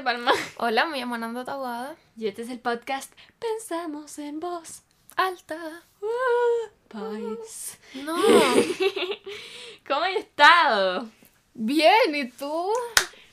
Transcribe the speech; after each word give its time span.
de 0.00 0.04
Palma. 0.04 0.32
Hola, 0.56 0.86
me 0.86 0.98
llamo 0.98 1.18
Nando 1.18 1.44
Tawada. 1.44 1.94
Y 2.16 2.26
este 2.26 2.42
es 2.42 2.48
el 2.48 2.58
podcast 2.58 3.12
Pensamos 3.38 4.18
en 4.18 4.40
Voz 4.40 4.82
Alta. 5.16 5.82
País. 6.88 7.78
No. 7.94 8.16
¿Cómo 9.86 10.00
has 10.00 10.16
estado? 10.16 11.08
Bien, 11.52 12.14
¿y 12.14 12.30
tú? 12.30 12.70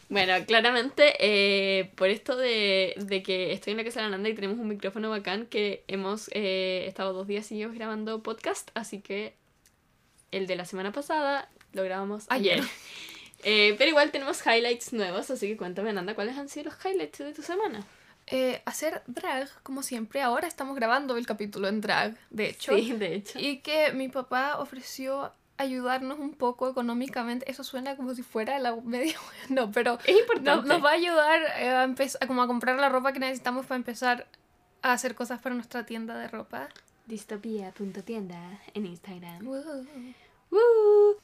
Bueno, 0.10 0.34
claramente, 0.46 1.16
eh, 1.20 1.92
por 1.96 2.10
esto 2.10 2.36
de, 2.36 2.96
de 2.98 3.24
que 3.24 3.54
estoy 3.54 3.72
en 3.72 3.78
la 3.78 3.84
casa 3.86 4.02
de 4.02 4.06
la 4.08 4.12
Nanda 4.12 4.30
y 4.30 4.36
tenemos 4.36 4.58
un 4.58 4.68
micrófono 4.68 5.10
bacán, 5.10 5.46
que 5.46 5.86
hemos 5.88 6.30
eh, 6.34 6.86
estado 6.86 7.14
dos 7.14 7.28
días 7.28 7.46
seguidos 7.46 7.74
grabando 7.74 8.22
podcast, 8.24 8.72
así 8.74 9.00
que 9.00 9.36
el 10.32 10.48
de 10.48 10.58
la 10.58 10.66
semana 10.66 10.92
pasada 10.92 11.50
lo 11.72 11.84
grabamos 11.84 12.26
ayer. 12.30 12.60
Ayer. 12.60 12.70
Eh, 13.44 13.76
pero 13.78 13.90
igual 13.90 14.12
tenemos 14.12 14.46
highlights 14.46 14.94
nuevos, 14.94 15.30
así 15.30 15.48
que 15.48 15.58
cuéntame, 15.58 15.94
Nanda, 15.94 16.16
¿cuáles 16.16 16.38
han 16.38 16.50
sido 16.50 16.72
los 16.72 16.86
highlights 16.86 17.20
de 17.20 17.34
tu 17.34 17.42
semana? 17.44 17.86
Eh, 18.30 18.62
hacer 18.66 19.04
drag, 19.08 19.50
como 19.64 19.84
siempre. 19.84 20.22
Ahora 20.22 20.48
estamos 20.48 20.76
grabando 20.76 21.16
el 21.16 21.26
capítulo 21.26 21.68
en 21.70 21.80
drag, 21.80 22.18
de 22.30 22.50
hecho. 22.50 22.76
Sí, 22.76 22.92
de 22.92 23.16
hecho. 23.16 23.40
Y 23.40 23.60
que 23.60 23.94
mi 23.94 24.10
papá 24.10 24.58
ofreció 24.60 25.32
ayudarnos 25.58 26.20
un 26.20 26.34
poco 26.34 26.70
económicamente. 26.70 27.50
Eso 27.50 27.64
suena 27.64 27.96
como 27.96 28.14
si 28.16 28.24
fuera 28.24 28.60
la 28.60 28.76
media... 28.76 29.16
No, 29.50 29.72
pero 29.72 29.98
Es 30.06 30.20
importante. 30.20 30.50
nos, 30.52 30.66
nos 30.66 30.84
va 30.84 30.90
a 30.92 30.94
ayudar 30.94 31.42
eh, 31.60 31.70
a, 31.70 31.84
empezar, 31.84 32.28
como 32.28 32.42
a 32.42 32.48
comprar 32.48 32.78
la 32.78 32.90
ropa 32.90 33.14
que 33.14 33.20
necesitamos 33.20 33.66
para 33.66 33.78
empezar 33.78 34.28
a 34.82 34.92
hacer 34.94 35.16
cosas 35.16 35.40
para 35.42 35.56
nuestra 35.56 35.86
tienda 35.86 36.18
de 36.18 36.28
ropa. 36.28 36.70
Distopía.tienda 37.06 38.60
en 38.74 38.86
Instagram. 38.86 39.46
Wow. 39.46 39.88
¡Woo! 40.52 41.18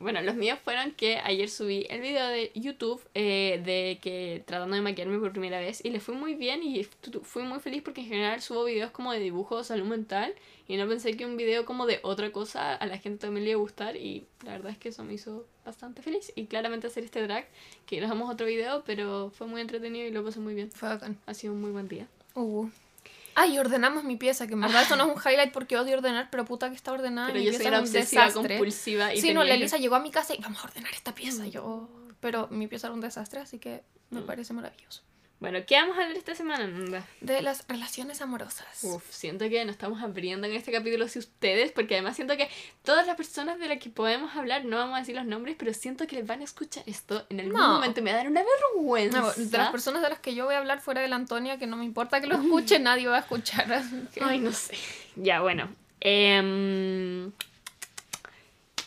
Bueno, 0.00 0.22
los 0.22 0.36
míos 0.36 0.60
fueron 0.62 0.92
que 0.92 1.16
ayer 1.18 1.48
subí 1.50 1.84
el 1.90 2.00
video 2.00 2.28
de 2.28 2.52
YouTube 2.54 3.02
eh, 3.14 3.60
de 3.64 3.98
que 4.00 4.44
tratando 4.46 4.76
de 4.76 4.82
maquillarme 4.82 5.18
por 5.18 5.32
primera 5.32 5.58
vez 5.58 5.84
y 5.84 5.90
le 5.90 5.98
fue 5.98 6.14
muy 6.14 6.34
bien 6.36 6.62
y 6.62 6.84
tu- 7.00 7.20
fui 7.22 7.42
muy 7.42 7.58
feliz 7.58 7.82
porque 7.82 8.02
en 8.02 8.06
general 8.06 8.40
subo 8.40 8.64
videos 8.64 8.92
como 8.92 9.12
de 9.12 9.18
dibujo, 9.18 9.64
salud 9.64 9.86
mental 9.86 10.32
y 10.68 10.76
no 10.76 10.86
pensé 10.86 11.16
que 11.16 11.26
un 11.26 11.36
video 11.36 11.64
como 11.64 11.84
de 11.86 11.98
otra 12.04 12.30
cosa 12.30 12.76
a 12.76 12.86
la 12.86 12.98
gente 12.98 13.18
también 13.26 13.44
le 13.44 13.50
iba 13.50 13.58
a 13.58 13.62
gustar 13.62 13.96
y 13.96 14.24
la 14.44 14.52
verdad 14.52 14.70
es 14.70 14.78
que 14.78 14.90
eso 14.90 15.02
me 15.02 15.14
hizo 15.14 15.46
bastante 15.66 16.00
feliz 16.00 16.32
y 16.36 16.46
claramente 16.46 16.86
hacer 16.86 17.02
este 17.02 17.20
drag 17.22 17.48
que 17.84 17.96
grabamos 17.96 18.30
otro 18.32 18.46
video 18.46 18.84
pero 18.86 19.30
fue 19.34 19.48
muy 19.48 19.60
entretenido 19.60 20.06
y 20.06 20.12
lo 20.12 20.22
pasé 20.24 20.38
muy 20.38 20.54
bien. 20.54 20.70
Fue 20.70 20.88
bacán. 20.90 21.18
Ha 21.26 21.34
sido 21.34 21.54
un 21.54 21.60
muy 21.60 21.72
buen 21.72 21.88
día. 21.88 22.06
Uh. 22.36 22.68
Ah, 23.34 23.46
y 23.46 23.58
ordenamos 23.58 24.04
mi 24.04 24.16
pieza, 24.16 24.46
que 24.46 24.54
en 24.54 24.60
verdad 24.60 24.82
esto 24.82 24.96
no 24.96 25.04
es 25.10 25.16
un 25.16 25.22
highlight 25.22 25.52
porque 25.52 25.76
odio 25.76 25.96
ordenar, 25.96 26.28
pero 26.30 26.44
puta 26.44 26.68
que 26.70 26.76
está 26.76 26.92
ordenada. 26.92 27.28
Pero 27.28 27.38
mi 27.38 27.44
yo 27.44 27.50
pieza 27.50 27.62
soy 27.64 27.68
una 27.68 27.78
un 27.78 27.84
obsesiva 27.84 28.24
desastre. 28.26 28.54
compulsiva 28.56 29.14
y 29.14 29.20
Sí, 29.20 29.32
no, 29.32 29.44
la 29.44 29.50
que- 29.50 29.54
Elisa 29.60 29.76
llegó 29.78 29.94
a 29.94 30.00
mi 30.00 30.10
casa 30.10 30.34
y 30.34 30.38
vamos 30.38 30.58
a 30.64 30.68
ordenar 30.68 30.92
esta 30.92 31.14
pieza. 31.14 31.46
Y 31.46 31.50
yo, 31.50 31.88
pero 32.20 32.48
mi 32.50 32.66
pieza 32.66 32.88
era 32.88 32.94
un 32.94 33.00
desastre, 33.00 33.40
así 33.40 33.58
que 33.58 33.82
me 34.10 34.20
Mm. 34.22 34.26
parece 34.26 34.52
maravilloso. 34.52 35.02
Bueno, 35.40 35.60
¿qué 35.68 35.76
vamos 35.76 35.96
a 35.96 36.02
hablar 36.02 36.16
esta 36.16 36.34
semana, 36.34 36.66
Nanda? 36.66 37.06
De 37.20 37.42
las 37.42 37.64
relaciones 37.68 38.20
amorosas. 38.20 38.66
Uf, 38.82 39.04
siento 39.08 39.48
que 39.48 39.64
nos 39.64 39.74
estamos 39.74 40.02
abriendo 40.02 40.48
en 40.48 40.54
este 40.54 40.72
capítulo 40.72 41.04
hacia 41.04 41.20
ustedes, 41.20 41.70
porque 41.70 41.94
además 41.94 42.16
siento 42.16 42.36
que 42.36 42.48
todas 42.82 43.06
las 43.06 43.14
personas 43.14 43.60
de 43.60 43.68
las 43.68 43.78
que 43.78 43.88
podemos 43.88 44.34
hablar, 44.34 44.64
no 44.64 44.78
vamos 44.78 44.96
a 44.96 44.98
decir 44.98 45.14
los 45.14 45.26
nombres, 45.26 45.54
pero 45.56 45.72
siento 45.74 46.08
que 46.08 46.16
les 46.16 46.26
van 46.26 46.40
a 46.40 46.44
escuchar 46.44 46.82
esto 46.86 47.24
en 47.30 47.38
algún 47.38 47.54
No. 47.56 47.74
momento. 47.74 48.02
Me 48.02 48.10
va 48.10 48.16
a 48.16 48.22
dar 48.24 48.30
una 48.32 48.42
vergüenza. 48.74 49.20
No, 49.20 49.32
de 49.32 49.58
las 49.58 49.70
personas 49.70 50.02
de 50.02 50.08
las 50.10 50.18
que 50.18 50.34
yo 50.34 50.44
voy 50.44 50.56
a 50.56 50.58
hablar 50.58 50.80
fuera 50.80 51.02
de 51.02 51.08
la 51.08 51.14
Antonia, 51.14 51.56
que 51.56 51.68
no 51.68 51.76
me 51.76 51.84
importa 51.84 52.20
que 52.20 52.26
lo 52.26 52.34
escuche, 52.42 52.80
nadie 52.80 53.06
va 53.06 53.18
a 53.18 53.20
escuchar. 53.20 53.66
que- 54.12 54.20
Ay, 54.24 54.38
no 54.40 54.50
sé. 54.52 54.74
Ya, 55.14 55.40
bueno. 55.40 55.68
Em, 56.00 57.30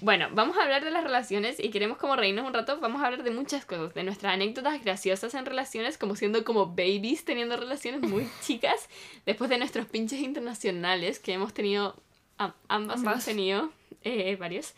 Bueno, 0.02 0.30
vamos 0.32 0.58
a 0.58 0.64
hablar 0.64 0.84
de 0.84 0.90
las 0.90 1.04
relaciones 1.04 1.60
y 1.60 1.70
queremos 1.70 1.98
como 1.98 2.16
reírnos 2.16 2.48
un 2.48 2.54
rato, 2.54 2.80
vamos 2.80 3.02
a 3.02 3.06
hablar 3.06 3.22
de 3.24 3.30
muchas 3.30 3.66
cosas, 3.66 3.94
de 3.94 4.04
nuestras 4.04 4.34
anécdotas 4.34 4.84
graciosas 4.84 5.36
en 5.36 5.46
relaciones, 5.46 6.00
como 6.00 6.16
siendo 6.16 6.44
como 6.44 6.68
babies 6.68 7.24
teniendo 7.24 7.56
relaciones 7.56 8.02
muy 8.02 8.28
chicas, 8.42 8.90
después 9.28 9.50
de 9.52 9.60
nuestros 9.60 9.86
pinches 9.86 10.20
internacionales 10.20 11.20
que 11.20 11.34
hemos 11.34 11.54
tenido, 11.54 11.96
am- 12.40 12.54
ambas, 12.68 12.98
hemos 13.02 13.08
Ambas. 13.12 13.26
tenido 13.26 13.72
eh, 14.04 14.36
varios, 14.38 14.74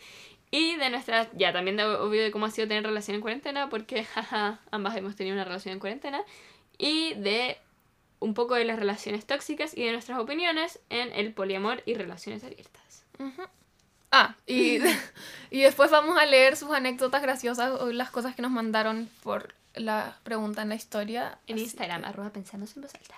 y 0.51 0.75
de 0.75 0.89
nuestras, 0.89 1.29
ya 1.33 1.53
también 1.53 1.77
de, 1.77 1.85
obvio 1.85 2.21
de 2.21 2.29
cómo 2.31 2.45
ha 2.47 2.51
sido 2.51 2.67
tener 2.67 2.83
relación 2.83 3.15
en 3.15 3.21
cuarentena, 3.21 3.69
porque 3.69 4.03
jaja, 4.13 4.59
ambas 4.71 4.95
hemos 4.97 5.15
tenido 5.15 5.35
una 5.35 5.45
relación 5.45 5.71
en 5.73 5.79
cuarentena, 5.79 6.21
y 6.77 7.13
de 7.13 7.57
un 8.19 8.33
poco 8.33 8.55
de 8.55 8.65
las 8.65 8.77
relaciones 8.77 9.25
tóxicas 9.25 9.75
y 9.77 9.85
de 9.85 9.93
nuestras 9.93 10.19
opiniones 10.19 10.81
en 10.89 11.13
el 11.13 11.33
poliamor 11.33 11.81
y 11.85 11.93
relaciones 11.93 12.43
abiertas. 12.43 13.05
Ujú. 13.19 13.43
Ah, 14.15 14.35
y, 14.47 14.77
y 15.49 15.61
después 15.61 15.89
vamos 15.91 16.17
a 16.19 16.25
leer 16.25 16.55
sus 16.55 16.71
anécdotas 16.71 17.21
graciosas 17.21 17.71
o 17.81 17.91
las 17.91 18.11
cosas 18.11 18.35
que 18.35 18.41
nos 18.43 18.51
mandaron 18.51 19.09
por 19.23 19.55
la 19.73 20.15
pregunta 20.23 20.61
en 20.61 20.69
la 20.69 20.75
historia. 20.75 21.39
En 21.47 21.55
Así 21.55 21.63
Instagram, 21.63 22.01
que- 22.03 22.07
arroba 22.09 22.29
pensamos 22.29 22.75
en 22.75 22.83
voz 22.83 22.93
alta. 22.93 23.15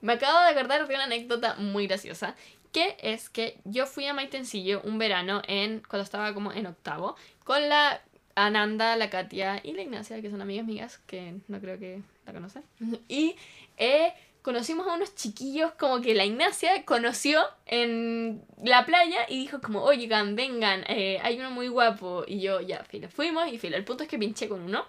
Me 0.00 0.12
acabo 0.14 0.38
de 0.40 0.48
acordar 0.48 0.86
de 0.86 0.94
una 0.94 1.04
anécdota 1.04 1.54
muy 1.56 1.86
graciosa, 1.88 2.34
que 2.72 2.96
es 3.00 3.28
que 3.30 3.58
yo 3.64 3.86
fui 3.86 4.06
a 4.06 4.14
Maitencillo 4.14 4.80
un 4.84 4.98
verano 4.98 5.42
en 5.48 5.80
cuando 5.88 6.04
estaba 6.04 6.34
como 6.34 6.52
en 6.52 6.66
octavo, 6.66 7.16
con 7.44 7.68
la 7.68 8.00
Ananda, 8.36 8.94
la 8.94 9.10
Katia 9.10 9.60
y 9.64 9.72
la 9.72 9.82
Ignacia, 9.82 10.20
que 10.22 10.30
son 10.30 10.40
amigas 10.42 10.66
mías, 10.66 10.98
que 11.08 11.34
no 11.48 11.60
creo 11.60 11.78
que 11.80 12.02
la 12.26 12.32
conocen. 12.32 12.62
Y 13.08 13.34
eh, 13.76 14.12
conocimos 14.48 14.86
a 14.86 14.94
unos 14.94 15.14
chiquillos 15.14 15.72
como 15.72 16.00
que 16.00 16.14
la 16.14 16.24
Ignacia 16.24 16.82
conoció 16.86 17.44
en 17.66 18.42
la 18.64 18.86
playa 18.86 19.26
y 19.28 19.40
dijo 19.40 19.60
como, 19.60 19.82
oigan, 19.82 20.36
vengan, 20.36 20.84
eh, 20.88 21.20
hay 21.22 21.38
uno 21.38 21.50
muy 21.50 21.68
guapo. 21.68 22.24
Y 22.26 22.40
yo, 22.40 22.62
ya, 22.62 22.82
filo, 22.84 23.10
fuimos 23.10 23.52
y 23.52 23.58
filo. 23.58 23.76
El 23.76 23.84
punto 23.84 24.04
es 24.04 24.08
que 24.08 24.18
pinché 24.18 24.48
con 24.48 24.62
uno. 24.62 24.86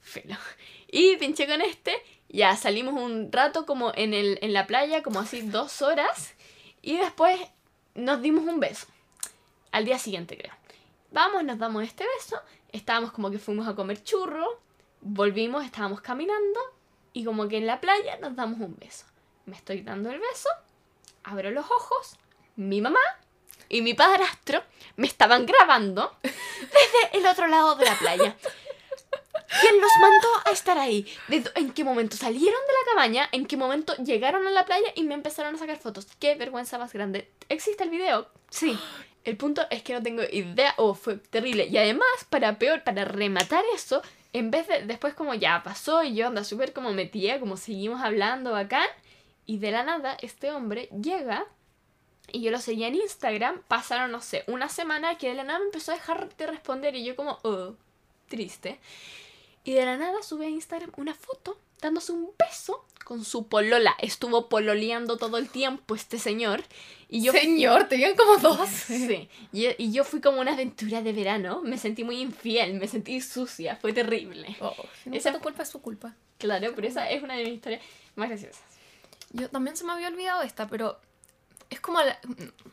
Filo. 0.00 0.36
Y 0.90 1.18
pinché 1.18 1.46
con 1.46 1.60
este. 1.60 2.02
Ya 2.30 2.56
salimos 2.56 2.94
un 2.94 3.30
rato 3.30 3.66
como 3.66 3.92
en, 3.94 4.14
el, 4.14 4.38
en 4.40 4.54
la 4.54 4.66
playa, 4.66 5.02
como 5.02 5.20
así 5.20 5.42
dos 5.42 5.82
horas. 5.82 6.32
Y 6.80 6.96
después 6.96 7.38
nos 7.94 8.22
dimos 8.22 8.44
un 8.44 8.58
beso. 8.58 8.86
Al 9.70 9.84
día 9.84 9.98
siguiente, 9.98 10.38
creo. 10.38 10.54
Vamos, 11.12 11.44
nos 11.44 11.58
damos 11.58 11.84
este 11.84 12.06
beso. 12.16 12.40
Estábamos 12.72 13.12
como 13.12 13.30
que 13.30 13.38
fuimos 13.38 13.68
a 13.68 13.74
comer 13.74 14.02
churro. 14.02 14.62
Volvimos, 15.02 15.62
estábamos 15.66 16.00
caminando. 16.00 16.77
Y 17.12 17.24
como 17.24 17.48
que 17.48 17.58
en 17.58 17.66
la 17.66 17.80
playa 17.80 18.18
nos 18.18 18.36
damos 18.36 18.60
un 18.60 18.76
beso. 18.78 19.04
Me 19.46 19.56
estoy 19.56 19.82
dando 19.82 20.10
el 20.10 20.18
beso. 20.20 20.48
Abro 21.24 21.50
los 21.50 21.64
ojos. 21.70 22.16
Mi 22.56 22.80
mamá 22.80 23.00
y 23.68 23.82
mi 23.82 23.94
padrastro 23.94 24.62
me 24.96 25.06
estaban 25.06 25.46
grabando 25.46 26.16
desde 26.22 27.18
el 27.18 27.26
otro 27.26 27.46
lado 27.46 27.74
de 27.76 27.84
la 27.84 27.94
playa. 27.98 28.36
¿Quién 29.60 29.80
los 29.80 29.90
mandó 30.00 30.28
a 30.44 30.50
estar 30.50 30.78
ahí? 30.78 31.06
¿De 31.28 31.42
dó- 31.42 31.50
¿En 31.54 31.72
qué 31.72 31.82
momento 31.82 32.16
salieron 32.16 32.60
de 32.60 32.72
la 32.72 32.92
cabaña? 32.94 33.28
¿En 33.32 33.46
qué 33.46 33.56
momento 33.56 33.94
llegaron 33.96 34.46
a 34.46 34.50
la 34.50 34.64
playa 34.66 34.88
y 34.94 35.04
me 35.04 35.14
empezaron 35.14 35.54
a 35.54 35.58
sacar 35.58 35.78
fotos? 35.78 36.06
¡Qué 36.20 36.34
vergüenza 36.34 36.78
más 36.78 36.92
grande! 36.92 37.30
¿Existe 37.48 37.82
el 37.84 37.90
video? 37.90 38.28
Sí. 38.50 38.78
El 39.24 39.36
punto 39.36 39.66
es 39.70 39.82
que 39.82 39.94
no 39.94 40.02
tengo 40.02 40.22
idea. 40.30 40.74
Oh, 40.76 40.94
fue 40.94 41.16
terrible. 41.16 41.66
Y 41.66 41.76
además, 41.78 42.06
para 42.28 42.58
peor, 42.58 42.84
para 42.84 43.04
rematar 43.04 43.64
eso, 43.74 44.02
en 44.32 44.50
vez 44.50 44.68
de 44.68 44.84
después 44.84 45.14
como 45.14 45.34
ya 45.34 45.62
pasó 45.62 46.02
y 46.02 46.14
yo 46.14 46.26
anda 46.26 46.44
súper 46.44 46.72
como 46.72 46.92
metía, 46.92 47.40
como 47.40 47.56
seguimos 47.56 48.02
hablando 48.02 48.52
bacán. 48.52 48.88
Y 49.46 49.58
de 49.58 49.70
la 49.70 49.82
nada, 49.82 50.16
este 50.20 50.50
hombre 50.50 50.88
llega 51.00 51.46
y 52.30 52.42
yo 52.42 52.50
lo 52.50 52.58
seguía 52.58 52.88
en 52.88 52.96
Instagram. 52.96 53.62
Pasaron, 53.68 54.12
no 54.12 54.20
sé, 54.20 54.44
una 54.46 54.68
semana 54.68 55.16
que 55.16 55.28
de 55.28 55.34
la 55.34 55.44
nada 55.44 55.60
me 55.60 55.66
empezó 55.66 55.92
a 55.92 55.94
dejar 55.94 56.36
de 56.36 56.46
responder 56.46 56.94
y 56.94 57.04
yo 57.04 57.16
como, 57.16 57.38
oh, 57.42 57.74
triste. 58.28 58.78
Y 59.64 59.72
de 59.72 59.84
la 59.84 59.96
nada 59.96 60.22
sube 60.22 60.46
a 60.46 60.50
Instagram 60.50 60.92
una 60.96 61.14
foto 61.14 61.58
dándose 61.80 62.12
un 62.12 62.30
beso 62.38 62.84
con 63.08 63.24
su 63.24 63.48
polola. 63.48 63.96
Estuvo 64.00 64.50
pololeando 64.50 65.16
todo 65.16 65.38
el 65.38 65.48
tiempo 65.48 65.94
este 65.94 66.18
señor. 66.18 66.62
Y 67.08 67.22
yo 67.22 67.32
Señor, 67.32 67.88
tenían 67.88 68.14
como 68.14 68.36
dos. 68.36 68.68
Sí, 68.68 69.30
y, 69.50 69.68
y 69.82 69.92
yo 69.92 70.04
fui 70.04 70.20
como 70.20 70.42
una 70.42 70.52
aventura 70.52 71.00
de 71.00 71.14
verano. 71.14 71.62
Me 71.64 71.78
sentí 71.78 72.04
muy 72.04 72.20
infiel, 72.20 72.74
me 72.74 72.86
sentí 72.86 73.22
sucia, 73.22 73.76
fue 73.76 73.94
terrible. 73.94 74.54
Oh, 74.60 74.74
si 75.02 75.08
no 75.08 75.16
Esa- 75.16 75.32
tu 75.32 75.40
culpa, 75.40 75.62
es 75.62 75.70
su 75.70 75.80
culpa. 75.80 76.14
Claro, 76.36 76.70
pero 76.76 76.86
esa 76.86 77.08
es 77.10 77.22
una 77.22 77.34
de 77.34 77.44
mis 77.44 77.54
historias 77.54 77.80
más 78.14 78.28
graciosas. 78.28 78.60
Yo 79.32 79.48
también 79.48 79.74
se 79.74 79.84
me 79.84 79.92
había 79.92 80.08
olvidado 80.08 80.42
esta, 80.42 80.68
pero 80.68 81.00
es 81.70 81.80
como 81.80 82.02
la... 82.02 82.20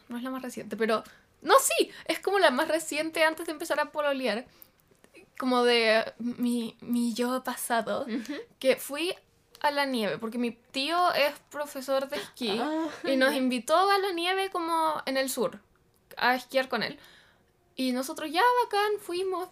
No 0.09 0.17
es 0.17 0.23
la 0.23 0.29
más 0.31 0.41
reciente, 0.41 0.75
pero... 0.75 1.01
No, 1.41 1.53
sí, 1.59 1.89
es 2.05 2.19
como 2.19 2.39
la 2.39 2.51
más 2.51 2.67
reciente 2.67 3.23
antes 3.23 3.45
de 3.45 3.53
empezar 3.53 3.79
a 3.79 3.91
pololear. 3.93 4.45
Como 5.37 5.63
de 5.63 6.03
mi, 6.19 6.75
mi 6.81 7.13
yo 7.13 7.41
pasado. 7.45 8.05
Que 8.59 8.75
fui 8.75 9.13
a 9.61 9.71
la 9.71 9.85
nieve, 9.85 10.17
porque 10.17 10.37
mi 10.37 10.51
tío 10.51 11.11
es 11.13 11.33
profesor 11.49 12.07
de 12.09 12.17
esquí. 12.17 12.57
Ah, 12.61 12.87
Y 13.05 13.15
nos 13.15 13.33
invitó 13.33 13.75
a 13.89 13.97
la 13.97 14.11
nieve 14.11 14.49
como 14.51 15.01
en 15.05 15.17
el 15.17 15.29
sur, 15.29 15.59
a 16.17 16.35
esquiar 16.35 16.69
con 16.69 16.83
él. 16.83 16.99
Y 17.75 17.91
nosotros 17.91 18.31
ya 18.31 18.41
bacán, 18.63 18.99
fuimos, 18.99 19.49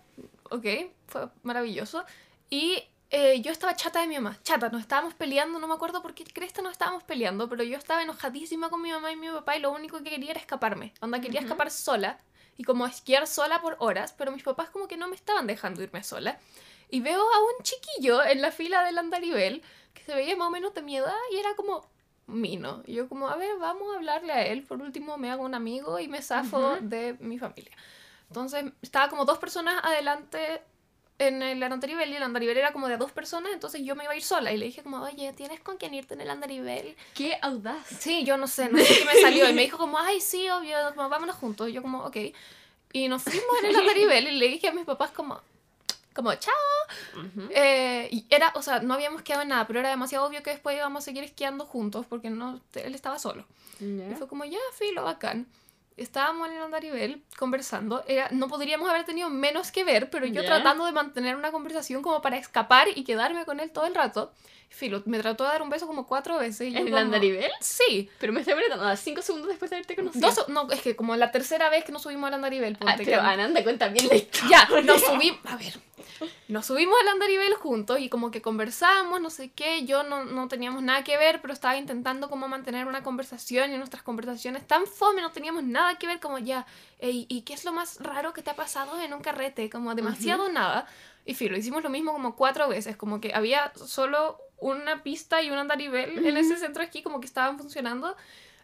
ok, 0.50 0.66
fue 1.08 1.28
maravilloso. 1.44 2.06
Y 2.50 2.84
eh, 3.10 3.42
yo 3.42 3.52
estaba 3.52 3.76
chata 3.76 4.02
de 4.02 4.08
mi 4.08 4.16
mamá, 4.16 4.38
chata, 4.44 4.70
nos 4.70 4.82
estábamos 4.82 5.14
peleando, 5.14 5.60
no 5.60 5.68
me 5.68 5.74
acuerdo 5.74 6.02
por 6.02 6.14
qué 6.14 6.24
cresta 6.24 6.62
nos 6.62 6.72
estábamos 6.72 7.04
peleando, 7.04 7.50
pero 7.50 7.64
yo 7.64 7.78
estaba 7.78 8.02
enojadísima 8.02 8.70
con 8.70 8.82
mi 8.82 8.92
mamá 8.92 9.12
y 9.12 9.16
mi 9.16 9.30
papá 9.30 9.58
y 9.58 9.60
lo 9.60 9.72
único 9.72 9.98
que 10.02 10.10
quería 10.10 10.32
era 10.32 10.40
escaparme. 10.40 10.94
Onda, 11.02 11.20
quería 11.22 11.40
Ujú. 11.42 11.48
escapar 11.48 11.70
sola 11.72 12.20
y 12.58 12.64
como 12.64 12.86
esquiar 12.86 13.28
sola 13.28 13.62
por 13.62 13.76
horas, 13.80 14.14
pero 14.18 14.32
mis 14.32 14.44
papás 14.44 14.70
como 14.70 14.88
que 14.88 14.96
no 14.98 15.08
me 15.08 15.16
estaban 15.16 15.48
dejando 15.48 15.82
irme 15.84 16.04
sola. 16.04 16.40
y 16.90 17.00
veo 17.02 17.20
a 17.22 17.40
un 17.40 17.64
chiquillo 17.64 18.24
en 18.24 18.40
la 18.42 18.52
fila 18.52 18.84
del 18.84 19.00
andarivel 19.00 19.64
que 19.94 20.04
se 20.04 20.16
veía 20.16 20.36
más 20.36 20.48
o 20.48 20.52
menos 20.52 20.74
de 20.74 20.82
mi 20.82 20.98
edad 20.98 21.14
y 21.32 21.38
era 21.38 21.56
como 21.56 21.88
Mino. 22.28 22.84
Y 22.86 22.94
yo 22.94 23.10
como, 23.10 23.28
a 23.30 23.36
ver, 23.36 23.58
vamos 23.58 23.94
a 23.94 23.98
hablarle 23.98 24.34
a 24.34 24.46
él. 24.46 24.64
Por 24.64 24.82
último 24.82 25.18
me 25.18 25.30
hago 25.30 25.44
un 25.44 25.56
amigo 25.56 26.00
y 26.00 26.08
me 26.08 26.22
zafo 26.22 26.78
de 26.82 27.16
mi 27.20 27.38
familia. 27.38 27.76
Entonces 28.28 28.66
estaba 28.82 29.10
como 29.10 29.26
dos 29.26 29.38
personas 29.38 29.84
adelante 29.84 30.62
en 31.20 31.42
el 31.42 31.62
andarivel 31.64 32.12
y 32.12 32.16
el 32.16 32.24
andarivel 32.24 32.58
era 32.58 32.74
como 32.74 32.88
de 32.88 32.98
dos 32.98 33.12
personas, 33.12 33.54
entonces 33.54 33.82
yo 33.84 33.96
me 33.96 34.04
iba 34.04 34.14
a 34.14 34.16
ir 34.16 34.24
sola 34.24 34.52
y 34.52 34.58
le 34.58 34.66
dije 34.66 34.84
como, 34.84 35.02
oye, 35.02 35.32
¿tienes 35.34 35.60
con 35.60 35.78
quién 35.78 35.94
irte 35.94 36.16
en 36.16 36.22
el 36.22 36.30
andarivel? 36.30 36.96
¡Qué 37.14 37.38
audaz! 37.42 37.86
Sí, 38.00 38.24
yo 38.24 38.38
no 38.38 38.48
sé, 38.48 38.70
no 38.70 38.80
sé 38.80 38.98
qué 38.98 39.06
me 39.06 39.22
salió 39.22 39.50
y 39.50 39.54
me 39.54 39.62
dijo 39.62 39.78
como, 39.78 40.00
ay, 40.00 40.20
sí, 40.20 40.50
obvio, 40.50 40.76
como, 40.96 41.10
vámonos 41.10 41.36
juntos. 41.36 41.70
Y 41.70 41.74
yo 41.74 41.82
como, 41.82 42.04
ok. 42.06 42.18
Y 42.94 43.08
nos 43.08 43.24
fuimos 43.24 43.44
en 43.62 43.70
el 43.70 43.76
andarivel 43.76 44.28
y 44.28 44.32
le 44.40 44.48
dije 44.48 44.68
a 44.68 44.74
mis 44.74 44.86
papás 44.86 45.12
como, 45.12 45.40
como, 46.14 46.34
chao. 46.36 46.54
Eh, 47.50 48.08
y 48.12 48.26
era, 48.30 48.52
o 48.56 48.62
sea, 48.62 48.80
no 48.80 48.94
habíamos 48.94 49.22
quedado 49.22 49.44
en 49.44 49.50
nada, 49.50 49.68
pero 49.68 49.80
era 49.80 49.90
demasiado 49.90 50.26
obvio 50.26 50.44
que 50.44 50.52
después 50.52 50.76
íbamos 50.76 51.04
a 51.04 51.06
seguir 51.06 51.24
esquiando 51.24 51.66
juntos 51.66 52.06
porque 52.06 52.30
no, 52.30 52.62
él 52.76 52.96
estaba 52.96 53.20
solo. 53.20 53.46
Y 53.80 54.16
fue 54.16 54.28
como, 54.28 54.46
ya, 54.46 54.60
filo, 54.78 55.04
bacán. 55.04 55.48
Estábamos 55.96 56.48
en 56.48 56.56
el 56.56 56.64
andarivel 56.64 57.24
conversando. 57.38 58.04
Era, 58.08 58.30
no 58.32 58.48
podríamos 58.48 58.90
haber 58.90 59.06
tenido 59.06 59.30
menos 59.30 59.72
que 59.72 59.84
ver, 59.84 60.10
pero 60.10 60.26
yo 60.26 60.44
tratando 60.44 60.86
de 60.86 60.92
mantener 60.92 61.36
una 61.36 61.52
conversación 61.52 62.02
como 62.02 62.22
para 62.22 62.38
escapar 62.38 62.88
y 62.96 63.04
quedarme 63.04 63.46
con 63.46 63.60
él 63.60 63.72
todo 63.72 63.86
el 63.86 63.94
rato. 63.94 64.32
Filo, 64.76 65.04
me 65.06 65.20
trató 65.20 65.44
de 65.44 65.50
dar 65.52 65.62
un 65.62 65.70
beso 65.70 65.86
como 65.86 66.08
cuatro 66.08 66.40
veces. 66.40 66.68
y 66.74 66.76
¿En 66.76 66.86
como- 66.86 66.98
andarivel? 66.98 67.52
Sí. 67.62 68.10
Pero 68.20 68.34
me 68.34 68.40
estoy 68.40 68.56
preguntando, 68.56 68.86
¿a 68.88 68.98
cinco 68.98 69.22
segundos 69.22 69.50
después 69.50 69.70
de 69.70 69.78
haberte 69.78 69.96
conocido? 69.96 70.28
Dos, 70.28 70.50
no, 70.50 70.70
es 70.72 70.82
que 70.82 70.96
como 70.96 71.16
la 71.16 71.32
tercera 71.32 71.70
vez 71.70 71.86
que 71.86 71.92
nos 71.92 72.02
subimos 72.02 72.28
al 72.28 72.34
andarivel. 72.34 72.78
Ah, 72.82 72.96
pero 72.98 73.06
que- 73.06 73.16
Ananda 73.16 73.62
cuenta 73.64 73.88
bien 73.90 74.08
la 74.08 74.16
historia. 74.16 74.68
ya, 74.70 74.82
nos 74.82 75.02
subimos. 75.02 75.40
A 75.46 75.56
ver. 75.58 75.74
Nos 76.48 76.66
subimos 76.66 76.96
al 77.02 77.08
andarivel 77.10 77.54
juntos 77.56 78.00
y 78.00 78.10
como 78.10 78.32
que 78.32 78.42
conversamos, 78.42 79.20
no 79.22 79.30
sé 79.30 79.52
qué. 79.52 79.86
Yo 79.86 80.04
no, 80.04 80.24
no 80.26 80.48
teníamos 80.48 80.82
nada 80.82 81.04
que 81.04 81.18
ver, 81.18 81.42
pero 81.42 81.54
estaba 81.54 81.76
intentando 81.78 82.30
como 82.30 82.48
mantener 82.48 82.88
una 82.88 83.04
conversación 83.04 83.72
y 83.74 83.78
nuestras 83.78 84.04
conversaciones 84.04 84.66
tan 84.66 84.86
fome, 84.88 85.22
no 85.22 85.32
teníamos 85.32 85.64
nada 85.64 85.98
que 85.98 86.08
ver, 86.08 86.20
como 86.20 86.40
ya. 86.40 86.66
"Ey, 87.00 87.26
¿Y 87.30 87.42
qué 87.42 87.54
es 87.54 87.66
lo 87.66 87.74
más 87.74 87.98
raro 88.00 88.34
que 88.34 88.42
te 88.42 88.50
ha 88.50 88.56
pasado 88.56 89.00
en 89.02 89.14
un 89.14 89.22
carrete? 89.22 89.70
Como 89.70 89.94
demasiado 89.96 90.50
nada. 90.50 90.88
Y 91.26 91.36
filo, 91.36 91.58
hicimos 91.58 91.84
lo 91.84 91.90
mismo 91.90 92.12
como 92.12 92.36
cuatro 92.36 92.68
veces, 92.68 92.96
como 92.98 93.20
que 93.22 93.34
había 93.34 93.72
solo 93.76 94.38
una 94.72 95.04
pista 95.04 95.42
y 95.42 95.50
un 95.50 95.58
andarivel 95.58 96.26
en 96.26 96.38
ese 96.38 96.58
centro 96.58 96.82
de 96.82 96.86
esquí, 96.86 97.02
como 97.04 97.20
que 97.20 97.26
estaban 97.26 97.58
funcionando. 97.58 98.16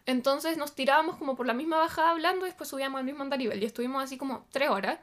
Entonces 0.06 0.56
nos 0.56 0.74
tirábamos 0.74 1.16
como 1.16 1.36
por 1.36 1.46
la 1.46 1.52
misma 1.52 1.76
bajada 1.76 2.10
hablando 2.10 2.46
y 2.46 2.48
después 2.48 2.68
subíamos 2.70 2.98
al 2.98 3.04
mismo 3.04 3.22
andarivel 3.22 3.62
y 3.62 3.66
estuvimos 3.66 4.02
así 4.02 4.16
como 4.16 4.46
tres 4.50 4.70
horas. 4.70 4.98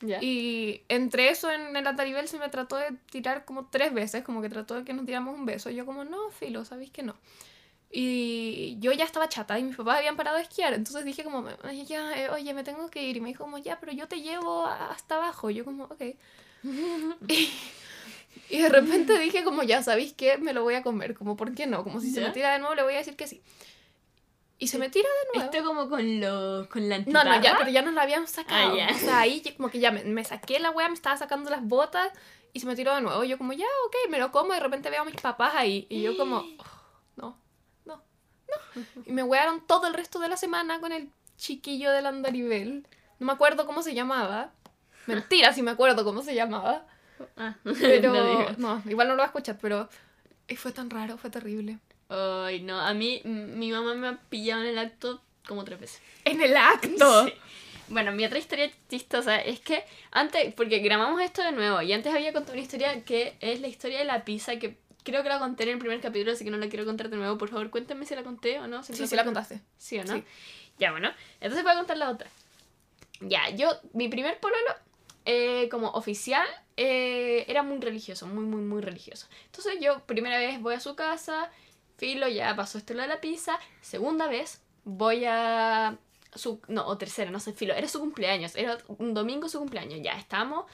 Ya. 0.00 0.22
Y 0.22 0.82
entre 0.88 1.28
eso 1.30 1.50
en 1.50 1.76
el 1.76 1.86
andarivel 1.86 2.28
se 2.28 2.38
me 2.38 2.48
trató 2.48 2.76
de 2.76 2.92
tirar 3.10 3.44
como 3.44 3.66
tres 3.66 3.92
veces, 3.92 4.22
como 4.22 4.40
que 4.40 4.48
trató 4.48 4.76
de 4.76 4.84
que 4.84 4.94
nos 4.94 5.04
tiramos 5.04 5.34
un 5.34 5.44
beso. 5.44 5.70
Y 5.70 5.74
yo 5.74 5.84
como, 5.84 6.04
no, 6.04 6.30
filo, 6.30 6.64
sabéis 6.64 6.90
que 6.90 7.02
no. 7.02 7.16
Y 7.90 8.76
yo 8.80 8.92
ya 8.92 9.04
estaba 9.04 9.28
chata 9.28 9.58
y 9.58 9.62
mis 9.62 9.76
papás 9.76 9.98
habían 9.98 10.16
parado 10.16 10.36
de 10.36 10.42
esquiar. 10.42 10.74
Entonces 10.74 11.04
dije 11.04 11.24
como, 11.24 11.44
"Ay, 11.64 11.84
ya, 11.86 12.16
eh, 12.16 12.30
oye, 12.30 12.52
me 12.54 12.62
tengo 12.62 12.88
que 12.90 13.02
ir. 13.02 13.16
Y 13.16 13.20
me 13.20 13.28
dijo 13.28 13.44
como, 13.44 13.58
ya, 13.58 13.80
pero 13.80 13.92
yo 13.92 14.06
te 14.06 14.20
llevo 14.20 14.66
hasta 14.66 15.16
abajo. 15.16 15.50
Yo 15.50 15.64
como, 15.64 15.84
ok. 15.84 16.02
y, 17.28 17.50
y 18.50 18.58
de 18.58 18.68
repente 18.68 19.18
dije 19.18 19.44
como, 19.44 19.62
ya, 19.62 19.82
¿sabéis 19.82 20.12
qué? 20.14 20.38
Me 20.38 20.52
lo 20.52 20.62
voy 20.62 20.74
a 20.74 20.82
comer. 20.82 21.14
Como, 21.14 21.36
¿por 21.36 21.54
qué 21.54 21.66
no? 21.66 21.84
Como 21.84 22.00
si 22.00 22.10
se 22.10 22.20
¿Ya? 22.20 22.28
me 22.28 22.32
tira 22.32 22.52
de 22.52 22.58
nuevo, 22.58 22.74
le 22.74 22.82
voy 22.82 22.94
a 22.94 22.98
decir 22.98 23.16
que 23.16 23.26
sí. 23.26 23.42
Y 24.60 24.68
se 24.68 24.78
me 24.78 24.90
tira 24.90 25.08
de 25.08 25.38
nuevo. 25.38 25.52
Esto 25.52 25.66
como 25.66 25.88
con, 25.88 26.20
lo, 26.20 26.68
con 26.68 26.88
la 26.88 26.98
No, 26.98 27.04
no, 27.06 27.24
ya, 27.24 27.34
antiparra. 27.34 27.58
pero 27.60 27.70
ya 27.70 27.82
nos 27.82 27.94
la 27.94 28.02
habíamos 28.02 28.30
sacado. 28.30 28.72
Ah, 28.72 28.76
ya. 28.76 28.94
O 28.94 28.98
sea, 28.98 29.20
ahí 29.20 29.42
como 29.56 29.70
que 29.70 29.78
ya 29.78 29.92
me, 29.92 30.02
me 30.04 30.24
saqué 30.24 30.58
la 30.58 30.70
wea, 30.70 30.88
me 30.88 30.94
estaba 30.94 31.16
sacando 31.16 31.48
las 31.50 31.62
botas 31.64 32.10
y 32.52 32.60
se 32.60 32.66
me 32.66 32.74
tiró 32.74 32.94
de 32.94 33.00
nuevo. 33.00 33.22
Yo 33.24 33.38
como, 33.38 33.52
ya, 33.52 33.66
ok, 33.86 34.10
me 34.10 34.18
lo 34.18 34.32
como 34.32 34.52
y 34.52 34.56
de 34.56 34.62
repente 34.62 34.90
veo 34.90 35.02
a 35.02 35.04
mis 35.04 35.14
papás 35.14 35.52
ahí. 35.54 35.86
Y 35.88 36.02
yo 36.02 36.16
como, 36.16 36.38
"Oh, 36.38 36.64
no, 37.16 37.38
no, 37.84 38.02
no. 38.48 38.82
Y 39.06 39.12
me 39.12 39.22
wearon 39.22 39.64
todo 39.64 39.86
el 39.86 39.94
resto 39.94 40.18
de 40.18 40.28
la 40.28 40.36
semana 40.36 40.80
con 40.80 40.90
el 40.90 41.08
chiquillo 41.36 41.92
del 41.92 42.06
andarivel. 42.06 42.84
No 43.20 43.26
me 43.26 43.32
acuerdo 43.32 43.64
cómo 43.64 43.82
se 43.82 43.94
llamaba. 43.94 44.50
Mentira, 45.06 45.52
si 45.52 45.62
me 45.62 45.70
acuerdo 45.70 46.04
cómo 46.04 46.22
se 46.22 46.34
llamaba. 46.34 46.84
Ah, 47.36 47.54
Pero, 47.80 48.12
no 48.12 48.50
no, 48.56 48.82
igual 48.90 49.08
no 49.08 49.14
lo 49.14 49.18
va 49.18 49.24
a 49.24 49.26
escuchar, 49.26 49.58
pero 49.60 49.88
y 50.48 50.56
fue 50.56 50.72
tan 50.72 50.90
raro, 50.90 51.18
fue 51.18 51.30
terrible. 51.30 51.78
Ay, 52.08 52.62
no, 52.62 52.80
a 52.80 52.94
mí, 52.94 53.20
mi 53.24 53.70
mamá 53.70 53.94
me 53.94 54.08
ha 54.08 54.16
pillado 54.30 54.62
en 54.62 54.68
el 54.68 54.78
acto 54.78 55.20
como 55.46 55.64
tres 55.64 55.80
veces. 55.80 56.02
En 56.24 56.40
el 56.40 56.56
acto. 56.56 57.26
Sí. 57.28 57.34
Bueno, 57.90 58.12
mi 58.12 58.22
otra 58.26 58.38
historia 58.38 58.70
chistosa 58.90 59.40
es 59.40 59.60
que 59.60 59.82
antes, 60.10 60.52
porque 60.52 60.80
grabamos 60.80 61.22
esto 61.22 61.42
de 61.42 61.52
nuevo, 61.52 61.80
y 61.80 61.90
antes 61.94 62.14
había 62.14 62.34
contado 62.34 62.52
una 62.52 62.60
historia 62.62 63.02
que 63.02 63.34
es 63.40 63.60
la 63.62 63.68
historia 63.68 63.98
de 63.98 64.04
la 64.04 64.26
pizza, 64.26 64.58
que 64.58 64.76
creo 65.04 65.22
que 65.22 65.30
la 65.30 65.38
conté 65.38 65.62
en 65.62 65.70
el 65.70 65.78
primer 65.78 65.98
capítulo, 66.02 66.32
así 66.32 66.44
que 66.44 66.50
no 66.50 66.58
la 66.58 66.68
quiero 66.68 66.84
contar 66.84 67.08
de 67.08 67.16
nuevo. 67.16 67.38
Por 67.38 67.48
favor, 67.48 67.70
cuéntenme 67.70 68.04
si 68.04 68.14
la 68.14 68.22
conté 68.22 68.58
o 68.58 68.66
no. 68.66 68.82
si 68.82 68.92
Sí, 68.92 69.06
sí 69.06 69.16
la 69.16 69.24
contaste. 69.24 69.62
¿Sí 69.78 69.98
o 69.98 70.04
no? 70.04 70.12
Sí. 70.14 70.24
Ya, 70.78 70.90
bueno. 70.90 71.10
Entonces 71.40 71.62
voy 71.64 71.72
a 71.72 71.76
contar 71.76 71.96
la 71.96 72.10
otra. 72.10 72.28
Ya, 73.20 73.48
yo, 73.50 73.70
mi 73.94 74.08
primer 74.08 74.38
pololo, 74.38 74.74
eh, 75.24 75.68
como 75.70 75.88
oficial, 75.92 76.46
eh, 76.80 77.44
era 77.48 77.64
muy 77.64 77.80
religioso, 77.80 78.28
muy, 78.28 78.44
muy, 78.44 78.62
muy 78.62 78.80
religioso. 78.80 79.26
Entonces 79.46 79.78
yo, 79.80 79.98
primera 80.06 80.38
vez 80.38 80.60
voy 80.62 80.74
a 80.74 80.80
su 80.80 80.94
casa, 80.94 81.50
filo, 81.96 82.28
ya 82.28 82.54
pasó 82.54 82.78
esto 82.78 82.94
de 82.94 83.08
la 83.08 83.20
pizza. 83.20 83.58
Segunda 83.80 84.28
vez, 84.28 84.62
voy 84.84 85.24
a 85.24 85.98
su... 86.32 86.60
No, 86.68 86.86
o 86.86 86.96
tercera, 86.96 87.32
no 87.32 87.40
sé, 87.40 87.52
filo. 87.52 87.74
Era 87.74 87.88
su 87.88 87.98
cumpleaños, 87.98 88.54
era 88.54 88.78
un 88.86 89.12
domingo 89.12 89.48
su 89.48 89.58
cumpleaños. 89.58 89.98
Ya, 90.04 90.12
estamos... 90.12 90.66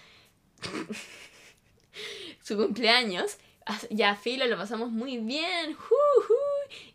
su 2.42 2.58
cumpleaños. 2.58 3.38
Ya, 3.88 4.14
filo, 4.14 4.46
lo 4.46 4.58
pasamos 4.58 4.90
muy 4.90 5.16
bien. 5.16 5.74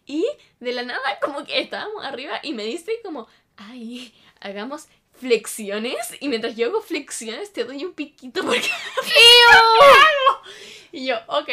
y 0.06 0.24
de 0.60 0.72
la 0.72 0.84
nada, 0.84 1.20
como 1.20 1.44
que 1.46 1.60
estábamos 1.60 2.06
arriba 2.06 2.42
y 2.44 2.54
me 2.54 2.64
dice 2.64 2.92
como, 3.04 3.28
ay, 3.58 4.14
hagamos 4.40 4.88
flexiones. 5.20 6.16
Y 6.20 6.30
mientras 6.30 6.56
yo 6.56 6.68
hago 6.68 6.82
flexiones, 6.82 7.54
te 7.54 7.66
doy 7.66 7.84
un 7.84 7.94
piquito 7.94 8.44
porque... 8.44 8.70
y 10.92 11.06
yo, 11.06 11.16
ok, 11.28 11.50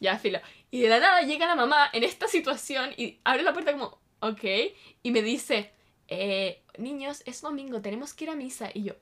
ya, 0.00 0.18
filo. 0.18 0.40
Y 0.70 0.80
de 0.80 0.88
la 0.88 1.00
nada 1.00 1.22
llega 1.22 1.46
la 1.46 1.56
mamá 1.56 1.90
en 1.92 2.04
esta 2.04 2.28
situación 2.28 2.90
y 2.96 3.18
abre 3.24 3.42
la 3.42 3.52
puerta 3.52 3.72
como, 3.72 3.98
ok, 4.20 4.44
y 5.02 5.10
me 5.10 5.22
dice, 5.22 5.72
eh, 6.08 6.62
niños, 6.76 7.22
es 7.26 7.40
domingo, 7.40 7.80
tenemos 7.80 8.14
que 8.14 8.24
ir 8.24 8.30
a 8.30 8.34
misa. 8.34 8.70
Y 8.72 8.84
yo, 8.84 8.94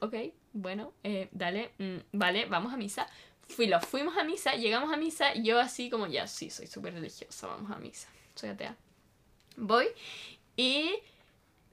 ok, 0.00 0.14
bueno, 0.52 0.92
eh, 1.04 1.28
dale, 1.32 1.72
mm, 1.78 1.96
vale, 2.12 2.46
vamos 2.46 2.72
a 2.72 2.76
misa. 2.76 3.06
Fuimos 3.48 4.18
a 4.18 4.24
misa, 4.24 4.56
llegamos 4.56 4.92
a 4.92 4.98
misa 4.98 5.34
y 5.34 5.44
yo 5.44 5.58
así 5.58 5.88
como, 5.88 6.06
ya, 6.06 6.26
sí, 6.26 6.50
soy 6.50 6.66
súper 6.66 6.92
religiosa, 6.92 7.46
vamos 7.46 7.70
a 7.70 7.78
misa, 7.78 8.08
soy 8.34 8.50
atea. 8.50 8.76
Voy 9.56 9.86
y 10.54 10.92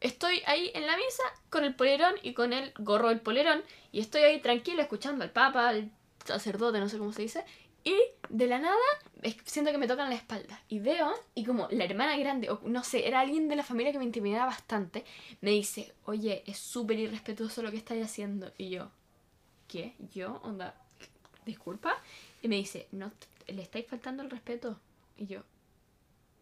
estoy 0.06 0.42
ahí 0.46 0.72
en 0.74 0.86
la 0.86 0.96
misa 0.96 1.24
con 1.50 1.64
el 1.64 1.76
polerón 1.76 2.14
y 2.22 2.34
con 2.34 2.54
el 2.54 2.74
gorro 2.78 3.10
del 3.10 3.22
polerón 3.22 3.64
y 3.92 4.00
estoy 4.00 4.22
ahí 4.22 4.40
tranquila 4.40 4.84
escuchando 4.84 5.24
al 5.24 5.32
papa, 5.32 5.70
al 5.70 5.92
sacerdote, 6.24 6.80
no 6.80 6.90
sé 6.90 6.98
cómo 6.98 7.12
se 7.12 7.24
dice, 7.24 7.44
y 7.84 7.96
de 8.30 8.48
la 8.48 8.60
nada 8.60 8.76
siento 9.46 9.72
que 9.72 9.78
me 9.78 9.88
tocan 9.88 10.10
la 10.10 10.16
espalda 10.16 10.62
y 10.68 10.80
veo 10.80 11.14
y 11.34 11.44
como 11.44 11.68
la 11.72 11.86
hermana 11.86 12.18
grande, 12.18 12.50
o 12.50 12.60
no 12.64 12.84
sé, 12.84 13.08
era 13.08 13.20
alguien 13.20 13.48
de 13.48 13.56
la 13.56 13.64
familia 13.64 13.92
que 13.92 14.00
me 14.00 14.06
intimidaba 14.06 14.48
bastante, 14.48 15.06
me 15.42 15.52
dice, 15.52 15.94
oye, 16.06 16.44
es 16.48 16.58
súper 16.58 17.00
irrespetuoso 17.00 17.62
lo 17.62 17.72
que 17.72 17.78
estáis 17.78 18.04
haciendo. 18.04 18.52
Y 18.58 18.70
yo, 18.70 18.90
¿qué? 19.68 19.96
¿Yo? 20.14 20.40
Onda, 20.44 20.76
disculpa. 21.46 22.02
Y 22.42 22.48
me 22.48 22.56
dice, 22.56 22.88
no, 22.92 23.12
le 23.48 23.62
estáis 23.62 23.86
faltando 23.88 24.24
el 24.24 24.32
respeto. 24.32 24.80
Y 25.18 25.28
yo, 25.28 25.42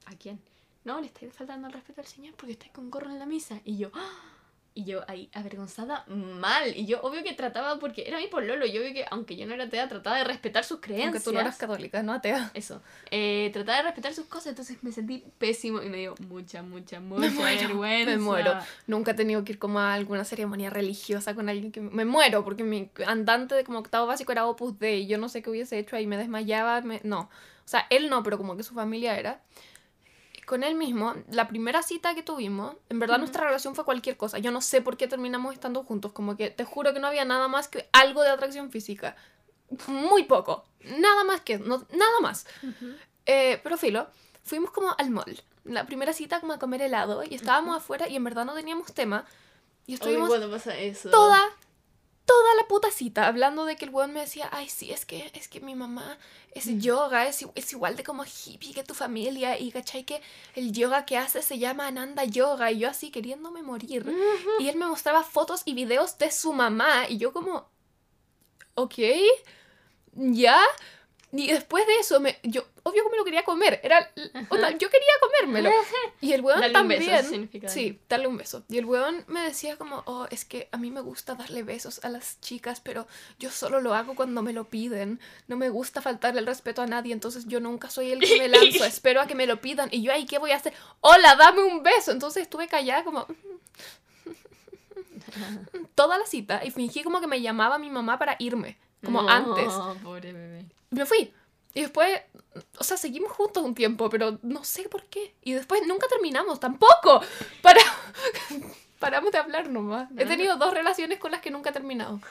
¿a 0.05 0.15
quién? 0.15 0.39
No, 0.85 0.99
le 0.99 1.07
estáis 1.07 1.33
faltando 1.33 1.67
el 1.67 1.73
respeto 1.73 2.01
al 2.01 2.07
Señor 2.07 2.33
porque 2.35 2.53
estáis 2.53 2.71
con 2.71 2.89
gorro 2.89 3.09
en 3.09 3.19
la 3.19 3.25
misa. 3.25 3.61
Y 3.63 3.77
yo, 3.77 3.91
¡ah! 3.93 4.33
y 4.75 4.85
yo 4.85 5.03
ahí 5.07 5.29
avergonzada 5.33 6.03
mal. 6.07 6.75
Y 6.75 6.85
yo, 6.85 7.01
obvio 7.01 7.23
que 7.23 7.33
trataba, 7.33 7.77
porque 7.79 8.05
era 8.07 8.17
mi 8.17 8.27
pololo, 8.27 8.65
yo 8.65 8.81
obvio 8.81 8.93
que, 8.93 9.05
aunque 9.11 9.35
yo 9.35 9.45
no 9.45 9.53
era 9.53 9.65
atea, 9.65 9.87
trataba 9.87 10.17
de 10.17 10.23
respetar 10.23 10.63
sus 10.63 10.79
creencias. 10.79 11.13
Aunque 11.13 11.19
tú 11.19 11.33
no 11.33 11.39
eras 11.39 11.57
católica, 11.57 12.01
no 12.01 12.13
atea. 12.13 12.51
Eso. 12.53 12.81
Eh, 13.11 13.49
trataba 13.53 13.77
de 13.77 13.83
respetar 13.83 14.13
sus 14.13 14.25
cosas, 14.25 14.47
entonces 14.47 14.77
me 14.81 14.91
sentí 14.91 15.23
pésimo 15.37 15.81
y 15.81 15.89
me 15.89 15.97
dio 15.97 16.15
mucha, 16.27 16.63
mucha, 16.63 16.99
mucha 16.99 17.29
muero, 17.29 17.67
vergüenza. 17.67 18.11
Me 18.11 18.17
muero. 18.17 18.53
Nunca 18.87 19.11
he 19.11 19.13
tenido 19.13 19.43
que 19.43 19.53
ir 19.53 19.59
como 19.59 19.79
a 19.79 19.93
alguna 19.93 20.25
ceremonia 20.25 20.69
religiosa 20.69 21.35
con 21.35 21.49
alguien 21.49 21.71
que... 21.71 21.81
Me 21.81 22.05
muero 22.05 22.43
porque 22.43 22.63
mi 22.63 22.89
andante 23.05 23.55
de 23.55 23.63
como 23.63 23.79
octavo 23.79 24.07
básico 24.07 24.31
era 24.31 24.47
Opus 24.47 24.79
Dei 24.79 25.03
y 25.03 25.07
yo 25.07 25.17
no 25.17 25.29
sé 25.29 25.43
qué 25.43 25.51
hubiese 25.51 25.77
hecho 25.77 25.95
ahí, 25.95 26.07
me 26.07 26.17
desmayaba, 26.17 26.81
me... 26.81 26.99
no. 27.03 27.29
O 27.65 27.67
sea, 27.67 27.85
él 27.89 28.09
no, 28.09 28.23
pero 28.23 28.37
como 28.37 28.57
que 28.57 28.63
su 28.63 28.73
familia 28.73 29.17
era. 29.17 29.39
Con 30.45 30.63
él 30.63 30.75
mismo, 30.75 31.15
la 31.29 31.47
primera 31.47 31.83
cita 31.83 32.15
que 32.15 32.23
tuvimos, 32.23 32.75
en 32.89 32.99
verdad 32.99 33.17
nuestra 33.17 33.45
relación 33.45 33.75
fue 33.75 33.85
cualquier 33.85 34.17
cosa. 34.17 34.39
Yo 34.39 34.51
no 34.51 34.61
sé 34.61 34.81
por 34.81 34.97
qué 34.97 35.07
terminamos 35.07 35.53
estando 35.53 35.83
juntos, 35.83 36.11
como 36.11 36.35
que 36.35 36.49
te 36.49 36.65
juro 36.65 36.93
que 36.93 36.99
no 36.99 37.07
había 37.07 37.25
nada 37.25 37.47
más 37.47 37.67
que 37.67 37.87
algo 37.93 38.23
de 38.23 38.29
atracción 38.29 38.69
física. 38.69 39.15
Muy 39.87 40.23
poco. 40.23 40.65
Nada 40.81 41.23
más 41.23 41.41
que, 41.41 41.59
no, 41.59 41.85
nada 41.91 42.19
más. 42.21 42.45
Eh, 43.25 43.59
pero 43.63 43.77
filo, 43.77 44.07
fuimos 44.43 44.71
como 44.71 44.93
al 44.97 45.09
mall. 45.09 45.41
La 45.63 45.85
primera 45.85 46.11
cita 46.11 46.41
como 46.41 46.53
a 46.53 46.59
comer 46.59 46.81
helado 46.81 47.23
y 47.23 47.35
estábamos 47.35 47.77
afuera 47.77 48.09
y 48.09 48.15
en 48.17 48.23
verdad 48.23 48.45
no 48.45 48.53
teníamos 48.53 48.93
tema. 48.93 49.25
Y 49.85 49.93
estuvimos 49.95 50.27
cuando 50.29 50.51
pasa 50.51 50.77
eso. 50.77 51.09
toda 51.09 51.41
toda 52.25 52.55
la 52.55 52.67
puta 52.67 52.91
cita 52.91 53.27
hablando 53.27 53.65
de 53.65 53.75
que 53.75 53.85
el 53.85 53.91
weón 53.91 54.13
me 54.13 54.21
decía, 54.21 54.49
ay, 54.51 54.69
sí, 54.69 54.91
es 54.91 55.05
que, 55.05 55.31
es 55.33 55.47
que 55.47 55.59
mi 55.59 55.75
mamá 55.75 56.17
es 56.51 56.65
yoga, 56.79 57.27
es, 57.27 57.41
igual 57.71 57.95
de 57.95 58.03
como 58.03 58.23
hippie 58.23 58.73
que 58.73 58.83
tu 58.83 58.93
familia, 58.93 59.59
y 59.59 59.71
cachai 59.71 60.03
que 60.03 60.21
el 60.55 60.71
yoga 60.71 61.05
que 61.05 61.17
hace 61.17 61.41
se 61.41 61.59
llama 61.59 61.87
Ananda 61.87 62.23
Yoga, 62.23 62.71
y 62.71 62.79
yo 62.79 62.89
así 62.89 63.11
queriéndome 63.11 63.61
morir. 63.61 64.05
Y 64.59 64.69
él 64.69 64.77
me 64.77 64.87
mostraba 64.87 65.23
fotos 65.23 65.63
y 65.65 65.73
videos 65.73 66.17
de 66.17 66.31
su 66.31 66.53
mamá, 66.53 67.09
y 67.09 67.17
yo 67.17 67.33
como, 67.33 67.69
ok, 68.75 68.95
ya. 70.13 70.59
Y 71.35 71.47
después 71.47 71.85
de 71.87 71.95
eso, 71.95 72.19
me, 72.19 72.37
yo, 72.43 72.63
obvio 72.83 73.03
que 73.03 73.09
me 73.09 73.17
lo 73.17 73.25
quería 73.25 73.43
comer. 73.43 73.79
Era, 73.83 74.07
onda, 74.49 74.69
yo 74.69 74.87
quería 74.89 75.13
comérmelo. 75.19 75.71
Y 76.21 76.33
el 76.33 76.41
weón 76.41 76.61
Darle 76.61 76.79
un 76.79 76.87
beso, 76.87 77.11
también. 77.11 77.49
sí, 77.67 77.99
darle 78.07 78.27
un 78.27 78.37
beso. 78.37 78.63
Y 78.69 78.77
el 78.77 78.85
weón 78.85 79.25
me 79.27 79.41
decía 79.41 79.75
como, 79.75 80.03
oh, 80.05 80.27
es 80.29 80.45
que 80.45 80.69
a 80.71 80.77
mí 80.77 80.91
me 80.91 81.01
gusta 81.01 81.33
darle 81.33 81.63
besos 81.63 82.05
a 82.05 82.09
las 82.09 82.39
chicas, 82.39 82.81
pero 82.81 83.07
yo 83.39 83.49
solo 83.49 83.81
lo 83.81 83.95
hago 83.95 84.13
cuando 84.15 84.43
me 84.43 84.53
lo 84.53 84.65
piden. 84.65 85.19
No 85.47 85.57
me 85.57 85.69
gusta 85.69 86.03
faltarle 86.03 86.39
el 86.39 86.45
respeto 86.45 86.83
a 86.83 86.87
nadie, 86.87 87.13
entonces 87.13 87.47
yo 87.47 87.59
nunca 87.59 87.89
soy 87.89 88.11
el 88.11 88.19
que 88.19 88.37
me 88.37 88.47
lanzo. 88.47 88.85
Espero 88.85 89.19
a 89.19 89.25
que 89.25 89.33
me 89.33 89.47
lo 89.47 89.59
pidan. 89.59 89.89
Y 89.91 90.03
yo 90.03 90.13
ahí, 90.13 90.27
¿qué 90.27 90.37
voy 90.37 90.51
a 90.51 90.57
hacer? 90.57 90.73
Hola, 91.01 91.35
dame 91.35 91.63
un 91.63 91.81
beso. 91.81 92.11
Entonces 92.11 92.43
estuve 92.43 92.67
callada 92.67 93.03
como... 93.03 93.25
Toda 95.95 96.17
la 96.17 96.25
cita 96.25 96.61
y 96.63 96.71
fingí 96.71 97.03
como 97.03 97.21
que 97.21 97.27
me 97.27 97.41
llamaba 97.41 97.77
mi 97.77 97.89
mamá 97.89 98.19
para 98.19 98.35
irme, 98.39 98.77
como 99.03 99.21
No, 99.21 99.29
antes. 99.29 99.71
pobre 100.03 100.33
bebé. 100.33 100.65
Me 100.91 101.05
fui. 101.05 101.33
Y 101.73 101.81
después, 101.81 102.21
o 102.77 102.83
sea, 102.83 102.97
seguimos 102.97 103.31
juntos 103.31 103.63
un 103.63 103.73
tiempo, 103.73 104.09
pero 104.09 104.37
no 104.43 104.63
sé 104.63 104.87
por 104.89 105.03
qué. 105.05 105.33
Y 105.41 105.53
después 105.53 105.81
nunca 105.87 106.07
terminamos, 106.07 106.59
tampoco. 106.59 107.21
Para... 107.61 107.81
Paramos 108.99 109.33
de 109.33 109.37
hablar 109.37 109.67
nomás. 109.67 110.09
He 110.17 110.25
tenido 110.25 110.55
dos 110.55 110.73
relaciones 110.73 111.19
con 111.19 111.31
las 111.31 111.41
que 111.41 111.51
nunca 111.51 111.71
he 111.71 111.73
terminado. 111.73 112.21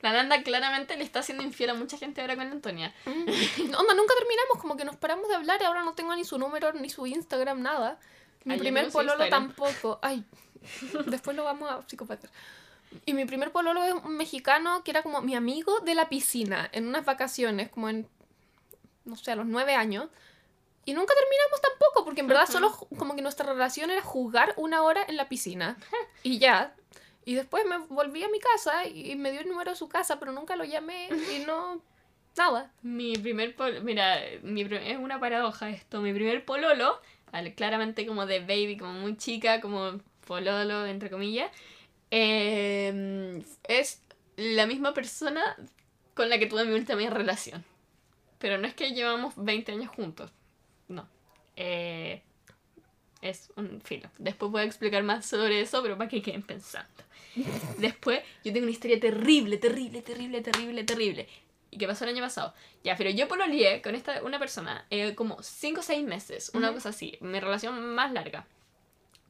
La 0.00 0.12
Nanda 0.12 0.42
claramente 0.42 0.96
le 0.96 1.04
está 1.04 1.20
haciendo 1.20 1.44
infiel 1.44 1.70
a 1.70 1.74
mucha 1.74 1.96
gente 1.96 2.20
ahora 2.20 2.34
con 2.34 2.48
Antonia. 2.50 2.92
Mm. 3.04 3.10
Onda, 3.76 3.94
nunca 3.94 4.14
terminamos, 4.18 4.58
como 4.60 4.76
que 4.76 4.84
nos 4.84 4.96
paramos 4.96 5.28
de 5.28 5.36
hablar 5.36 5.60
y 5.62 5.64
ahora 5.64 5.84
no 5.84 5.94
tengo 5.94 6.16
ni 6.16 6.24
su 6.24 6.36
número, 6.36 6.72
ni 6.72 6.90
su 6.90 7.06
Instagram, 7.06 7.62
nada. 7.62 8.00
Mi 8.42 8.54
Ay, 8.54 8.58
primer 8.58 8.90
pololo 8.90 9.22
Instagram. 9.24 9.54
tampoco. 9.54 10.00
Ay, 10.02 10.24
después 11.06 11.36
lo 11.36 11.44
vamos 11.44 11.70
a 11.70 11.82
psicopatar. 11.86 12.30
Y 13.04 13.14
mi 13.14 13.24
primer 13.24 13.52
pololo 13.52 13.84
es 13.84 13.92
un 13.92 14.16
mexicano 14.16 14.82
que 14.84 14.90
era 14.90 15.02
como 15.02 15.20
mi 15.20 15.34
amigo 15.34 15.80
de 15.80 15.94
la 15.94 16.08
piscina, 16.08 16.68
en 16.72 16.86
unas 16.86 17.04
vacaciones, 17.04 17.68
como 17.68 17.88
en, 17.88 18.08
no 19.04 19.16
sé, 19.16 19.32
a 19.32 19.36
los 19.36 19.46
nueve 19.46 19.74
años. 19.74 20.08
Y 20.84 20.94
nunca 20.94 21.12
terminamos 21.14 21.60
tampoco, 21.60 22.04
porque 22.04 22.20
en 22.20 22.28
verdad 22.28 22.48
solo 22.48 22.70
como 22.98 23.14
que 23.14 23.22
nuestra 23.22 23.52
relación 23.52 23.90
era 23.90 24.00
jugar 24.02 24.54
una 24.56 24.82
hora 24.82 25.04
en 25.06 25.16
la 25.16 25.28
piscina. 25.28 25.76
Y 26.22 26.38
ya. 26.38 26.74
Y 27.24 27.34
después 27.34 27.64
me 27.66 27.78
volví 27.78 28.24
a 28.24 28.28
mi 28.28 28.40
casa 28.40 28.86
y 28.86 29.14
me 29.16 29.30
dio 29.30 29.40
el 29.40 29.48
número 29.48 29.70
de 29.70 29.76
su 29.76 29.88
casa, 29.88 30.18
pero 30.18 30.32
nunca 30.32 30.56
lo 30.56 30.64
llamé 30.64 31.08
y 31.08 31.44
no... 31.44 31.82
Nada. 32.36 32.72
Mi 32.82 33.14
primer 33.16 33.54
pololo, 33.56 33.82
mira, 33.82 34.18
mi 34.42 34.62
es 34.62 34.98
una 34.98 35.18
paradoja 35.18 35.70
esto. 35.70 36.00
Mi 36.00 36.12
primer 36.14 36.44
pololo, 36.44 37.00
claramente 37.56 38.06
como 38.06 38.26
de 38.26 38.40
baby, 38.40 38.76
como 38.78 38.92
muy 38.92 39.16
chica, 39.16 39.60
como 39.60 40.00
pololo, 40.24 40.86
entre 40.86 41.10
comillas, 41.10 41.50
eh, 42.10 42.57
es 43.68 44.02
la 44.36 44.66
misma 44.66 44.94
persona 44.94 45.56
con 46.14 46.28
la 46.28 46.38
que 46.38 46.46
tuve 46.46 46.64
mi 46.64 46.72
última 46.72 47.08
relación. 47.08 47.64
Pero 48.38 48.58
no 48.58 48.66
es 48.66 48.74
que 48.74 48.92
llevamos 48.92 49.34
20 49.36 49.72
años 49.72 49.90
juntos. 49.94 50.30
No. 50.88 51.08
Eh, 51.56 52.22
es 53.20 53.50
un 53.56 53.80
filo. 53.80 54.10
Después 54.18 54.50
voy 54.50 54.62
a 54.62 54.64
explicar 54.64 55.02
más 55.02 55.26
sobre 55.26 55.60
eso, 55.60 55.82
pero 55.82 55.96
para 55.96 56.08
que 56.08 56.22
queden 56.22 56.42
pensando. 56.42 57.02
Después, 57.78 58.20
yo 58.44 58.52
tengo 58.52 58.64
una 58.64 58.72
historia 58.72 58.98
terrible, 58.98 59.58
terrible, 59.58 60.02
terrible, 60.02 60.40
terrible, 60.40 60.84
terrible. 60.84 61.28
¿Y 61.70 61.78
qué 61.78 61.86
pasó 61.86 62.04
el 62.04 62.10
año 62.10 62.22
pasado? 62.22 62.54
Ya, 62.82 62.96
pero 62.96 63.10
yo 63.10 63.28
pololeé 63.28 63.82
con 63.82 63.94
esta, 63.94 64.22
una 64.22 64.38
persona 64.38 64.86
eh, 64.90 65.14
como 65.14 65.42
5 65.42 65.80
o 65.80 65.82
6 65.82 66.06
meses, 66.06 66.50
una 66.54 66.72
cosa 66.72 66.90
así, 66.90 67.18
mi 67.20 67.40
relación 67.40 67.94
más 67.94 68.12
larga. 68.12 68.46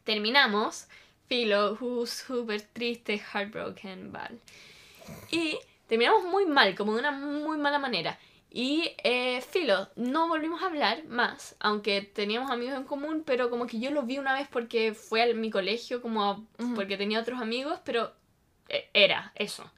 Terminamos, 0.04 0.86
filo, 1.28 1.76
who's 1.80 2.10
súper 2.10 2.62
triste, 2.62 3.18
heartbroken, 3.18 4.12
Val. 4.12 4.38
Y 5.30 5.58
terminamos 5.86 6.24
muy 6.24 6.46
mal, 6.46 6.74
como 6.74 6.94
de 6.94 7.00
una 7.00 7.12
muy 7.12 7.58
mala 7.58 7.78
manera. 7.78 8.18
Y 8.50 8.92
eh, 9.04 9.42
filo, 9.42 9.88
no 9.96 10.28
volvimos 10.28 10.62
a 10.62 10.66
hablar 10.66 11.04
más, 11.04 11.54
aunque 11.60 12.00
teníamos 12.00 12.50
amigos 12.50 12.76
en 12.76 12.84
común, 12.84 13.22
pero 13.24 13.50
como 13.50 13.66
que 13.66 13.78
yo 13.78 13.90
lo 13.90 14.02
vi 14.04 14.18
una 14.18 14.34
vez 14.34 14.48
porque 14.48 14.94
fue 14.94 15.22
a 15.22 15.34
mi 15.34 15.50
colegio, 15.50 16.00
como 16.00 16.46
porque 16.74 16.96
tenía 16.96 17.20
otros 17.20 17.40
amigos, 17.42 17.78
pero 17.84 18.12
eh, 18.68 18.88
era 18.94 19.32
eso. 19.34 19.70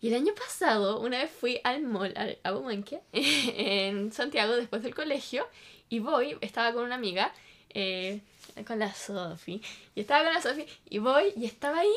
Y 0.00 0.08
el 0.08 0.14
año 0.14 0.34
pasado, 0.34 1.00
una 1.00 1.18
vez 1.18 1.30
fui 1.30 1.60
al 1.64 1.82
mall, 1.82 2.12
al 2.16 2.38
Abumanque, 2.44 3.00
en 3.12 4.12
Santiago, 4.12 4.54
después 4.54 4.82
del 4.82 4.94
colegio, 4.94 5.48
y 5.88 5.98
voy, 5.98 6.36
estaba 6.42 6.72
con 6.72 6.84
una 6.84 6.94
amiga, 6.94 7.32
eh, 7.70 8.20
con 8.66 8.78
la 8.78 8.92
Sofi, 8.92 9.62
y 9.94 10.00
estaba 10.00 10.24
con 10.24 10.34
la 10.34 10.42
Sofi, 10.42 10.66
y 10.88 10.98
voy, 10.98 11.32
y 11.36 11.46
estaba 11.46 11.80
ahí, 11.80 11.94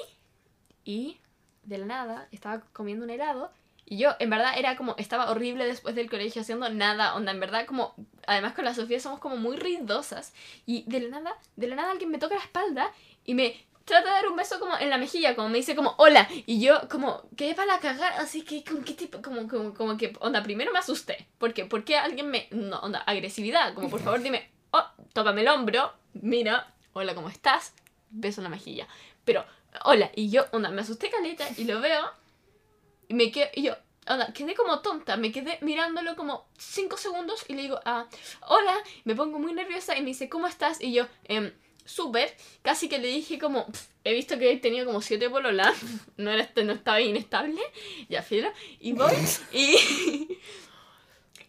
y 0.85 1.17
de 1.63 1.77
la 1.77 1.85
nada, 1.85 2.27
estaba 2.31 2.61
comiendo 2.73 3.05
un 3.05 3.11
helado, 3.11 3.51
y 3.85 3.97
yo, 3.97 4.11
en 4.19 4.29
verdad, 4.29 4.53
era 4.57 4.77
como, 4.77 4.95
estaba 4.97 5.31
horrible 5.31 5.65
después 5.65 5.95
del 5.95 6.09
colegio 6.09 6.41
haciendo 6.41 6.69
nada, 6.69 7.15
onda, 7.15 7.31
en 7.31 7.39
verdad, 7.39 7.65
como, 7.65 7.95
además 8.27 8.53
con 8.53 8.65
la 8.65 8.75
Sofía 8.75 8.99
somos 8.99 9.19
como 9.19 9.37
muy 9.37 9.57
ruidosas, 9.57 10.33
y 10.65 10.83
de 10.87 11.01
la 11.01 11.19
nada, 11.19 11.37
de 11.55 11.67
la 11.67 11.75
nada 11.75 11.91
alguien 11.91 12.11
me 12.11 12.19
toca 12.19 12.35
la 12.35 12.41
espalda, 12.41 12.91
y 13.25 13.33
me 13.33 13.55
trata 13.85 14.07
de 14.07 14.13
dar 14.13 14.27
un 14.27 14.35
beso 14.35 14.59
como 14.59 14.77
en 14.77 14.91
la 14.91 14.99
mejilla, 14.99 15.35
como 15.35 15.49
me 15.49 15.57
dice 15.57 15.75
como 15.75 15.95
hola, 15.97 16.27
y 16.45 16.61
yo 16.61 16.87
como 16.89 17.23
quedé 17.35 17.55
para 17.55 17.73
la 17.73 17.79
cagar, 17.79 18.13
así 18.19 18.43
que 18.43 18.63
con 18.63 18.83
qué 18.83 18.93
tipo, 18.93 19.21
como, 19.21 19.47
como, 19.47 19.73
como 19.73 19.97
que, 19.97 20.15
onda, 20.19 20.43
primero 20.43 20.71
me 20.71 20.79
asusté, 20.79 21.27
porque, 21.39 21.65
¿por 21.65 21.83
qué 21.83 21.97
alguien 21.97 22.29
me, 22.29 22.47
no, 22.51 22.79
onda, 22.79 22.99
agresividad, 22.99 23.73
como 23.73 23.89
por 23.89 24.01
favor 24.01 24.21
dime, 24.21 24.51
oh, 24.71 24.85
tócame 25.13 25.41
el 25.41 25.47
hombro, 25.47 25.91
mira, 26.13 26.73
hola, 26.93 27.15
¿cómo 27.15 27.29
estás? 27.29 27.73
Beso 28.09 28.41
en 28.41 28.43
la 28.43 28.49
mejilla, 28.49 28.87
pero, 29.25 29.45
hola, 29.85 30.11
y 30.15 30.29
yo, 30.29 30.45
onda, 30.51 30.69
me 30.69 30.81
asusté 30.81 31.09
caleta, 31.09 31.47
y 31.57 31.63
lo 31.65 31.79
veo, 31.81 32.09
y 33.07 33.13
me 33.13 33.31
quedé, 33.31 33.51
y 33.55 33.63
yo, 33.63 33.75
onda, 34.07 34.33
quedé 34.33 34.55
como 34.55 34.79
tonta, 34.79 35.17
me 35.17 35.31
quedé 35.31 35.59
mirándolo 35.61 36.15
como 36.15 36.47
5 36.57 36.97
segundos, 36.97 37.45
y 37.47 37.53
le 37.53 37.61
digo, 37.63 37.79
ah, 37.85 38.07
hola, 38.47 38.75
me 39.03 39.15
pongo 39.15 39.39
muy 39.39 39.53
nerviosa, 39.53 39.95
y 39.95 40.01
me 40.01 40.07
dice, 40.07 40.29
¿cómo 40.29 40.47
estás? 40.47 40.81
Y 40.81 40.93
yo, 40.93 41.07
em, 41.25 41.51
súper, 41.85 42.35
casi 42.61 42.87
que 42.87 42.99
le 42.99 43.07
dije 43.07 43.39
como, 43.39 43.65
"Pff, 43.65 43.87
he 44.03 44.13
visto 44.13 44.37
que 44.37 44.51
he 44.51 44.57
tenido 44.57 44.85
como 44.85 45.01
siete 45.01 45.29
pololas, 45.29 45.75
no, 46.17 46.31
no 46.35 46.73
estaba 46.73 47.01
inestable, 47.01 47.61
ya 48.09 48.21
filo, 48.21 48.51
y 48.79 48.93
voy, 48.93 49.13
y, 49.51 49.75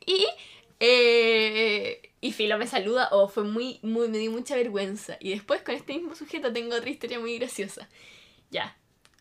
eh, 0.81 2.13
y 2.21 2.33
filo 2.33 2.59
me 2.59 2.67
saluda, 2.67 3.09
o 3.13 3.29
fue 3.29 3.45
muy, 3.45 3.79
muy, 3.83 4.09
me 4.09 4.19
dio 4.19 4.31
mucha 4.31 4.57
vergüenza, 4.57 5.17
y 5.21 5.31
después 5.31 5.63
con 5.63 5.75
este 5.75 5.95
mismo 5.95 6.15
sujeto 6.15 6.53
tengo 6.53 6.75
otra 6.75 6.91
historia 6.91 7.21
muy 7.21 7.39
graciosa, 7.39 7.89
ya, 8.51 8.77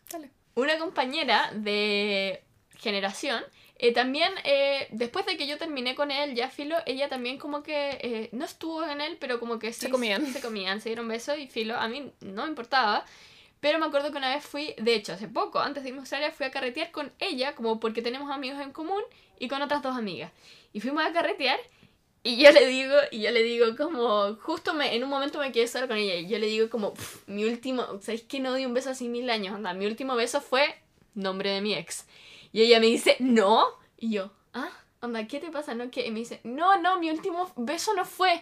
Dale. 0.10 0.32
una 0.56 0.80
compañera 0.80 1.52
de 1.54 2.44
generación, 2.78 3.44
eh, 3.82 3.94
también, 3.94 4.34
eh, 4.44 4.88
después 4.92 5.26
de 5.26 5.38
que 5.38 5.48
yo 5.48 5.58
terminé 5.58 5.96
con 5.96 6.12
él, 6.12 6.36
ya 6.36 6.50
filo, 6.50 6.76
ella 6.86 7.08
también 7.08 7.38
como 7.38 7.64
que 7.64 7.98
eh, 8.02 8.30
no 8.34 8.44
estuvo 8.44 8.84
en 8.86 9.00
él, 9.00 9.16
pero 9.22 9.40
como 9.40 9.58
que 9.58 9.72
sí 9.72 9.86
Se 9.86 9.90
comían. 9.90 10.26
Se 10.34 10.42
comían, 10.42 10.82
se 10.82 10.90
dieron 10.90 11.08
besos 11.08 11.38
y 11.40 11.48
filo, 11.48 11.78
a 11.78 11.88
mí 11.88 12.12
no 12.20 12.44
me 12.44 12.50
importaba. 12.50 13.06
Pero 13.60 13.80
me 13.80 13.86
acuerdo 13.88 14.12
que 14.12 14.18
una 14.18 14.34
vez 14.34 14.46
fui, 14.46 14.74
de 14.78 14.96
hecho, 14.96 15.14
hace 15.14 15.28
poco, 15.28 15.60
antes 15.60 15.84
de 15.84 15.90
irme 15.90 16.00
a 16.00 16.02
Australia, 16.04 16.32
fui 16.32 16.46
a 16.46 16.52
carretear 16.52 16.92
con 16.92 17.12
ella, 17.20 17.56
como 17.56 17.80
porque 17.80 18.02
tenemos 18.02 18.32
amigos 18.32 18.60
en 18.62 18.72
común, 18.72 19.02
y 19.38 19.48
con 19.48 19.62
otras 19.62 19.82
dos 19.82 19.98
amigas. 19.98 20.32
Y 20.72 20.80
fuimos 20.80 21.04
a 21.06 21.12
carretear, 21.12 21.60
y 22.24 22.38
yo 22.42 22.52
le 22.52 22.66
digo, 22.66 22.96
y 23.12 23.22
yo 23.22 23.32
le 23.32 23.44
digo 23.44 23.76
como, 23.78 24.36
justo 24.36 24.74
me, 24.74 24.96
en 24.96 25.04
un 25.04 25.10
momento 25.10 25.40
me 25.40 25.52
quedé 25.52 25.68
sola 25.68 25.88
con 25.88 25.98
ella, 25.98 26.16
y 26.16 26.28
yo 26.28 26.38
le 26.40 26.48
digo 26.48 26.70
como, 26.70 26.94
"Pff, 26.94 27.28
mi 27.28 27.46
último, 27.46 27.86
¿sabéis 28.02 28.24
que 28.24 28.40
no 28.40 28.54
di 28.54 28.66
un 28.66 28.74
beso 28.74 28.90
así 28.90 29.08
mil 29.08 29.30
años? 29.30 29.56
Anda, 29.56 29.74
mi 29.74 29.86
último 29.86 30.16
beso 30.16 30.42
fue 30.42 30.76
nombre 31.14 31.52
de 31.52 31.62
mi 31.62 31.74
ex. 31.74 32.06
Y 32.52 32.62
ella 32.62 32.80
me 32.80 32.88
dice, 32.88 33.16
no. 33.20 33.66
Y 33.98 34.12
yo, 34.12 34.32
ah, 34.54 34.72
onda, 35.02 35.28
¿qué 35.28 35.40
te 35.40 35.52
pasa? 35.52 35.74
¿No? 35.76 35.92
¿Qué? 35.92 36.06
Y 36.08 36.12
me 36.12 36.20
dice, 36.20 36.40
no, 36.44 36.82
no, 36.82 37.00
mi 37.00 37.10
último 37.10 37.52
beso 37.56 37.94
no 37.94 38.06
fue 38.06 38.42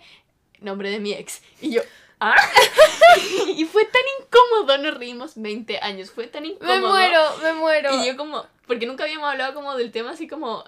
nombre 0.59 0.89
de 0.89 0.99
mi 0.99 1.13
ex. 1.13 1.41
Y 1.61 1.71
yo, 1.71 1.81
ah. 2.19 2.35
y 3.47 3.65
fue 3.65 3.85
tan 3.85 4.01
incómodo, 4.19 4.77
nos 4.77 4.97
reímos 4.97 5.33
20 5.35 5.79
años, 5.79 6.11
fue 6.11 6.27
tan 6.27 6.45
incómodo. 6.45 6.75
Me 6.75 6.81
muero, 6.87 7.37
me 7.43 7.53
muero. 7.53 7.93
Y 8.01 8.07
yo 8.07 8.17
como, 8.17 8.45
porque 8.65 8.85
nunca 8.85 9.03
habíamos 9.03 9.29
hablado 9.29 9.53
como 9.53 9.75
del 9.75 9.91
tema 9.91 10.11
así 10.11 10.27
como 10.27 10.63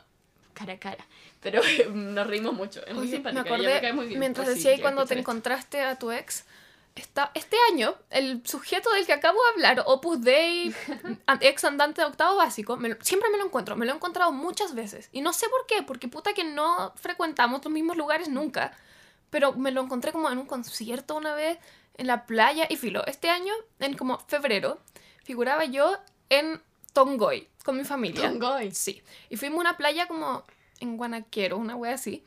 cara 0.53 0.73
a 0.73 0.79
cara. 0.79 1.05
Pero 1.41 1.61
nos 1.93 2.27
reímos 2.27 2.53
mucho, 2.53 2.85
es 2.85 2.93
muy 2.93 3.03
Oye, 3.03 3.11
me 3.11 3.15
simpática, 3.17 3.41
ella 3.41 3.55
acordé, 3.55 3.81
me 3.81 3.93
muy 3.93 4.07
bien. 4.07 4.19
mientras 4.19 4.47
si 4.47 4.53
decía 4.55 4.71
quiere 4.71 4.81
cuando 4.83 5.05
te 5.05 5.13
esto. 5.13 5.19
encontraste 5.21 5.81
a 5.81 5.97
tu 5.97 6.11
ex, 6.11 6.43
está, 6.95 7.31
este 7.33 7.55
año, 7.71 7.95
el 8.09 8.41
sujeto 8.45 8.91
del 8.91 9.05
que 9.05 9.13
acabo 9.13 9.39
de 9.41 9.49
hablar, 9.65 9.83
Opus 9.87 10.21
Dei, 10.21 10.75
ex 11.39 11.63
andante 11.63 12.01
de 12.01 12.07
octavo 12.07 12.35
básico, 12.35 12.75
me 12.75 12.89
lo- 12.89 12.97
siempre 13.01 13.29
me 13.29 13.37
lo 13.37 13.45
encuentro, 13.45 13.77
me 13.77 13.85
lo 13.85 13.93
he 13.93 13.95
encontrado 13.95 14.31
muchas 14.33 14.75
veces. 14.75 15.07
Y 15.13 15.21
no 15.21 15.31
sé 15.31 15.47
por 15.47 15.65
qué, 15.65 15.81
porque 15.83 16.09
puta 16.09 16.33
que 16.33 16.43
no 16.43 16.93
frecuentamos 16.97 17.63
los 17.63 17.71
mismos 17.71 17.95
lugares 17.95 18.27
nunca. 18.27 18.77
Pero 19.29 19.53
me 19.53 19.71
lo 19.71 19.81
encontré 19.81 20.11
como 20.11 20.29
en 20.31 20.37
un 20.37 20.45
concierto 20.45 21.15
una 21.15 21.33
vez, 21.33 21.57
en 21.95 22.07
la 22.07 22.25
playa, 22.25 22.65
y 22.69 22.77
filo, 22.77 23.05
este 23.05 23.29
año, 23.29 23.53
en 23.79 23.95
como 23.95 24.19
febrero, 24.19 24.79
figuraba 25.23 25.65
yo 25.65 25.97
en 26.29 26.61
Tongoy 26.93 27.47
con 27.63 27.77
mi 27.77 27.83
familia. 27.83 28.29
Tongoy. 28.29 28.71
Sí. 28.71 29.01
Y 29.29 29.37
fuimos 29.37 29.57
a 29.59 29.61
una 29.61 29.77
playa 29.77 30.07
como 30.07 30.43
en 30.79 30.97
Guanaquero, 30.97 31.57
una 31.57 31.75
wea 31.75 31.93
así. 31.93 32.23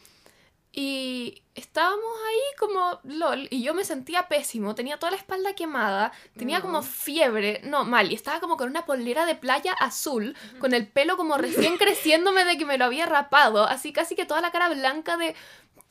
Y 0.74 1.42
estábamos 1.54 2.02
ahí 2.28 2.56
como 2.58 2.98
lol. 3.04 3.46
Y 3.50 3.62
yo 3.62 3.74
me 3.74 3.84
sentía 3.84 4.28
pésimo. 4.28 4.74
Tenía 4.74 4.98
toda 4.98 5.10
la 5.10 5.18
espalda 5.18 5.54
quemada. 5.54 6.12
Tenía 6.38 6.58
No. 6.58 6.62
como 6.64 6.82
fiebre. 6.82 7.60
No, 7.64 7.84
mal. 7.84 8.10
Y 8.10 8.14
estaba 8.14 8.40
como 8.40 8.56
con 8.56 8.70
una 8.70 8.86
polera 8.86 9.26
de 9.26 9.34
playa 9.34 9.74
azul. 9.74 10.34
Con 10.60 10.72
el 10.72 10.86
pelo 10.86 11.18
como 11.18 11.36
recién 11.36 11.76
creciéndome 11.76 12.46
de 12.46 12.56
que 12.56 12.64
me 12.64 12.78
lo 12.78 12.86
había 12.86 13.04
rapado. 13.04 13.64
Así 13.64 13.92
casi 13.92 14.14
que 14.14 14.24
toda 14.24 14.40
la 14.40 14.50
cara 14.50 14.70
blanca 14.70 15.18
de 15.18 15.34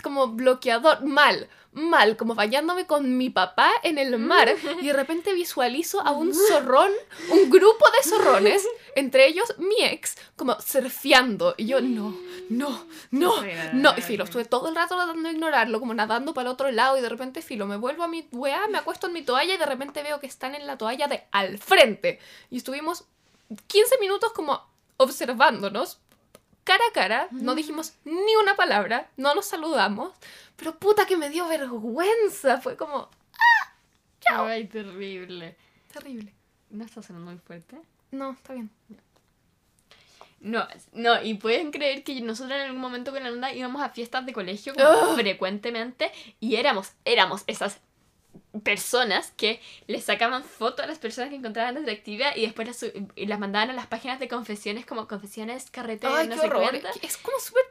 como 0.02 0.28
bloqueador. 0.28 1.04
Mal. 1.04 1.50
Mal. 1.74 2.18
Como 2.18 2.36
bañándome 2.36 2.86
con 2.86 3.18
mi 3.18 3.30
papá 3.30 3.72
en 3.84 3.98
el 3.98 4.18
mar. 4.18 4.54
Y 4.82 4.88
de 4.88 4.94
repente 4.94 5.34
visualizo 5.34 6.02
a 6.02 6.12
un 6.12 6.34
zorrón. 6.34 6.92
Un 7.30 7.50
grupo 7.50 7.86
de 7.92 8.10
zorrones. 8.10 8.68
Entre 8.96 9.28
ellos 9.28 9.56
mi 9.58 9.84
ex. 9.84 10.18
Como 10.36 10.60
surfeando. 10.60 11.56
Y 11.58 11.68
yo 11.68 11.82
no. 11.82 12.16
No. 12.50 12.86
No. 13.12 13.34
No, 13.74 13.94
y 13.98 14.02
filo, 14.02 14.26
estuve 14.26 14.46
todo 14.46 14.68
el 14.68 14.76
rato 14.76 14.96
tratando 14.96 15.28
de 15.28 15.34
ignorarlo, 15.34 15.80
como 15.80 15.94
nadando 15.94 16.34
para 16.34 16.50
el 16.50 16.54
otro 16.54 16.70
lado, 16.72 16.98
y 16.98 17.02
de 17.02 17.10
repente 17.10 17.42
filo, 17.42 17.66
me 17.66 17.78
vuelvo 17.78 18.04
a 18.04 18.08
mi 18.08 18.28
weá, 18.32 18.68
me 18.68 18.78
acuesto 18.78 19.08
en 19.08 19.14
mi 19.14 19.22
toalla 19.22 19.54
y 19.54 19.58
de 19.58 19.66
repente 19.66 20.04
veo 20.04 20.20
que 20.20 20.28
están 20.28 20.56
en 20.56 20.68
la 20.68 20.78
toalla 20.78 21.08
de 21.08 21.24
al 21.32 21.58
frente. 21.58 22.20
Y 22.50 22.58
estuvimos 22.58 23.06
15 23.68 24.00
minutos 24.00 24.34
como 24.34 24.66
observándonos, 24.98 26.00
cara 26.64 26.84
a 26.90 26.94
cara, 26.94 27.28
no 27.32 27.56
dijimos 27.56 27.94
ni 28.06 28.36
una 28.42 28.56
palabra, 28.56 29.10
no 29.18 29.34
nos 29.36 29.46
saludamos, 29.46 30.14
pero 30.56 30.78
puta 30.78 31.06
que 31.06 31.18
me 31.18 31.30
dio 31.30 31.48
vergüenza, 31.48 32.62
fue 32.62 32.78
como 32.78 33.10
Ay, 34.34 34.66
terrible. 34.68 35.58
terrible. 35.92 36.34
¿No 36.70 36.86
está 36.86 37.02
sonando 37.02 37.32
muy 37.32 37.40
fuerte? 37.40 37.78
No, 38.12 38.32
está 38.32 38.54
bien. 38.54 38.70
No, 40.40 40.68
no, 40.94 41.22
y 41.22 41.36
pueden 41.36 41.72
creer 41.72 42.04
que 42.04 42.20
nosotros 42.22 42.54
en 42.58 42.66
algún 42.66 42.82
momento 42.82 43.12
con 43.12 43.24
la 43.24 43.30
Nanda 43.30 43.54
íbamos 43.54 43.82
a 43.82 43.90
fiestas 43.90 44.26
de 44.26 44.34
colegio 44.34 44.74
como 44.74 45.12
Ugh. 45.12 45.16
frecuentemente 45.16 46.12
y 46.40 46.56
éramos, 46.56 46.94
éramos 47.06 47.44
esas 47.46 47.80
personas 48.64 49.32
que 49.38 49.62
le 49.88 50.02
sacaban 50.02 50.44
fotos 50.44 50.84
a 50.84 50.88
las 50.88 51.00
personas 51.00 51.30
que 51.30 51.38
encontraban 51.38 51.78
atractiva 51.78 52.36
y 52.36 52.42
después 52.42 52.68
las, 52.68 52.86
y 53.16 53.26
las 53.26 53.40
mandaban 53.40 53.70
a 53.70 53.74
las 53.74 53.88
páginas 53.88 54.20
de 54.20 54.28
confesiones 54.28 54.86
como 54.86 55.08
confesiones 55.08 55.70
carrete 55.72 56.08
Ay, 56.08 56.28
no 56.28 56.36
sé. 56.36 56.48
Es 57.02 57.18
como 57.18 57.40
súper 57.40 57.64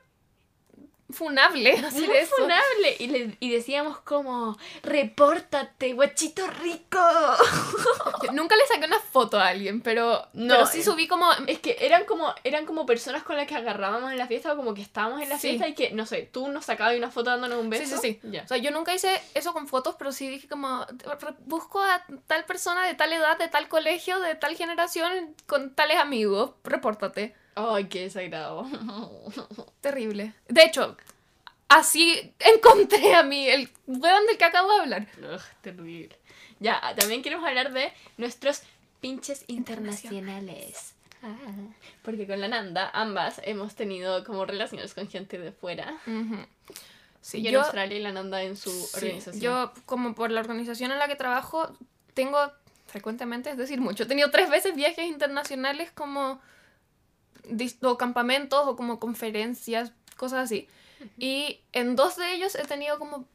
funable 1.12 1.72
hacer 1.86 2.08
Muy 2.08 2.16
eso. 2.16 2.34
funable. 2.36 2.96
Y, 2.98 3.06
le- 3.08 3.36
y 3.40 3.50
decíamos 3.50 3.98
como, 4.00 4.56
repórtate, 4.82 5.92
guachito 5.92 6.46
rico. 6.46 6.98
Yo 8.22 8.32
nunca 8.32 8.56
le 8.56 8.66
saqué 8.66 8.86
una 8.86 8.98
foto 9.00 9.38
a 9.38 9.48
alguien, 9.48 9.80
pero, 9.80 10.26
No, 10.32 10.54
pero 10.54 10.66
sí 10.66 10.80
eh. 10.80 10.84
subí 10.84 11.08
como 11.08 11.30
Es 11.46 11.58
que 11.58 11.76
eran 11.80 12.04
como, 12.04 12.34
eran 12.44 12.66
como 12.66 12.86
personas 12.86 13.22
con 13.22 13.36
las 13.36 13.46
que 13.46 13.54
agarrábamos 13.54 14.12
en 14.12 14.18
la 14.18 14.26
fiesta 14.26 14.52
o 14.52 14.56
como 14.56 14.74
que 14.74 14.82
estábamos 14.82 15.22
en 15.22 15.28
la 15.28 15.38
Sí. 15.38 15.48
fiesta 15.48 15.68
y 15.68 15.74
que, 15.74 15.90
no 15.92 16.06
sé, 16.06 16.28
tú 16.30 16.48
nos 16.48 16.64
sacabas 16.66 16.96
una 16.96 17.10
foto 17.10 17.30
dándonos 17.30 17.58
un 17.58 17.72
Sí, 17.72 17.78
beso. 17.78 17.96
sí, 17.98 18.18
sí. 18.22 18.28
Ya. 18.30 18.42
O 18.42 18.48
sea, 18.48 18.56
yo 18.58 18.70
nunca 18.70 18.94
hice 18.94 19.20
eso 19.34 19.52
con 19.52 19.68
fotos, 19.68 19.96
pero 19.98 20.12
sí 20.12 20.28
dije 20.28 20.48
como, 20.48 20.86
busco 21.40 21.82
a 21.82 22.04
tal 22.26 22.44
persona 22.44 22.86
de 22.86 22.94
tal 22.94 23.12
edad, 23.12 23.38
de 23.38 23.48
tal 23.48 23.68
colegio, 23.68 24.20
de 24.20 24.34
tal 24.34 24.56
generación, 24.56 25.34
con 25.46 25.74
tales 25.74 25.98
amigos, 25.98 26.52
repórtate. 26.64 27.34
Ay, 27.54 27.84
qué 27.84 28.02
desagrado. 28.02 28.66
Terrible. 29.80 30.34
De 30.48 30.64
hecho, 30.64 30.96
así 31.68 32.34
encontré 32.38 33.14
a 33.14 33.22
mí, 33.22 33.48
el 33.48 33.68
weón 33.86 34.26
del 34.26 34.38
que 34.38 34.44
acabo 34.44 34.72
de 34.72 34.80
hablar. 34.80 35.06
Ugh, 35.18 35.40
terrible. 35.62 36.16
Ya, 36.58 36.80
también 36.96 37.22
queremos 37.22 37.46
hablar 37.46 37.72
de 37.72 37.92
nuestros 38.18 38.62
pinches 39.00 39.44
internacionales. 39.46 40.94
Ah, 41.22 41.36
porque 42.02 42.26
con 42.26 42.40
la 42.40 42.48
Nanda, 42.48 42.90
ambas 42.94 43.40
hemos 43.44 43.74
tenido 43.74 44.24
como 44.24 44.46
relaciones 44.46 44.94
con 44.94 45.08
gente 45.08 45.38
de 45.38 45.52
fuera. 45.52 45.98
Ujú. 46.06 46.36
Sí, 47.20 47.42
yo 47.42 47.50
en 47.50 47.56
Australia 47.56 47.98
y 47.98 48.02
la 48.02 48.12
Nanda 48.12 48.42
en 48.42 48.56
su 48.56 48.70
sí, 48.70 48.96
organización. 48.96 49.42
yo, 49.42 49.72
como 49.84 50.14
por 50.14 50.30
la 50.30 50.40
organización 50.40 50.92
en 50.92 50.98
la 50.98 51.08
que 51.08 51.16
trabajo, 51.16 51.70
tengo 52.14 52.38
frecuentemente, 52.86 53.50
es 53.50 53.58
decir, 53.58 53.80
mucho. 53.80 54.04
He 54.04 54.06
tenido 54.06 54.30
tres 54.30 54.48
veces 54.48 54.74
viajes 54.74 55.04
internacionales 55.06 55.90
como 55.92 56.40
o 57.82 57.98
campamentos 57.98 58.66
o 58.66 58.76
como 58.76 58.98
conferencias, 59.00 59.92
cosas 60.16 60.40
así. 60.44 60.68
Y 61.18 61.60
en 61.72 61.96
dos 61.96 62.16
de 62.16 62.32
ellos 62.34 62.54
he 62.54 62.64
tenido 62.64 62.98
como 62.98 63.26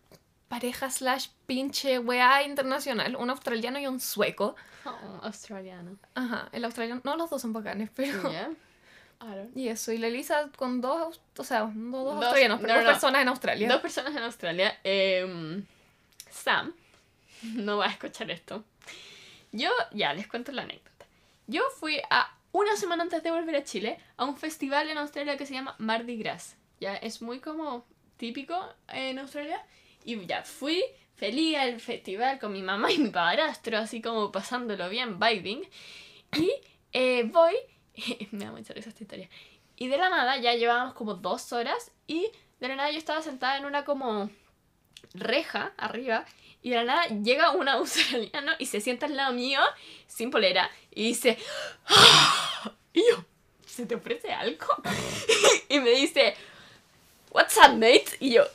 pareja 0.47 0.89
slash 0.91 1.29
pinche 1.47 1.97
weá 1.99 2.43
internacional, 2.43 3.15
un 3.15 3.29
australiano 3.29 3.79
y 3.79 3.87
un 3.87 3.99
sueco. 3.99 4.55
Oh, 4.85 5.19
australiano. 5.23 5.97
Ajá, 6.13 6.49
el 6.51 6.63
australiano, 6.65 7.01
no 7.03 7.15
los 7.17 7.29
dos 7.29 7.41
son 7.41 7.53
bacanes, 7.53 7.89
pero... 7.95 8.19
Aaron. 9.19 9.49
Y 9.55 9.69
eso, 9.69 9.91
y 9.93 9.97
la 9.97 10.07
Elisa 10.07 10.49
con 10.57 10.81
dos, 10.81 11.19
o 11.37 11.43
sea, 11.43 11.63
no 11.73 12.03
dos, 12.03 12.15
Dos- 12.15 12.23
australianos, 12.25 12.59
pero 12.61 12.73
no, 12.73 12.79
dos 12.79 12.85
no. 12.85 12.91
personas 12.91 13.21
en 13.21 13.27
Australia. 13.29 13.67
Dos 13.69 13.81
personas 13.81 14.15
en 14.15 14.23
Australia. 14.23 14.79
em, 14.83 15.65
Sam 16.29 16.73
no 17.53 17.77
va 17.77 17.85
a 17.85 17.89
escuchar 17.89 18.29
esto. 18.29 18.63
Yo, 19.51 19.69
ya, 19.93 20.13
les 20.13 20.27
cuento 20.27 20.51
la 20.51 20.63
anécdota. 20.63 21.05
Yo 21.47 21.61
fui 21.79 21.99
a 22.09 22.34
una 22.55 22.77
semana 22.77 23.03
antes 23.03 23.21
de 23.21 23.31
volver 23.31 23.57
a 23.57 23.65
Chile 23.65 23.97
a 24.15 24.23
un 24.23 24.37
festival 24.37 24.89
en 24.89 24.97
Australia 24.97 25.35
que 25.35 25.45
se 25.45 25.53
llama 25.53 25.75
Mardi 25.77 26.15
Gras. 26.15 26.55
Ya, 26.79 26.95
es 26.95 27.21
muy 27.21 27.41
como 27.41 27.85
típico 28.15 28.55
en 28.87 29.19
Australia. 29.19 29.61
Y 30.05 30.25
ya, 30.25 30.41
fui 30.43 30.81
feliz 31.15 31.57
al 31.57 31.81
festival 31.81 32.39
con 32.39 32.53
mi 32.53 32.61
mamá 32.61 32.93
y 32.93 32.99
mi 32.99 33.09
padrastro, 33.09 33.77
así 33.77 34.01
como 34.01 34.31
pasándolo 34.31 34.87
bien, 34.87 35.19
vibing. 35.19 35.67
Y 36.37 36.49
eh, 36.93 37.23
voy, 37.23 37.55
me 38.31 38.45
da 38.45 38.51
mucha 38.51 38.73
risa 38.73 38.87
esta 38.87 39.03
historia. 39.03 39.29
Y 39.75 39.89
de 39.89 39.97
la 39.97 40.09
nada 40.09 40.37
ya 40.37 40.55
llevábamos 40.55 40.93
como 40.93 41.15
dos 41.15 41.51
horas 41.51 41.91
y 42.07 42.31
de 42.61 42.69
la 42.69 42.77
nada 42.77 42.89
yo 42.89 42.97
estaba 42.97 43.21
sentada 43.21 43.57
en 43.57 43.65
una 43.65 43.83
como 43.83 44.29
reja 45.13 45.73
arriba 45.75 46.25
y 46.65 46.71
de 46.71 46.77
la 46.77 46.83
nada 46.83 47.05
llega 47.21 47.51
un 47.51 47.69
australiano 47.69 48.53
y 48.57 48.65
se 48.65 48.81
sienta 48.81 49.05
al 49.05 49.15
lado 49.15 49.33
mío 49.33 49.59
sin 50.07 50.31
polera 50.31 50.71
y 50.89 51.03
dice 51.09 51.37
"Ah". 51.85 52.71
y 52.91 53.01
yo 53.07 53.23
¿se 53.67 53.85
te 53.85 53.93
ofrece 53.93 54.33
algo? 54.33 54.65
y 55.69 55.79
me 55.79 55.91
dice 55.91 56.35
What's 57.29 57.55
up 57.57 57.73
mate? 57.75 58.07
y 58.19 58.33
yo 58.33 58.45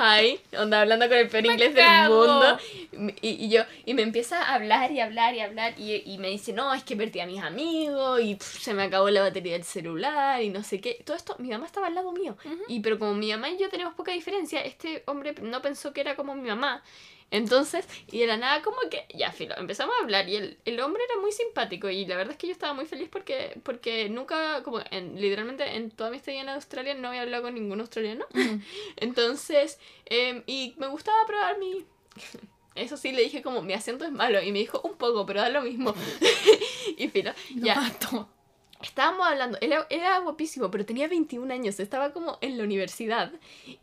Hi, 0.00 0.38
onda 0.56 0.80
hablando 0.82 1.08
con 1.08 1.18
el 1.18 1.28
peor 1.28 1.44
inglés 1.44 1.74
del 1.74 1.84
cago. 1.84 2.24
mundo 2.24 2.58
y, 3.20 3.46
y 3.46 3.48
yo, 3.48 3.62
y 3.84 3.94
me 3.94 4.02
empieza 4.02 4.40
a 4.42 4.54
hablar 4.54 4.92
y 4.92 5.00
hablar 5.00 5.34
y 5.34 5.40
hablar 5.40 5.74
y, 5.76 6.02
y 6.06 6.18
me 6.18 6.28
dice, 6.28 6.52
no, 6.52 6.72
es 6.72 6.84
que 6.84 6.94
perdí 6.96 7.18
a 7.18 7.26
mis 7.26 7.42
amigos 7.42 8.20
y 8.22 8.36
pff, 8.36 8.60
se 8.62 8.74
me 8.74 8.84
acabó 8.84 9.10
la 9.10 9.22
batería 9.22 9.54
del 9.54 9.64
celular 9.64 10.40
y 10.40 10.50
no 10.50 10.62
sé 10.62 10.80
qué. 10.80 11.02
Todo 11.04 11.16
esto, 11.16 11.34
mi 11.40 11.48
mamá 11.48 11.66
estaba 11.66 11.88
al 11.88 11.96
lado 11.96 12.12
mío. 12.12 12.36
Ujú. 12.44 12.62
Y 12.68 12.78
pero 12.80 12.98
como 12.98 13.14
mi 13.14 13.30
mamá 13.32 13.50
y 13.50 13.58
yo 13.58 13.68
tenemos 13.70 13.94
poca 13.94 14.12
diferencia, 14.12 14.60
este 14.60 15.02
hombre 15.06 15.34
no 15.42 15.60
pensó 15.62 15.92
que 15.92 16.00
era 16.00 16.14
como 16.14 16.34
mi 16.36 16.48
mamá. 16.48 16.82
Entonces, 17.30 17.86
y 18.10 18.20
de 18.20 18.26
la 18.26 18.36
nada 18.38 18.62
como 18.62 18.78
que, 18.90 19.04
ya, 19.14 19.32
filo, 19.32 19.54
empezamos 19.58 19.94
a 19.98 20.02
hablar 20.02 20.28
y 20.28 20.36
el, 20.36 20.58
el 20.64 20.80
hombre 20.80 21.02
era 21.10 21.20
muy 21.20 21.30
simpático 21.30 21.90
y 21.90 22.06
la 22.06 22.16
verdad 22.16 22.32
es 22.32 22.38
que 22.38 22.46
yo 22.46 22.52
estaba 22.52 22.72
muy 22.72 22.86
feliz 22.86 23.08
porque, 23.10 23.60
porque 23.62 24.08
nunca, 24.08 24.62
como 24.62 24.80
en, 24.90 25.20
literalmente 25.20 25.76
en 25.76 25.90
toda 25.90 26.10
mi 26.10 26.16
estadía 26.16 26.40
en 26.40 26.48
Australia 26.48 26.94
no 26.94 27.08
había 27.08 27.22
hablado 27.22 27.44
con 27.44 27.54
ningún 27.54 27.80
australiano. 27.80 28.24
Entonces, 28.96 29.78
em, 30.06 30.42
y 30.46 30.74
me 30.78 30.86
gustaba 30.86 31.18
probar 31.26 31.58
mi... 31.58 31.84
Eso 32.74 32.96
sí, 32.96 33.10
le 33.10 33.22
dije 33.22 33.42
como, 33.42 33.60
mi 33.60 33.72
acento 33.72 34.04
es 34.04 34.12
malo. 34.12 34.40
Y 34.40 34.52
me 34.52 34.60
dijo, 34.60 34.80
un 34.84 34.96
poco, 34.96 35.26
pero 35.26 35.40
da 35.40 35.48
lo 35.48 35.62
mismo. 35.62 35.94
y 36.96 37.08
filo, 37.08 37.32
Lo 37.56 37.66
ya. 37.66 37.74
mato. 37.74 38.28
Estábamos 38.80 39.26
hablando, 39.26 39.58
él 39.60 39.72
era, 39.72 39.86
era 39.90 40.18
guapísimo, 40.20 40.70
pero 40.70 40.86
tenía 40.86 41.08
21 41.08 41.52
años, 41.52 41.80
estaba 41.80 42.12
como 42.12 42.38
en 42.40 42.56
la 42.58 42.64
universidad. 42.64 43.32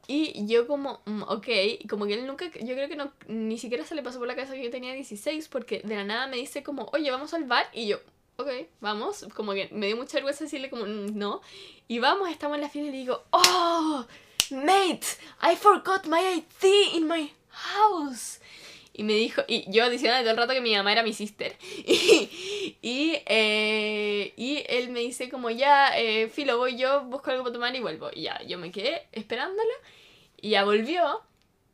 Y 0.07 0.47
yo 0.47 0.67
como, 0.67 1.01
mm, 1.05 1.23
ok, 1.23 1.47
como 1.89 2.05
que 2.05 2.13
él 2.13 2.25
nunca, 2.25 2.45
yo 2.45 2.75
creo 2.75 2.87
que 2.87 2.95
no, 2.95 3.11
ni 3.27 3.57
siquiera 3.57 3.83
se 3.85 3.93
le 3.95 4.03
pasó 4.03 4.19
por 4.19 4.27
la 4.27 4.35
cabeza 4.35 4.53
que 4.53 4.63
yo 4.63 4.71
tenía 4.71 4.93
16, 4.93 5.49
porque 5.49 5.81
de 5.83 5.95
la 5.97 6.05
nada 6.05 6.27
me 6.27 6.37
dice 6.37 6.63
como, 6.63 6.89
oye, 6.93 7.11
vamos 7.11 7.33
al 7.33 7.43
bar. 7.43 7.67
Y 7.73 7.87
yo, 7.87 7.97
ok, 8.37 8.49
vamos. 8.79 9.25
Como 9.35 9.53
que 9.53 9.69
me 9.71 9.87
dio 9.87 9.97
mucha 9.97 10.13
vergüenza 10.17 10.45
decirle 10.45 10.69
como, 10.69 10.85
"Mm, 10.85 11.17
no. 11.17 11.41
Y 11.87 11.99
vamos, 11.99 12.29
estamos 12.29 12.55
en 12.55 12.61
la 12.61 12.69
fiesta 12.69 12.87
y 12.89 12.91
le 12.91 12.97
digo, 12.97 13.23
oh, 13.31 14.05
mate, 14.51 15.07
I 15.41 15.55
forgot 15.55 16.05
my 16.07 16.19
ID 16.19 16.95
in 16.95 17.07
my 17.07 17.33
house. 17.49 18.39
Y 18.97 19.03
me 19.03 19.13
dijo, 19.13 19.41
y 19.47 19.69
yo 19.69 19.89
diciendo 19.89 20.17
todo 20.21 20.31
el 20.31 20.37
rato 20.37 20.53
que 20.53 20.61
mi 20.61 20.73
mamá 20.73 20.91
era 20.93 21.03
mi 21.03 21.11
sister. 21.13 21.55
Y, 21.85 22.29
y, 22.81 23.17
eh, 23.25 24.33
y 24.37 24.63
él 24.69 24.89
me 24.89 25.01
dice 25.01 25.29
como 25.29 25.49
ya, 25.49 25.97
eh, 25.99 26.29
filo, 26.29 26.57
voy 26.57 26.77
yo, 26.77 27.03
busco 27.03 27.29
algo 27.31 27.43
para 27.43 27.53
tomar 27.53 27.75
y 27.75 27.81
vuelvo. 27.81 28.09
Y 28.13 28.21
ya, 28.23 28.41
yo 28.43 28.57
me 28.57 28.71
quedé 28.71 29.07
esperándolo. 29.11 29.69
Y 30.41 30.51
ya 30.51 30.63
volvió. 30.63 31.21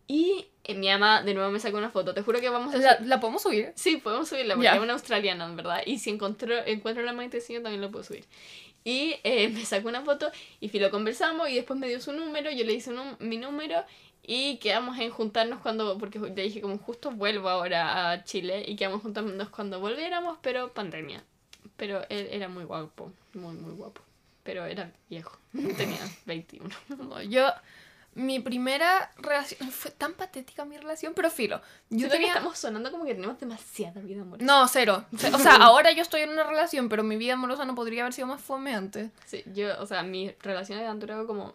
Y 0.07 0.45
eh, 0.63 0.73
mi 0.73 0.87
mamá 0.87 1.21
de 1.21 1.33
nuevo 1.35 1.51
me 1.51 1.59
sacó 1.59 1.77
una 1.77 1.91
foto. 1.91 2.13
Te 2.15 2.21
juro 2.23 2.39
que 2.41 2.49
vamos 2.49 2.73
a... 2.73 2.77
¿La, 2.79 2.99
la 3.01 3.19
podemos 3.19 3.43
subir? 3.43 3.71
Sí, 3.75 3.97
podemos 3.97 4.27
subirla 4.27 4.55
porque 4.55 4.65
Ya. 4.65 4.75
es 4.75 4.81
una 4.81 4.93
australiana, 4.93 5.45
en 5.45 5.55
verdad. 5.55 5.81
Y 5.85 5.99
si 5.99 6.09
encontró, 6.09 6.55
encuentro 6.65 7.03
la 7.03 7.13
monetización 7.13 7.61
también 7.63 7.81
lo 7.81 7.91
puedo 7.91 8.03
subir. 8.03 8.25
Y 8.83 9.15
eh, 9.23 9.47
me 9.53 9.63
sacó 9.63 9.89
una 9.89 10.01
foto 10.01 10.31
y 10.59 10.69
filo 10.69 10.89
conversamos 10.89 11.49
y 11.49 11.55
después 11.55 11.79
me 11.79 11.87
dio 11.87 12.01
su 12.01 12.11
número, 12.13 12.49
yo 12.51 12.65
le 12.65 12.73
hice 12.73 12.89
un- 12.91 13.15
mi 13.19 13.37
número 13.37 13.83
y 14.23 14.57
quedamos 14.57 14.99
en 14.99 15.09
juntarnos 15.09 15.59
cuando, 15.61 15.97
porque 15.97 16.19
le 16.19 16.43
dije 16.43 16.61
como 16.61 16.77
justo 16.77 17.11
vuelvo 17.11 17.49
ahora 17.49 18.11
a 18.11 18.23
Chile 18.23 18.63
y 18.67 18.75
quedamos 18.75 19.01
juntarnos 19.01 19.49
cuando 19.49 19.79
volviéramos, 19.79 20.37
pero 20.41 20.73
pandemia. 20.73 21.23
Pero 21.75 22.03
él 22.09 22.27
era 22.31 22.47
muy 22.47 22.63
guapo, 22.63 23.11
muy, 23.33 23.55
muy 23.55 23.73
guapo. 23.73 24.01
Pero 24.43 24.65
era 24.65 24.91
viejo, 25.09 25.37
tenía 25.51 25.99
21. 26.25 26.69
No, 26.97 27.21
yo, 27.23 27.47
mi 28.13 28.39
primera 28.39 29.11
relación, 29.17 29.71
fue 29.71 29.89
tan 29.91 30.13
patética 30.13 30.65
mi 30.65 30.77
relación, 30.77 31.13
pero 31.15 31.31
filo. 31.31 31.59
Yo 31.89 31.99
Siento 31.99 32.13
que 32.13 32.17
tenía... 32.17 32.33
estamos 32.33 32.57
sonando 32.57 32.91
como 32.91 33.05
que 33.05 33.15
tenemos 33.15 33.39
demasiada 33.39 34.01
vida 34.01 34.21
amorosa. 34.21 34.45
No, 34.45 34.67
cero. 34.67 35.05
O 35.33 35.39
sea, 35.39 35.55
ahora 35.55 35.91
yo 35.91 36.03
estoy 36.03 36.21
en 36.21 36.29
una 36.29 36.43
relación, 36.43 36.89
pero 36.89 37.03
mi 37.03 37.17
vida 37.17 37.33
amorosa 37.33 37.65
no 37.65 37.73
podría 37.73 38.03
haber 38.03 38.13
sido 38.13 38.27
más 38.27 38.41
fome 38.41 38.75
antes. 38.75 39.11
Sí, 39.25 39.43
yo, 39.53 39.79
o 39.79 39.87
sea, 39.87 40.03
mis 40.03 40.37
relaciones 40.39 40.87
han 40.87 40.99
durado 40.99 41.25
como 41.25 41.53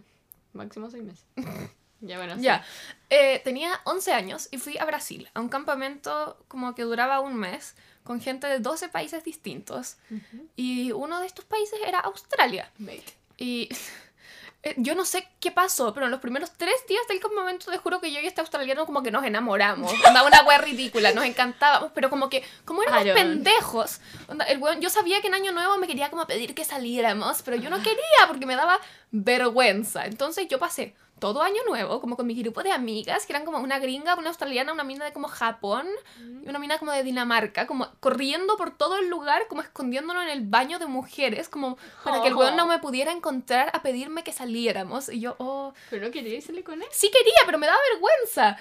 máximo 0.53 0.91
seis 0.91 1.05
meses. 1.05 1.25
ya 2.01 2.17
bueno, 2.19 2.37
sí. 2.37 2.43
Ya. 2.43 2.65
Eh, 3.11 3.41
tenía 3.45 3.81
11 3.85 4.13
años 4.13 4.49
y 4.51 4.59
fui 4.59 4.79
a 4.79 4.85
Brasil, 4.85 5.29
a 5.35 5.41
un 5.41 5.49
campamento 5.49 6.39
como 6.49 6.75
que 6.75 6.83
duraba 6.83 7.21
un 7.21 7.35
mes, 7.37 7.75
con 8.05 8.21
gente 8.21 8.47
de 8.47 8.61
12 8.61 8.89
países 8.89 9.25
distintos. 9.25 9.97
Ujú. 10.11 10.49
Y 10.57 10.93
uno 10.93 11.21
de 11.21 11.27
estos 11.27 11.45
países 11.45 11.79
era 11.87 12.01
Australia. 12.01 12.71
Mate. 12.79 13.05
Y 13.37 13.69
eh, 14.63 14.75
yo 14.79 14.95
no 14.95 15.05
sé 15.05 15.27
qué 15.41 15.51
pasó, 15.51 15.93
pero 15.95 16.07
en 16.07 16.13
los 16.13 16.21
primeros 16.21 16.53
tres 16.57 16.75
días 16.89 17.03
del 17.09 17.19
campamento 17.21 17.71
te 17.71 17.79
juro 17.79 18.01
que 18.01 18.13
yo 18.13 18.21
y 18.21 18.27
este 18.27 18.41
australiano 18.41 18.87
como 18.87 19.03
que 19.03 19.11
nos 19.11 19.25
enamoramos. 19.25 19.93
Onda, 20.07 20.23
una 20.25 20.43
wea 20.43 20.59
ridícula, 20.59 21.13
nos 21.13 21.25
encantábamos, 21.25 21.91
pero 21.95 22.11
como 22.11 22.29
que, 22.29 22.45
como 22.65 22.83
éramos 22.83 23.05
pendejos, 23.05 24.01
onda, 24.29 24.45
el 24.47 24.61
weón- 24.61 24.81
yo 24.81 24.89
sabía 24.91 25.21
que 25.21 25.27
en 25.29 25.35
Año 25.35 25.53
Nuevo 25.53 25.77
me 25.79 25.87
quería 25.87 26.11
como 26.11 26.27
pedir 26.27 26.55
que 26.55 26.65
saliéramos, 26.65 27.43
pero 27.43 27.57
yo 27.57 27.71
no 27.71 27.79
quería 27.79 28.27
porque 28.29 28.47
me 28.47 28.55
daba 28.57 28.79
vergüenza. 29.11 30.07
Entonces 30.07 30.47
yo 30.49 30.59
pasé 30.59 30.95
todo 31.19 31.43
Año 31.43 31.63
Nuevo 31.67 32.01
como 32.01 32.17
con 32.17 32.27
mi 32.27 32.35
grupo 32.35 32.63
de 32.63 32.73
amigas, 32.73 33.27
que 33.27 33.33
eran 33.33 33.45
como 33.45 33.59
una 33.59 33.79
gringa, 33.79 34.15
una 34.17 34.29
australiana, 34.29 34.73
una 34.73 34.85
mina 34.85 35.05
de 35.05 35.13
como 35.13 35.29
Japón 35.29 35.87
y 36.19 36.49
una 36.49 36.59
mina 36.59 36.79
como 36.79 36.93
de 36.93 37.03
Dinamarca, 37.03 37.67
como 37.67 37.91
corriendo 38.01 38.57
por 38.57 38.77
todo 38.77 38.99
el 38.99 39.09
lugar, 39.09 39.49
como 39.49 39.63
escondiéndonos 39.63 40.25
en 40.25 40.29
el 40.29 40.43
baño 40.43 40.79
de 40.79 40.87
mujeres, 40.87 41.49
como 41.49 41.79
para 42.05 42.21
que 42.21 42.29
el 42.29 42.35
weón 42.35 42.57
no 42.57 42.67
me 42.67 42.79
pudiera 42.79 43.13
encontrar 43.13 43.71
a 43.73 43.83
pedirme 43.83 44.25
que 44.25 44.33
saliéramos. 44.33 45.09
Y 45.09 45.21
yo, 45.21 45.37
oh, 45.39 45.73
Pero 45.91 46.07
no 46.07 46.13
quería 46.13 46.35
irse 46.35 46.63
con 46.63 46.83
él. 46.83 46.89
sí 46.93 47.11
quería, 47.11 47.41
pero 47.47 47.59
me 47.59 47.67
daba 47.67 47.79
vergüenza. 47.93 48.59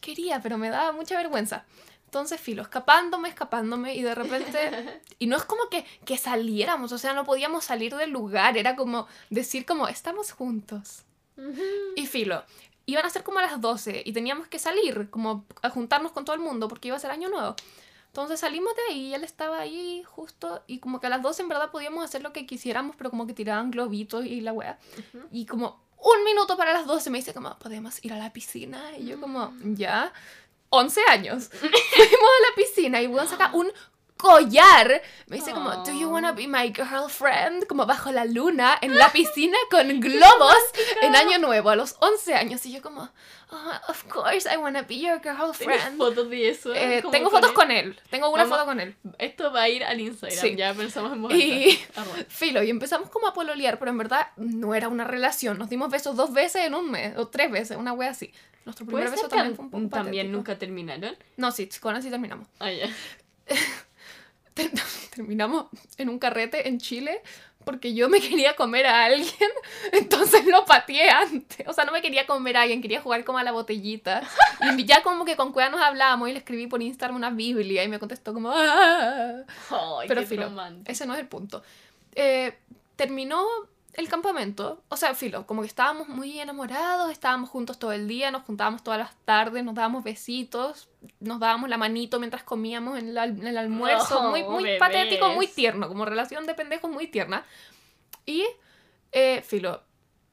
Quería, 0.00 0.40
pero 0.40 0.58
me 0.58 0.70
daba 0.70 0.92
mucha 0.92 1.16
vergüenza. 1.16 1.64
Entonces, 2.04 2.40
filo, 2.40 2.62
escapándome, 2.62 3.28
escapándome, 3.28 3.94
y 3.94 4.02
de 4.02 4.14
repente. 4.14 5.00
Y 5.20 5.26
no 5.26 5.36
es 5.36 5.44
como 5.44 5.68
que, 5.68 5.84
que 6.04 6.16
saliéramos, 6.16 6.92
o 6.92 6.98
sea, 6.98 7.12
no 7.12 7.24
podíamos 7.24 7.64
salir 7.64 7.96
del 7.96 8.10
lugar, 8.10 8.56
era 8.56 8.76
como 8.76 9.08
decir, 9.30 9.66
como, 9.66 9.88
estamos 9.88 10.30
juntos. 10.30 11.02
Y 11.96 12.06
filo, 12.06 12.44
iban 12.86 13.04
a 13.04 13.10
ser 13.10 13.22
como 13.22 13.38
a 13.38 13.42
las 13.42 13.60
12 13.60 14.02
y 14.04 14.12
teníamos 14.12 14.48
que 14.48 14.58
salir, 14.58 15.10
como 15.10 15.44
a 15.62 15.70
juntarnos 15.70 16.12
con 16.12 16.24
todo 16.24 16.34
el 16.34 16.40
mundo 16.40 16.68
porque 16.68 16.88
iba 16.88 16.96
a 16.96 17.00
ser 17.00 17.10
año 17.10 17.28
nuevo. 17.28 17.54
Entonces 18.06 18.40
salimos 18.40 18.74
de 18.74 18.82
ahí 18.90 19.06
y 19.08 19.14
él 19.14 19.22
estaba 19.22 19.60
ahí 19.60 20.02
justo 20.04 20.62
y 20.66 20.78
como 20.78 20.98
que 20.98 21.06
a 21.06 21.10
las 21.10 21.22
12 21.22 21.42
en 21.42 21.48
verdad 21.48 21.70
podíamos 21.70 22.02
hacer 22.02 22.22
lo 22.22 22.32
que 22.32 22.46
quisiéramos, 22.46 22.96
pero 22.96 23.10
como 23.10 23.26
que 23.26 23.34
tiraban 23.34 23.70
globitos 23.70 24.24
y 24.24 24.40
la 24.40 24.52
wea. 24.52 24.78
Y 25.30 25.46
como 25.46 25.80
un 25.98 26.24
minuto 26.24 26.56
para 26.56 26.72
las 26.72 26.86
12 26.86 27.10
me 27.10 27.18
dice 27.18 27.34
como, 27.34 27.58
podemos 27.58 28.02
ir 28.04 28.12
a 28.12 28.18
la 28.18 28.32
piscina. 28.32 28.96
Y 28.98 29.06
yo 29.06 29.20
como, 29.20 29.52
ya, 29.62 30.12
11 30.70 31.00
años. 31.08 31.48
Fuimos 31.52 31.70
a 31.70 32.50
la 32.50 32.56
piscina 32.56 33.02
y 33.02 33.06
weón 33.06 33.28
saca 33.28 33.50
un 33.54 33.70
collar. 34.18 35.00
Me 35.28 35.36
dice 35.36 35.52
como, 35.52 35.70
do 35.84 35.92
you 35.92 36.08
wanna 36.10 36.32
be 36.32 36.46
my 36.46 36.72
girlfriend? 36.74 37.66
Como 37.66 37.86
bajo 37.86 38.12
la 38.12 38.24
luna, 38.26 38.76
en 38.82 38.96
la 38.98 39.08
piscina 39.12 39.56
con 39.70 40.00
globos 40.00 40.56
en 41.02 41.16
año 41.16 41.38
nuevo, 41.38 41.70
a 41.70 41.76
los 41.76 41.96
11 42.00 42.34
años. 42.34 42.64
Y 42.66 42.72
yo 42.72 42.82
como, 42.82 43.08
"Oh, 43.50 43.72
of 43.88 44.04
course 44.04 44.48
I 44.52 44.56
wanna 44.58 44.82
be 44.82 44.98
your 44.98 45.20
¿Tienes 45.20 45.38
girlfriend. 45.40 45.96
fotos 45.96 46.28
de 46.28 46.48
eso? 46.50 46.74
Eh, 46.74 47.02
tengo 47.10 47.30
fotos 47.30 47.50
él. 47.50 47.54
con 47.54 47.70
él. 47.70 47.98
Tengo 48.10 48.28
una 48.30 48.42
Vamos- 48.44 48.58
foto 48.58 48.66
con 48.66 48.80
él. 48.80 48.94
Esto 49.18 49.52
va 49.52 49.62
a 49.62 49.68
ir 49.68 49.84
al 49.84 50.00
Instagram, 50.00 50.38
Sí. 50.38 50.56
ya 50.56 50.74
pensamos 50.74 51.12
en 51.12 51.38
Y-. 51.40 51.78
Arroba. 51.96 52.16
Filo, 52.28 52.62
y 52.62 52.70
empezamos 52.70 53.08
como 53.10 53.28
a 53.28 53.32
pololear, 53.34 53.78
pero 53.78 53.90
en 53.90 53.98
verdad 53.98 54.28
no 54.36 54.74
era 54.74 54.88
una 54.88 55.04
relación. 55.04 55.58
Nos 55.58 55.68
dimos 55.70 55.90
besos 55.90 56.16
dos 56.16 56.32
veces 56.32 56.64
en 56.66 56.74
un 56.74 56.90
mes, 56.90 57.16
o 57.16 57.28
tres 57.28 57.50
veces, 57.50 57.76
una 57.76 57.92
wea 57.92 58.10
así. 58.10 58.32
Nuestro 58.64 58.84
¿Puede 58.84 59.04
primer 59.04 59.16
beso 59.18 59.28
también 59.28 59.56
fue 59.56 59.64
un 59.64 59.70
poco 59.70 59.88
también 59.94 60.26
patético. 60.26 60.36
nunca 60.36 60.58
terminaron? 60.58 61.16
No, 61.38 61.52
sí, 61.52 61.68
con 61.80 61.94
así 61.96 62.10
terminamos. 62.10 62.46
Ah, 62.58 62.70
ya. 62.70 62.88
Ter- 64.58 64.72
terminamos 65.14 65.66
en 65.96 66.08
un 66.08 66.18
carrete 66.18 66.68
en 66.68 66.78
Chile 66.78 67.22
porque 67.64 67.92
yo 67.94 68.08
me 68.08 68.20
quería 68.26 68.56
comer 68.56 68.86
a 68.86 69.04
alguien, 69.04 69.50
entonces 69.92 70.44
lo 70.46 70.64
pateé 70.64 71.10
antes. 71.10 71.66
O 71.68 71.72
sea, 71.72 71.84
no 71.84 71.92
me 71.92 72.00
quería 72.02 72.26
comer 72.26 72.56
a 72.56 72.62
alguien, 72.62 72.80
quería 72.82 73.00
jugar 73.02 73.24
como 73.24 73.38
a 73.38 73.42
la 73.42 73.52
botellita. 73.52 74.22
Y 74.76 74.84
ya 74.86 75.02
como 75.02 75.24
que 75.24 75.36
con 75.36 75.52
Cueva 75.52 75.68
nos 75.70 75.80
hablábamos 75.80 76.28
y 76.28 76.32
le 76.32 76.38
escribí 76.38 76.66
por 76.66 76.82
Instagram 76.82 77.16
una 77.16 77.30
Biblia 77.30 77.84
y 77.84 77.88
me 77.88 77.98
contestó 77.98 78.32
como... 78.32 78.50
"Ah". 78.54 79.42
Ay, 79.70 80.08
Pero 80.08 80.22
filo, 80.24 80.50
ese 80.86 81.04
no 81.06 81.12
es 81.14 81.20
el 81.20 81.28
punto. 81.28 81.62
Eh, 82.14 82.56
terminó 82.96 83.44
el 83.98 84.08
campamento, 84.08 84.82
o 84.88 84.96
sea, 84.96 85.14
filo, 85.14 85.46
como 85.46 85.62
que 85.62 85.66
estábamos 85.66 86.08
muy 86.08 86.38
enamorados, 86.40 87.10
estábamos 87.10 87.50
juntos 87.50 87.78
todo 87.78 87.92
el 87.92 88.06
día, 88.08 88.30
nos 88.30 88.44
juntábamos 88.44 88.82
todas 88.82 88.98
las 88.98 89.14
tardes, 89.24 89.64
nos 89.64 89.74
dábamos 89.74 90.04
besitos, 90.04 90.88
nos 91.20 91.40
dábamos 91.40 91.68
la 91.68 91.76
manito 91.78 92.18
mientras 92.18 92.44
comíamos 92.44 92.98
en 92.98 93.08
el, 93.08 93.18
al- 93.18 93.38
en 93.40 93.46
el 93.46 93.58
almuerzo, 93.58 94.20
Oh, 94.20 94.30
muy, 94.30 94.44
muy 94.44 94.62
bebés. 94.64 94.78
patético, 94.78 95.28
muy 95.30 95.46
tierno, 95.48 95.88
como 95.88 96.04
relación 96.04 96.46
de 96.46 96.54
pendejos 96.54 96.90
muy 96.90 97.08
tierna. 97.08 97.44
Y, 98.24 98.46
eh, 99.12 99.42
filo, 99.42 99.82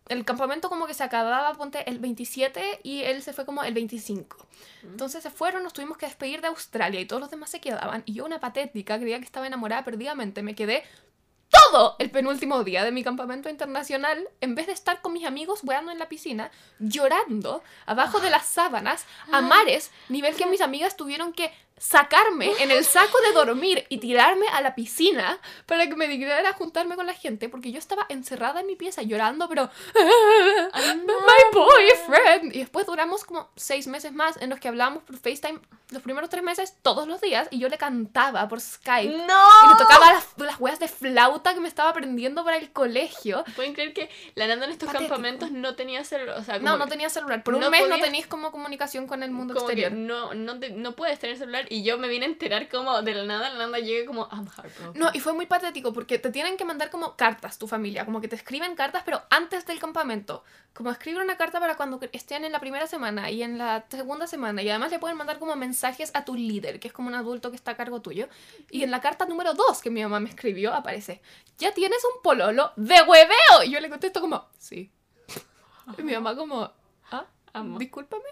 el 0.10 0.24
campamento 0.26 0.70
como 0.70 0.86
que 0.86 0.94
se 0.94 1.04
acababa, 1.04 1.52
ponte, 1.56 1.90
el 1.90 1.98
27 1.98 2.82
y 2.84 3.02
él 3.02 3.24
se 3.24 3.34
fue 3.34 3.46
como 3.46 3.64
el 3.64 3.74
25. 3.74 4.38
Entonces 4.84 5.24
se 5.24 5.32
fueron, 5.32 5.64
nos 5.64 5.74
tuvimos 5.74 5.98
que 5.98 6.06
despedir 6.06 6.42
de 6.42 6.48
Australia 6.50 7.00
y 7.00 7.06
todos 7.08 7.20
los 7.20 7.32
demás 7.32 7.50
se 7.50 7.60
quedaban. 7.60 8.04
Y 8.06 8.14
yo, 8.14 8.26
una 8.26 8.40
patética, 8.40 9.00
creía 9.00 9.18
que 9.18 9.26
estaba 9.26 9.48
enamorada 9.48 9.84
perdidamente, 9.84 10.44
me 10.44 10.54
quedé 10.54 10.84
todo 11.72 11.96
el 12.00 12.10
penúltimo 12.10 12.64
día 12.64 12.84
de 12.84 12.92
mi 12.92 13.04
campamento 13.04 13.50
internacional, 13.50 14.30
en 14.42 14.56
vez 14.56 14.68
de 14.68 14.74
estar 14.74 15.02
con 15.02 15.14
mis 15.14 15.26
amigos 15.26 15.62
weando 15.64 15.92
en 15.92 16.00
la 16.00 16.10
piscina, 16.10 16.52
llorando 16.80 17.64
abajo 17.86 18.20
de 18.20 18.30
las 18.30 18.46
sábanas 18.46 19.06
a 19.32 19.42
mares, 19.42 19.92
nivel 20.10 20.36
que 20.36 20.46
mis 20.46 20.62
amigas 20.62 20.96
tuvieron 20.98 21.34
que 21.34 21.52
sacarme 21.78 22.52
en 22.60 22.72
el 22.72 22.86
saco 22.86 23.20
de 23.22 23.34
dormir 23.34 23.86
y 23.90 23.98
tirarme 23.98 24.48
a 24.48 24.62
la 24.62 24.76
piscina 24.76 25.40
para 25.66 25.88
que 25.88 25.96
me 25.96 26.08
dignara 26.08 26.54
juntarme 26.54 26.96
con 26.96 27.06
la 27.06 27.14
gente, 27.14 27.50
porque 27.50 27.72
yo 27.72 27.80
estaba 27.80 28.06
encerrada 28.10 28.62
en 28.62 28.68
mi 28.68 28.76
pieza 28.76 29.02
llorando, 29.02 29.50
pero 29.50 29.70
no. 29.94 31.14
my 31.20 31.54
boyfriend. 31.54 32.56
Y 32.56 32.60
después 32.60 32.86
duramos 32.86 33.26
como 33.26 33.50
seis 33.56 33.88
meses 33.88 34.14
más 34.14 34.38
en 34.42 34.50
los 34.50 34.60
que 34.60 34.68
hablábamos 34.68 35.04
por 35.04 35.18
FaceTime 35.18 35.60
los 35.92 36.02
primeros 36.02 36.32
tres 36.32 36.42
meses 36.44 36.74
todos 36.82 37.08
los 37.08 37.22
días 37.22 37.48
y 37.52 37.60
yo 37.60 37.70
le 37.70 37.78
cantaba 37.78 38.48
por 38.48 38.60
Skype. 38.60 39.18
¡No! 39.28 39.48
Y 39.66 39.68
le 39.70 39.76
tocaba 39.78 40.14
las, 40.14 40.26
las 40.38 40.60
weas 40.60 40.80
de 40.80 40.88
flauta 40.88 41.54
que 41.54 41.60
me 41.60 41.68
estaba 41.68 41.90
aprendiendo 41.92 42.44
para 42.44 42.58
el 42.58 42.72
colegio. 42.72 43.44
¿Pueden 43.56 43.74
creer 43.74 43.94
que 43.94 44.10
la 44.34 44.48
Nanda 44.48 44.66
en 44.66 44.72
estos 44.72 44.88
Patético. 44.88 45.10
campamentos 45.14 45.52
no 45.52 45.76
tenía 45.76 46.04
celular? 46.04 46.40
O 46.40 46.44
sea, 46.44 46.58
No, 46.58 46.78
no 46.78 46.86
que- 46.86 46.92
tenía 46.92 47.10
celular. 47.10 47.44
Por 47.44 47.54
un 47.54 47.60
no 47.62 47.70
mes 47.70 47.88
no 47.88 48.00
tenéis 48.00 48.26
como 48.26 48.52
comunicación 48.52 49.06
con 49.06 49.22
el 49.22 49.30
mundo 49.30 49.54
como 49.54 49.68
que 49.68 49.74
exterior. 49.74 49.92
no, 49.92 50.34
no, 50.34 50.60
te- 50.60 50.72
no 50.72 50.94
puedes 50.96 51.20
tener 51.20 51.38
celular 51.38 51.65
y 51.70 51.84
yo 51.84 51.98
me 51.98 52.08
vine 52.08 52.26
a 52.26 52.30
enterar 52.30 52.70
como 52.70 53.02
de 53.02 53.14
la 53.14 53.24
nada, 53.24 53.50
la 53.50 53.58
Nanda 53.60 53.80
llega 53.80 54.06
como 54.06 54.28
I'm 54.32 54.48
heartbroken. 54.48 55.00
No, 55.00 55.10
y 55.14 55.20
fue 55.20 55.34
muy 55.34 55.46
patético 55.46 55.94
porque 55.94 56.20
te 56.20 56.32
tienen 56.32 56.58
que 56.58 56.66
mandar 56.66 56.90
como 56.90 57.16
cartas 57.16 57.58
tu 57.58 57.68
familia, 57.68 58.06
como 58.06 58.22
que 58.22 58.28
te 58.28 58.36
escriben 58.36 58.76
cartas, 58.76 59.04
pero 59.06 59.22
antes 59.30 59.66
del 59.66 59.80
campamento. 59.80 60.44
Como 60.74 60.92
escriben 60.92 61.22
una 61.22 61.38
carta 61.38 61.60
para 61.60 61.78
cuando 61.78 62.00
estén 62.12 62.44
en 62.44 62.52
la 62.52 62.60
primera 62.60 62.86
semana 62.86 63.32
y 63.32 63.44
en 63.44 63.58
la 63.58 63.86
segunda 63.90 64.28
semana. 64.28 64.62
Y 64.62 64.70
además 64.70 64.92
le 64.92 65.00
pueden 65.00 65.16
mandar 65.16 65.40
como 65.40 65.56
mensajes 65.56 66.12
a 66.14 66.26
tu 66.26 66.36
líder, 66.36 66.80
que 66.82 66.90
es 66.90 66.94
como 66.94 67.08
un 67.08 67.16
adulto 67.16 67.50
que 67.50 67.56
está 67.56 67.72
a 67.72 67.78
cargo 67.78 68.02
tuyo. 68.02 68.28
Y 68.70 68.84
en 68.84 68.92
la 68.92 69.00
carta 69.00 69.26
número 69.26 69.54
2 69.54 69.82
que 69.82 69.90
mi 69.90 70.04
mamá 70.04 70.20
me 70.20 70.30
escribió 70.30 70.74
aparece, 70.74 71.22
ya 71.58 71.74
tienes 71.74 72.04
un 72.04 72.22
pololo 72.22 72.74
de 72.76 73.02
hueveo. 73.02 73.64
Y 73.66 73.72
yo 73.72 73.80
le 73.80 73.90
contesto 73.90 74.20
como, 74.20 74.50
sí. 74.58 74.92
Y 75.98 76.02
mi 76.04 76.14
mamá 76.14 76.36
como, 76.36 76.72
ah, 77.12 77.26
Amo. 77.54 77.80
discúlpame. 77.80 78.26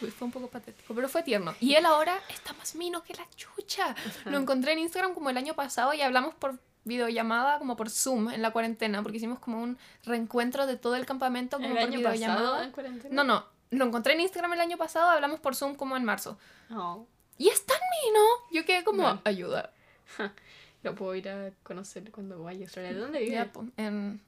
Uy, 0.00 0.10
Fue 0.10 0.26
un 0.26 0.32
poco 0.32 0.48
patético, 0.48 0.94
pero 0.94 1.08
fue 1.08 1.22
tierno. 1.22 1.54
Y 1.60 1.74
él 1.74 1.86
ahora 1.86 2.18
está 2.28 2.52
más 2.54 2.74
mino 2.74 3.02
que 3.02 3.14
la 3.14 3.26
chucha. 3.36 3.94
Lo 4.24 4.38
encontré 4.38 4.72
en 4.72 4.78
Instagram 4.80 5.14
como 5.14 5.30
el 5.30 5.36
año 5.36 5.54
pasado 5.54 5.92
y 5.94 6.00
hablamos 6.02 6.34
por 6.34 6.58
videollamada, 6.84 7.58
como 7.58 7.76
por 7.76 7.90
Zoom 7.90 8.30
en 8.30 8.40
la 8.42 8.50
cuarentena, 8.52 9.02
porque 9.02 9.18
hicimos 9.18 9.38
como 9.38 9.62
un 9.62 9.78
reencuentro 10.04 10.66
de 10.66 10.76
todo 10.76 10.96
el 10.96 11.04
campamento 11.06 11.56
como 11.58 11.68
el 11.68 11.74
por 11.74 11.82
año 11.82 11.98
pasado 12.02 12.12
videollamada. 12.14 12.64
en 12.64 12.70
cuarentena. 12.72 13.14
No, 13.14 13.24
no, 13.24 13.46
lo 13.70 13.84
encontré 13.84 14.14
en 14.14 14.20
Instagram 14.20 14.52
el 14.54 14.60
año 14.60 14.76
pasado, 14.78 15.10
hablamos 15.10 15.40
por 15.40 15.54
Zoom 15.54 15.74
como 15.74 15.96
en 15.96 16.04
marzo. 16.04 16.38
No. 16.70 17.06
Y 17.36 17.48
es 17.48 17.64
tan 17.66 17.78
mino. 18.04 18.20
Yo 18.52 18.64
quedé 18.64 18.82
como, 18.84 19.02
Bueno. 19.02 19.20
ayuda. 19.24 19.72
Lo 20.82 20.94
puedo 20.94 21.14
ir 21.14 21.28
a 21.28 21.50
conocer 21.62 22.10
cuando 22.10 22.42
vaya 22.42 22.60
a 22.60 22.62
Australia. 22.64 22.92
¿De 22.94 22.98
dónde 22.98 23.18
vive? 23.20 23.32
Ya, 23.32 23.52
po, 23.52 23.66
en, 23.76 24.20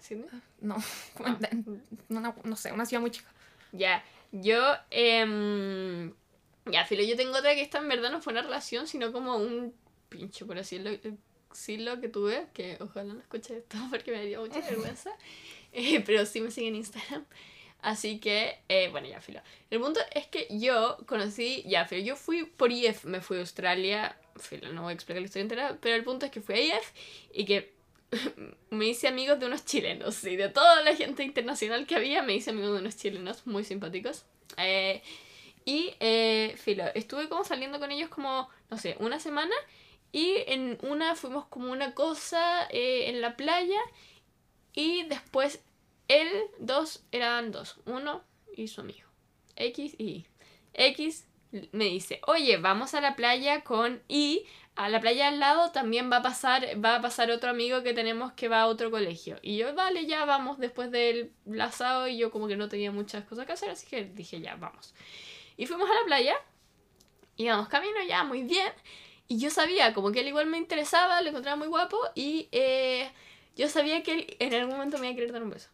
¿Sydney? 0.00 0.28
no, 0.60 0.76
Ah. 1.24 1.36
en- 1.50 1.82
una- 2.08 2.34
no 2.44 2.54
sé, 2.56 2.70
una 2.72 2.86
ciudad 2.86 3.00
muy 3.00 3.10
chica. 3.10 3.28
Ya, 3.72 4.02
yo, 4.42 4.74
em, 4.90 6.12
ya, 6.66 6.84
Filo, 6.84 7.02
yo 7.02 7.16
tengo 7.16 7.36
otra 7.36 7.54
que 7.54 7.62
esta 7.62 7.78
en 7.78 7.88
verdad 7.88 8.10
no 8.10 8.20
fue 8.20 8.32
una 8.32 8.42
relación, 8.42 8.86
sino 8.86 9.12
como 9.12 9.36
un 9.36 9.74
pincho, 10.08 10.46
por 10.46 10.58
así 10.58 10.78
decirlo, 10.78 11.16
decirlo, 11.50 12.00
que 12.00 12.08
tuve, 12.08 12.46
que 12.52 12.76
ojalá 12.80 13.14
no 13.14 13.20
escuche 13.20 13.58
esto 13.58 13.76
porque 13.90 14.12
me 14.12 14.26
dio 14.26 14.40
mucha 14.40 14.60
vergüenza, 14.70 15.10
Eh, 15.72 16.02
pero 16.06 16.24
sí 16.24 16.40
me 16.40 16.50
sigue 16.50 16.68
en 16.68 16.76
Instagram. 16.76 17.24
Así 17.82 18.18
que, 18.18 18.58
eh, 18.68 18.88
bueno, 18.90 19.06
ya, 19.06 19.20
filo. 19.20 19.40
El 19.70 19.80
punto 19.80 20.00
es 20.12 20.26
que 20.26 20.48
yo 20.50 20.96
conocí, 21.06 21.62
ya, 21.66 21.84
filo, 21.86 22.02
yo 22.02 22.16
fui 22.16 22.44
por 22.44 22.72
IF, 22.72 23.04
me 23.04 23.20
fui 23.20 23.36
a 23.36 23.40
Australia, 23.40 24.18
filo, 24.36 24.72
no 24.72 24.82
voy 24.82 24.92
a 24.92 24.94
explicar 24.94 25.20
la 25.20 25.26
historia 25.26 25.42
entera, 25.42 25.78
pero 25.80 25.94
el 25.94 26.02
punto 26.02 26.26
es 26.26 26.32
que 26.32 26.40
fui 26.40 26.54
a 26.54 26.76
IF 26.78 26.92
y 27.32 27.44
que 27.44 27.75
me 28.70 28.86
hice 28.86 29.08
amigos 29.08 29.38
de 29.40 29.46
unos 29.46 29.64
chilenos, 29.64 30.14
sí, 30.14 30.36
de 30.36 30.48
toda 30.48 30.82
la 30.82 30.94
gente 30.94 31.22
internacional 31.24 31.86
que 31.86 31.96
había, 31.96 32.22
me 32.22 32.34
hice 32.34 32.50
amigos 32.50 32.72
de 32.74 32.80
unos 32.80 32.96
chilenos 32.96 33.46
muy 33.46 33.64
simpáticos. 33.64 34.24
Eh, 34.56 35.02
y, 35.64 35.94
eh, 36.00 36.54
filo, 36.56 36.84
estuve 36.94 37.28
como 37.28 37.44
saliendo 37.44 37.80
con 37.80 37.90
ellos 37.90 38.08
como, 38.08 38.48
no 38.70 38.78
sé, 38.78 38.96
una 39.00 39.18
semana 39.18 39.54
y 40.12 40.36
en 40.46 40.78
una 40.82 41.16
fuimos 41.16 41.46
como 41.46 41.72
una 41.72 41.94
cosa 41.94 42.66
eh, 42.70 43.08
en 43.08 43.20
la 43.20 43.36
playa 43.36 43.78
y 44.72 45.02
después 45.04 45.64
él, 46.08 46.28
dos, 46.58 47.02
eran 47.10 47.50
dos, 47.50 47.80
uno 47.84 48.22
y 48.56 48.68
su 48.68 48.80
amigo. 48.80 49.08
X 49.56 49.94
y 49.98 50.04
Y. 50.04 50.26
X 50.74 51.26
me 51.72 51.84
dice, 51.86 52.20
oye, 52.26 52.58
vamos 52.58 52.94
a 52.94 53.00
la 53.00 53.16
playa 53.16 53.62
con 53.62 54.02
Y. 54.08 54.44
A 54.76 54.90
la 54.90 55.00
playa 55.00 55.28
al 55.28 55.40
lado 55.40 55.72
también 55.72 56.12
va 56.12 56.18
a 56.18 56.22
pasar, 56.22 56.66
va 56.84 56.96
a 56.96 57.00
pasar 57.00 57.30
otro 57.30 57.50
amigo 57.50 57.82
que 57.82 57.94
tenemos 57.94 58.32
que 58.32 58.48
va 58.48 58.60
a 58.60 58.66
otro 58.66 58.90
colegio. 58.90 59.38
Y 59.40 59.56
yo, 59.56 59.74
vale, 59.74 60.06
ya 60.06 60.26
vamos 60.26 60.58
después 60.58 60.90
del 60.90 61.32
asado 61.58 62.08
y 62.08 62.18
yo 62.18 62.30
como 62.30 62.46
que 62.46 62.56
no 62.56 62.68
tenía 62.68 62.92
muchas 62.92 63.24
cosas 63.24 63.46
que 63.46 63.52
hacer, 63.52 63.70
así 63.70 63.86
que 63.86 64.04
dije, 64.04 64.40
ya, 64.40 64.56
vamos. 64.56 64.94
Y 65.56 65.66
fuimos 65.66 65.88
a 65.88 65.94
la 65.94 66.04
playa, 66.04 66.34
íbamos 67.36 67.68
camino 67.68 67.96
ya, 68.06 68.22
muy 68.24 68.42
bien. 68.42 68.70
Y 69.28 69.38
yo 69.38 69.50
sabía 69.50 69.94
como 69.94 70.12
que 70.12 70.20
él 70.20 70.28
igual 70.28 70.46
me 70.46 70.58
interesaba, 70.58 71.22
lo 71.22 71.30
encontraba 71.30 71.56
muy 71.56 71.68
guapo 71.68 71.98
y 72.14 72.48
eh, 72.52 73.10
yo 73.56 73.68
sabía 73.68 74.02
que 74.02 74.12
él 74.12 74.36
en 74.38 74.54
algún 74.54 74.74
momento 74.76 74.98
me 74.98 75.06
iba 75.06 75.12
a 75.12 75.16
querer 75.16 75.32
dar 75.32 75.42
un 75.42 75.50
beso. 75.50 75.70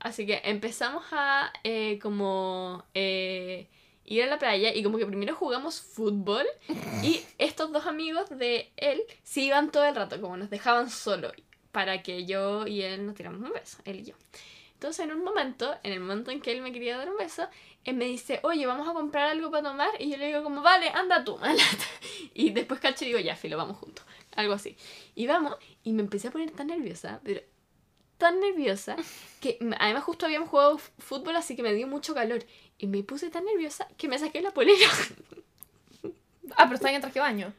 Así 0.00 0.26
que 0.26 0.40
empezamos 0.44 1.04
a 1.12 1.52
eh, 1.62 1.98
como 2.02 2.84
eh, 2.94 3.68
ir 4.10 4.24
a 4.24 4.26
la 4.26 4.38
playa 4.38 4.74
y 4.74 4.82
como 4.82 4.98
que 4.98 5.06
primero 5.06 5.34
jugamos 5.34 5.80
fútbol 5.80 6.44
y 7.02 7.22
estos 7.38 7.72
dos 7.72 7.86
amigos 7.86 8.28
de 8.28 8.72
él 8.76 9.00
se 9.22 9.40
iban 9.40 9.70
todo 9.70 9.84
el 9.84 9.94
rato, 9.94 10.20
como 10.20 10.36
nos 10.36 10.50
dejaban 10.50 10.90
solo 10.90 11.32
para 11.70 12.02
que 12.02 12.26
yo 12.26 12.66
y 12.66 12.82
él 12.82 13.06
nos 13.06 13.14
tiramos 13.14 13.40
un 13.40 13.52
beso, 13.52 13.78
él 13.84 14.00
y 14.00 14.04
yo. 14.04 14.14
Entonces 14.74 15.04
en 15.04 15.12
un 15.12 15.22
momento, 15.22 15.76
en 15.84 15.92
el 15.92 16.00
momento 16.00 16.32
en 16.32 16.40
que 16.40 16.50
él 16.50 16.60
me 16.60 16.72
quería 16.72 16.98
dar 16.98 17.08
un 17.08 17.18
beso, 17.18 17.46
él 17.84 17.96
me 17.96 18.06
dice, 18.06 18.40
oye, 18.42 18.66
vamos 18.66 18.88
a 18.88 18.92
comprar 18.92 19.28
algo 19.28 19.50
para 19.50 19.70
tomar. 19.70 19.90
Y 20.00 20.10
yo 20.10 20.16
le 20.16 20.26
digo 20.26 20.42
como, 20.42 20.60
vale, 20.60 20.88
anda 20.88 21.22
tú, 21.22 21.38
Y 22.34 22.50
después 22.50 22.80
cacho 22.80 23.04
y 23.04 23.08
digo, 23.08 23.20
ya, 23.20 23.36
filo, 23.36 23.56
vamos 23.56 23.76
juntos. 23.76 24.04
Algo 24.34 24.54
así. 24.54 24.76
Y 25.14 25.26
vamos, 25.26 25.56
y 25.84 25.92
me 25.92 26.02
empecé 26.02 26.28
a 26.28 26.30
poner 26.30 26.50
tan 26.50 26.66
nerviosa, 26.66 27.20
pero 27.22 27.42
tan 28.16 28.40
nerviosa 28.40 28.96
que 29.40 29.58
además 29.78 30.04
justo 30.04 30.26
habíamos 30.26 30.50
jugado 30.50 30.78
fútbol, 30.78 31.36
así 31.36 31.56
que 31.56 31.62
me 31.62 31.72
dio 31.72 31.86
mucho 31.86 32.14
calor. 32.14 32.44
Y 32.80 32.86
me 32.86 33.02
puse 33.02 33.28
tan 33.28 33.44
nerviosa 33.44 33.86
que 33.98 34.08
me 34.08 34.18
saqué 34.18 34.40
la 34.40 34.50
polera. 34.50 34.88
Ah, 36.56 36.64
pero 36.64 36.74
está 36.74 36.90
en 36.90 37.00
traje 37.00 37.14
de 37.14 37.20
baño. 37.20 37.52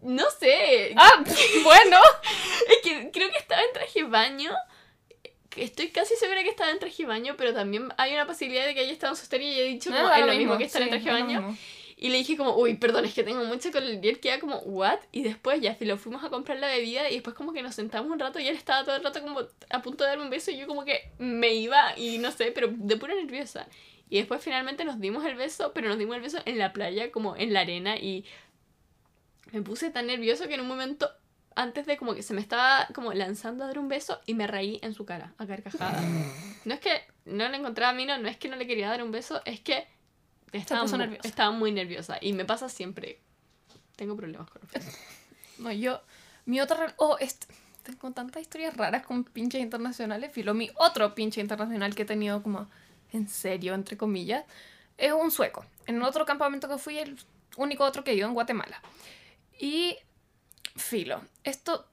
No 0.00 0.24
sé. 0.30 0.94
Ah, 0.96 1.22
bueno. 1.62 1.98
es 2.70 2.78
que 2.82 3.10
creo 3.10 3.30
que 3.30 3.36
estaba 3.36 3.60
en 3.60 3.72
traje 3.74 4.02
de 4.02 4.08
baño. 4.08 4.50
Estoy 5.54 5.88
casi 5.90 6.16
segura 6.16 6.42
que 6.42 6.48
estaba 6.48 6.70
en 6.70 6.78
traje 6.78 7.02
de 7.02 7.06
baño, 7.06 7.34
pero 7.36 7.52
también 7.52 7.92
hay 7.98 8.14
una 8.14 8.26
posibilidad 8.26 8.64
de 8.64 8.74
que 8.74 8.80
haya 8.80 8.92
estado 8.92 9.12
en 9.12 9.16
su 9.18 9.36
y 9.36 9.44
haya 9.44 9.64
dicho 9.64 9.90
como 9.90 10.10
es 10.10 10.26
lo 10.26 10.32
mismo, 10.32 10.56
que 10.56 10.64
estar 10.64 10.80
en 10.80 10.88
traje 10.88 11.04
de 11.04 11.12
baño. 11.12 11.56
Y 11.98 12.08
le 12.08 12.16
dije 12.16 12.36
como, 12.38 12.56
uy, 12.56 12.74
perdón, 12.74 13.04
es 13.04 13.12
que 13.12 13.22
tengo 13.22 13.44
mucho 13.44 13.70
con 13.70 13.84
el 13.84 14.00
que 14.00 14.18
queda 14.18 14.40
como, 14.40 14.56
¿what? 14.60 14.98
Y 15.12 15.22
después 15.22 15.60
ya, 15.60 15.76
si 15.76 15.84
lo 15.84 15.98
fuimos 15.98 16.24
a 16.24 16.30
comprar 16.30 16.58
la 16.58 16.68
bebida 16.68 17.10
y 17.10 17.14
después 17.14 17.36
como 17.36 17.52
que 17.52 17.62
nos 17.62 17.74
sentamos 17.74 18.10
un 18.10 18.18
rato 18.18 18.40
y 18.40 18.48
él 18.48 18.56
estaba 18.56 18.84
todo 18.84 18.96
el 18.96 19.04
rato 19.04 19.20
como 19.20 19.40
a 19.70 19.82
punto 19.82 20.02
de 20.02 20.10
darme 20.10 20.24
un 20.24 20.30
beso 20.30 20.50
y 20.50 20.56
yo 20.56 20.66
como 20.66 20.84
que 20.84 21.12
me 21.18 21.52
iba 21.52 21.96
y 21.98 22.16
no 22.18 22.32
sé, 22.32 22.50
pero 22.52 22.68
de 22.72 22.96
pura 22.96 23.14
nerviosa. 23.14 23.68
Y 24.12 24.18
después 24.18 24.44
finalmente 24.44 24.84
nos 24.84 25.00
dimos 25.00 25.24
el 25.24 25.36
beso, 25.36 25.72
pero 25.72 25.88
nos 25.88 25.96
dimos 25.96 26.16
el 26.16 26.20
beso 26.20 26.38
en 26.44 26.58
la 26.58 26.74
playa, 26.74 27.10
como 27.10 27.34
en 27.34 27.54
la 27.54 27.60
arena 27.60 27.96
y 27.96 28.26
me 29.52 29.62
puse 29.62 29.88
tan 29.88 30.06
nervioso 30.06 30.48
que 30.48 30.52
en 30.52 30.60
un 30.60 30.68
momento 30.68 31.10
antes 31.56 31.86
de 31.86 31.96
como 31.96 32.14
que 32.14 32.22
se 32.22 32.34
me 32.34 32.42
estaba 32.42 32.86
como 32.94 33.14
lanzando 33.14 33.64
a 33.64 33.68
dar 33.68 33.78
un 33.78 33.88
beso 33.88 34.20
y 34.26 34.34
me 34.34 34.46
reí 34.46 34.78
en 34.82 34.92
su 34.92 35.06
cara, 35.06 35.32
a 35.38 35.46
carcajada. 35.46 35.98
No 36.66 36.74
es 36.74 36.80
que 36.80 36.90
no 37.24 37.48
le 37.48 37.56
encontraba 37.56 37.92
a 37.92 37.94
mí, 37.94 38.04
no, 38.04 38.18
no 38.18 38.28
es 38.28 38.36
que 38.36 38.50
no 38.50 38.56
le 38.56 38.66
quería 38.66 38.90
dar 38.90 39.02
un 39.02 39.12
beso, 39.12 39.40
es 39.46 39.60
que 39.60 39.86
estaba, 40.52 40.84
muy, 40.84 40.98
nerviosa. 40.98 41.28
estaba 41.28 41.50
muy 41.50 41.72
nerviosa 41.72 42.18
y 42.20 42.34
me 42.34 42.44
pasa 42.44 42.68
siempre. 42.68 43.18
Tengo 43.96 44.14
problemas 44.14 44.50
con 44.50 44.60
los 44.60 44.84
No, 45.58 45.72
yo. 45.72 46.02
Mi 46.44 46.60
otra. 46.60 46.92
Oh, 46.98 47.16
tengo 47.82 48.10
tantas 48.10 48.42
historias 48.42 48.76
raras 48.76 49.06
con 49.06 49.24
pinches 49.24 49.62
internacionales. 49.62 50.32
Filo, 50.32 50.52
mi 50.52 50.70
otro 50.76 51.14
pinche 51.14 51.40
internacional 51.40 51.94
que 51.94 52.02
he 52.02 52.06
tenido 52.06 52.42
como 52.42 52.68
en 53.12 53.28
serio, 53.28 53.74
entre 53.74 53.96
comillas, 53.96 54.44
es 54.96 55.12
un 55.12 55.30
sueco. 55.30 55.64
En 55.86 56.02
otro 56.02 56.24
campamento 56.24 56.68
que 56.68 56.78
fui, 56.78 56.98
el 56.98 57.18
único 57.56 57.84
otro 57.84 58.04
que 58.04 58.12
he 58.12 58.14
ido 58.14 58.28
en 58.28 58.34
Guatemala. 58.34 58.80
Y. 59.58 59.96
Filo, 60.76 61.20
esto. 61.44 61.86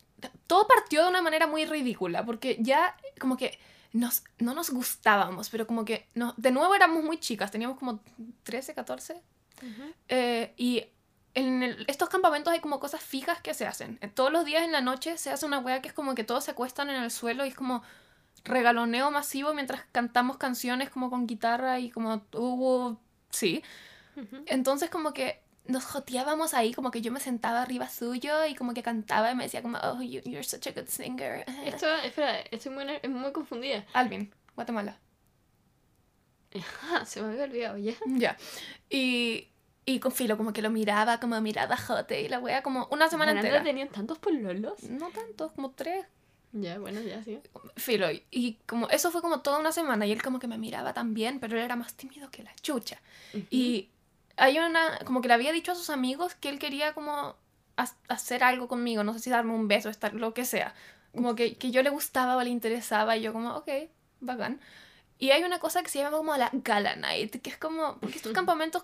Todo 0.47 0.67
partió 0.67 1.03
de 1.03 1.09
una 1.09 1.21
manera 1.21 1.47
muy 1.47 1.65
ridícula, 1.65 2.25
porque 2.25 2.57
ya 2.59 2.95
como 3.19 3.37
que 3.37 3.57
nos, 3.93 4.23
no 4.37 4.53
nos 4.53 4.69
gustábamos, 4.69 5.49
pero 5.49 5.65
como 5.65 5.85
que 5.85 6.07
no, 6.13 6.33
de 6.37 6.51
nuevo 6.51 6.75
éramos 6.75 7.03
muy 7.03 7.19
chicas, 7.19 7.51
teníamos 7.51 7.77
como 7.77 8.01
13, 8.43 8.73
14. 8.73 9.21
Eh, 10.07 10.53
y 10.57 10.85
en 11.33 11.63
estos 11.87 12.09
campamentos 12.09 12.51
hay 12.53 12.59
como 12.59 12.79
cosas 12.79 13.01
fijas 13.01 13.41
que 13.41 13.53
se 13.53 13.67
hacen. 13.67 13.97
Eh, 14.01 14.07
todos 14.07 14.31
los 14.31 14.45
días 14.45 14.63
en 14.63 14.71
la 14.71 14.81
noche 14.81 15.17
se 15.17 15.31
hace 15.31 15.45
una 15.45 15.59
wea 15.59 15.81
que 15.81 15.89
es 15.89 15.93
como 15.93 16.15
que 16.15 16.23
todos 16.23 16.45
se 16.45 16.51
acuestan 16.51 16.89
en 16.89 17.01
el 17.01 17.11
suelo 17.11 17.45
y 17.45 17.49
es 17.49 17.55
como 17.55 17.83
regaloneo 18.43 19.11
masivo 19.11 19.53
mientras 19.53 19.83
cantamos 19.91 20.37
canciones 20.37 20.89
como 20.89 21.09
con 21.09 21.27
guitarra 21.27 21.79
y 21.79 21.89
como 21.89 22.23
hubo... 22.33 22.99
Sí. 23.29 23.63
Entonces 24.47 24.89
como 24.89 25.13
que 25.13 25.41
nos 25.69 25.85
joteábamos 25.85 26.53
ahí, 26.53 26.73
como 26.73 26.91
que 26.91 27.01
yo 27.01 27.11
me 27.11 27.19
sentaba 27.19 27.61
arriba 27.61 27.87
suyo 27.89 28.45
y 28.45 28.55
como 28.55 28.73
que 28.73 28.83
cantaba 28.83 29.31
y 29.31 29.35
me 29.35 29.43
decía 29.43 29.61
como, 29.61 29.77
oh, 29.83 30.01
you, 30.01 30.21
you're 30.25 30.43
such 30.43 30.67
a 30.67 30.71
good 30.71 30.87
singer. 30.87 31.45
Esto, 31.65 31.87
espera, 32.03 32.39
estoy 32.51 32.71
muy, 32.71 32.85
muy 33.07 33.31
confundida. 33.31 33.85
Alvin, 33.93 34.33
Guatemala. 34.55 34.97
se 37.05 37.21
me 37.21 37.29
había 37.29 37.43
olvidado 37.43 37.77
ya. 37.77 37.93
Ya. 38.05 38.37
Y, 38.89 39.49
y 39.85 39.99
con 39.99 40.11
Filo 40.11 40.37
como 40.37 40.53
que 40.53 40.61
lo 40.61 40.71
miraba 40.71 41.19
como 41.19 41.39
mirada 41.41 41.77
jote 41.77 42.21
y 42.21 42.27
la 42.27 42.39
wea 42.39 42.63
como 42.63 42.87
una 42.91 43.09
semana 43.09 43.31
entera. 43.31 43.63
tenían 43.63 43.89
tantos 43.89 44.17
pololos? 44.17 44.83
No 44.83 45.09
tantos, 45.09 45.51
como 45.51 45.71
tres. 45.71 46.05
Ya, 46.51 46.79
bueno, 46.79 47.01
ya, 47.01 47.23
sí. 47.23 47.39
Filo, 47.75 48.07
y 48.31 48.57
como 48.65 48.89
eso 48.89 49.11
fue 49.11 49.21
como 49.21 49.41
toda 49.41 49.59
una 49.59 49.71
semana 49.71 50.07
y 50.07 50.11
él 50.11 50.21
como 50.21 50.39
que 50.39 50.47
me 50.47 50.57
miraba 50.57 50.93
también, 50.93 51.39
pero 51.39 51.57
él 51.57 51.63
era 51.63 51.75
más 51.75 51.93
tímido 51.93 52.31
que 52.31 52.43
la 52.43 52.55
chucha. 52.55 52.99
Y 53.51 53.89
hay 54.35 54.57
una, 54.57 54.97
como 55.05 55.21
que 55.21 55.27
le 55.27 55.35
había 55.35 55.51
dicho 55.51 55.71
a 55.71 55.75
sus 55.75 55.89
amigos 55.89 56.33
que 56.35 56.49
él 56.49 56.57
quería 56.57 56.93
como 56.93 57.35
hacer 58.07 58.43
algo 58.43 58.67
conmigo, 58.67 59.03
no 59.03 59.13
sé 59.13 59.19
si 59.19 59.29
darme 59.29 59.53
un 59.53 59.67
beso, 59.67 59.89
estar, 59.89 60.13
lo 60.13 60.33
que 60.33 60.45
sea. 60.45 60.73
Como 61.13 61.35
que, 61.35 61.55
que 61.55 61.71
yo 61.71 61.83
le 61.83 61.89
gustaba 61.89 62.35
o 62.35 62.41
le 62.41 62.49
interesaba 62.49 63.15
y 63.15 63.21
yo 63.21 63.31
como, 63.31 63.55
ok, 63.55 63.69
bacán. 64.19 64.59
Y 65.17 65.31
hay 65.31 65.43
una 65.43 65.59
cosa 65.59 65.83
que 65.83 65.89
se 65.89 65.99
llama 65.99 66.17
como 66.17 66.35
la 66.35 66.49
Gala 66.51 66.95
Night, 66.95 67.41
que 67.41 67.49
es 67.49 67.57
como, 67.57 67.97
porque 67.99 68.17
estos 68.17 68.33
campamentos 68.33 68.83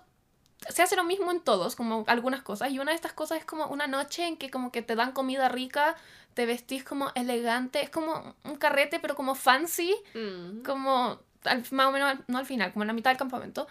se 0.69 0.81
hace 0.83 0.95
lo 0.95 1.03
mismo 1.03 1.31
en 1.31 1.41
todos, 1.41 1.75
como 1.75 2.03
algunas 2.07 2.41
cosas. 2.41 2.71
Y 2.71 2.79
una 2.79 2.91
de 2.91 2.95
estas 2.95 3.13
cosas 3.13 3.39
es 3.39 3.45
como 3.45 3.67
una 3.67 3.87
noche 3.87 4.25
en 4.25 4.37
que 4.37 4.49
como 4.49 4.71
que 4.71 4.81
te 4.81 4.95
dan 4.95 5.11
comida 5.11 5.49
rica, 5.49 5.95
te 6.33 6.45
vestís 6.45 6.83
como 6.83 7.11
elegante, 7.15 7.81
es 7.81 7.89
como 7.89 8.35
un 8.43 8.55
carrete, 8.55 8.99
pero 8.99 9.15
como 9.15 9.35
fancy, 9.35 9.95
mm. 10.13 10.63
como 10.63 11.19
más 11.71 11.87
o 11.87 11.91
menos, 11.91 12.17
no 12.27 12.37
al 12.37 12.45
final, 12.45 12.73
como 12.73 12.83
en 12.83 12.87
la 12.87 12.93
mitad 12.93 13.11
del 13.11 13.17
campamento. 13.17 13.67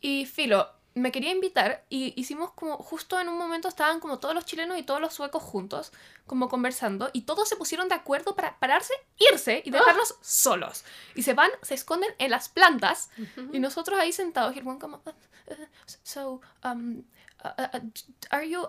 Y 0.00 0.26
filo, 0.26 0.68
me 0.94 1.10
quería 1.10 1.32
invitar 1.32 1.84
y 1.90 2.18
hicimos 2.20 2.52
como 2.52 2.76
justo 2.76 3.18
en 3.18 3.28
un 3.28 3.36
momento 3.36 3.68
estaban 3.68 3.98
como 3.98 4.20
todos 4.20 4.34
los 4.34 4.44
chilenos 4.44 4.78
y 4.78 4.84
todos 4.84 5.00
los 5.00 5.12
suecos 5.12 5.42
juntos 5.42 5.92
como 6.26 6.48
conversando 6.48 7.10
y 7.12 7.22
todos 7.22 7.48
se 7.48 7.56
pusieron 7.56 7.88
de 7.88 7.96
acuerdo 7.96 8.36
para 8.36 8.58
pararse, 8.58 8.94
irse 9.18 9.62
y 9.64 9.70
dejarnos 9.70 10.14
solos. 10.20 10.84
Y 11.14 11.22
se 11.22 11.34
van, 11.34 11.50
se 11.62 11.74
esconden 11.74 12.10
en 12.18 12.30
las 12.30 12.48
plantas 12.48 13.10
y 13.52 13.58
nosotros 13.58 13.98
ahí 13.98 14.12
sentados 14.12 14.54
y 14.54 14.60
el 14.60 14.64
como 14.78 15.02
uh, 15.04 15.10
uh, 15.10 15.54
so 16.02 16.40
um 16.64 17.02
are 18.30 18.48
you 18.48 18.62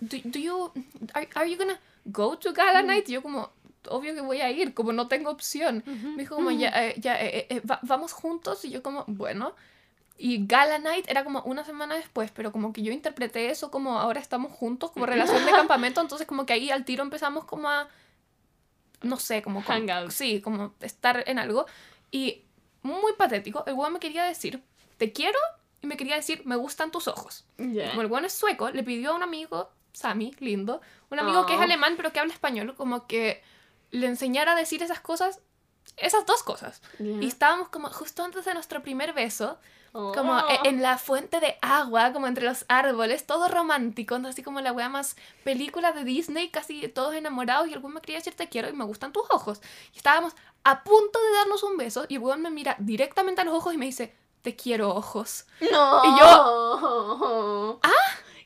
do, 0.00 0.16
do, 0.24 0.38
you 0.38 0.72
are, 1.12 1.28
are, 1.34 1.48
you 1.48 1.56
gonna 1.56 1.78
go 2.06 2.36
to 2.36 2.52
gala 2.52 2.82
night? 2.82 3.08
Y 3.08 3.12
yo 3.12 3.22
como 3.22 3.50
obvio 3.88 4.14
que 4.14 4.20
voy 4.20 4.40
a 4.40 4.50
ir, 4.50 4.74
como 4.74 4.92
no 4.92 5.08
tengo 5.08 5.30
opción. 5.30 5.82
Me 5.86 6.22
dijo 6.22 6.36
como 6.36 6.50
ya, 6.50 6.70
eh, 6.86 6.94
ya 6.98 7.20
eh, 7.20 7.46
eh, 7.50 7.62
vamos 7.82 8.12
juntos 8.12 8.64
y 8.64 8.70
yo 8.70 8.82
como 8.82 9.04
bueno. 9.06 9.54
Y 10.16 10.46
Gala 10.46 10.78
Night 10.78 11.06
era 11.08 11.24
como 11.24 11.42
una 11.42 11.64
semana 11.64 11.96
después, 11.96 12.30
pero 12.30 12.52
como 12.52 12.72
que 12.72 12.82
yo 12.82 12.92
interpreté 12.92 13.50
eso 13.50 13.70
como 13.70 13.98
ahora 13.98 14.20
estamos 14.20 14.52
juntos, 14.52 14.92
como 14.92 15.06
relación 15.06 15.44
de 15.44 15.50
campamento, 15.52 16.00
entonces 16.00 16.26
como 16.26 16.46
que 16.46 16.52
ahí 16.52 16.70
al 16.70 16.84
tiro 16.84 17.02
empezamos 17.02 17.44
como 17.44 17.68
a, 17.68 17.88
no 19.02 19.18
sé, 19.18 19.42
como... 19.42 19.62
Hangout. 19.62 20.10
Sí, 20.12 20.40
como 20.40 20.74
estar 20.80 21.24
en 21.26 21.38
algo. 21.38 21.66
Y 22.12 22.42
muy 22.82 23.12
patético, 23.14 23.64
el 23.66 23.74
weón 23.74 23.94
me 23.94 23.98
quería 23.98 24.24
decir, 24.24 24.62
te 24.98 25.12
quiero, 25.12 25.38
y 25.82 25.88
me 25.88 25.96
quería 25.96 26.14
decir, 26.14 26.42
me 26.44 26.56
gustan 26.56 26.92
tus 26.92 27.08
ojos. 27.08 27.44
Como 27.56 28.02
el 28.02 28.06
weón 28.06 28.24
es 28.24 28.32
sueco, 28.32 28.70
le 28.70 28.84
pidió 28.84 29.10
a 29.10 29.14
un 29.16 29.24
amigo, 29.24 29.70
Sammy, 29.92 30.34
lindo, 30.38 30.80
un 31.10 31.18
amigo 31.18 31.44
que 31.46 31.54
es 31.54 31.60
alemán 31.60 31.94
pero 31.96 32.12
que 32.12 32.20
habla 32.20 32.32
español, 32.32 32.74
como 32.76 33.06
que 33.06 33.42
le 33.90 34.06
enseñara 34.06 34.52
a 34.52 34.56
decir 34.56 34.82
esas 34.82 35.00
cosas 35.00 35.40
esas 35.96 36.26
dos 36.26 36.42
cosas. 36.42 36.82
Ya. 36.98 37.22
Y 37.22 37.26
estábamos 37.26 37.68
como 37.68 37.88
justo 37.88 38.24
antes 38.24 38.44
de 38.44 38.54
nuestro 38.54 38.82
primer 38.82 39.12
beso, 39.12 39.58
Oh. 39.96 40.12
e- 40.48 40.68
en 40.68 40.82
la 40.82 40.98
fuente 40.98 41.38
de 41.38 41.56
agua, 41.62 42.12
como 42.12 42.26
entre 42.26 42.44
los 42.44 42.64
árboles, 42.68 43.26
todo 43.26 43.46
romántico, 43.48 44.16
así 44.26 44.42
como 44.42 44.60
la 44.60 44.72
wea 44.72 44.88
más 44.88 45.14
película 45.44 45.92
de 45.92 46.02
Disney, 46.02 46.48
casi 46.50 46.88
todos 46.88 47.14
enamorados, 47.14 47.68
y 47.68 47.74
weón 47.76 47.94
me 47.94 48.00
quería 48.00 48.16
decir 48.18 48.34
te 48.34 48.48
quiero 48.48 48.68
y 48.68 48.72
me 48.72 48.84
gustan 48.84 49.12
tus 49.12 49.22
ojos. 49.30 49.60
Y 49.94 49.98
estábamos 49.98 50.32
a 50.64 50.82
punto 50.82 51.20
de 51.22 51.32
darnos 51.36 51.62
un 51.62 51.76
beso, 51.76 52.06
y 52.08 52.14
el 52.16 52.20
weón 52.22 52.42
me 52.42 52.50
mira 52.50 52.74
directamente 52.80 53.40
a 53.40 53.44
los 53.44 53.54
ojos 53.54 53.72
y 53.72 53.78
me 53.78 53.86
dice, 53.86 54.12
te 54.42 54.56
quiero 54.56 54.90
ojos. 54.94 55.44
No. 55.60 56.02
Y 56.04 56.18
yo. 56.18 57.80
¡Ah! 57.82 57.90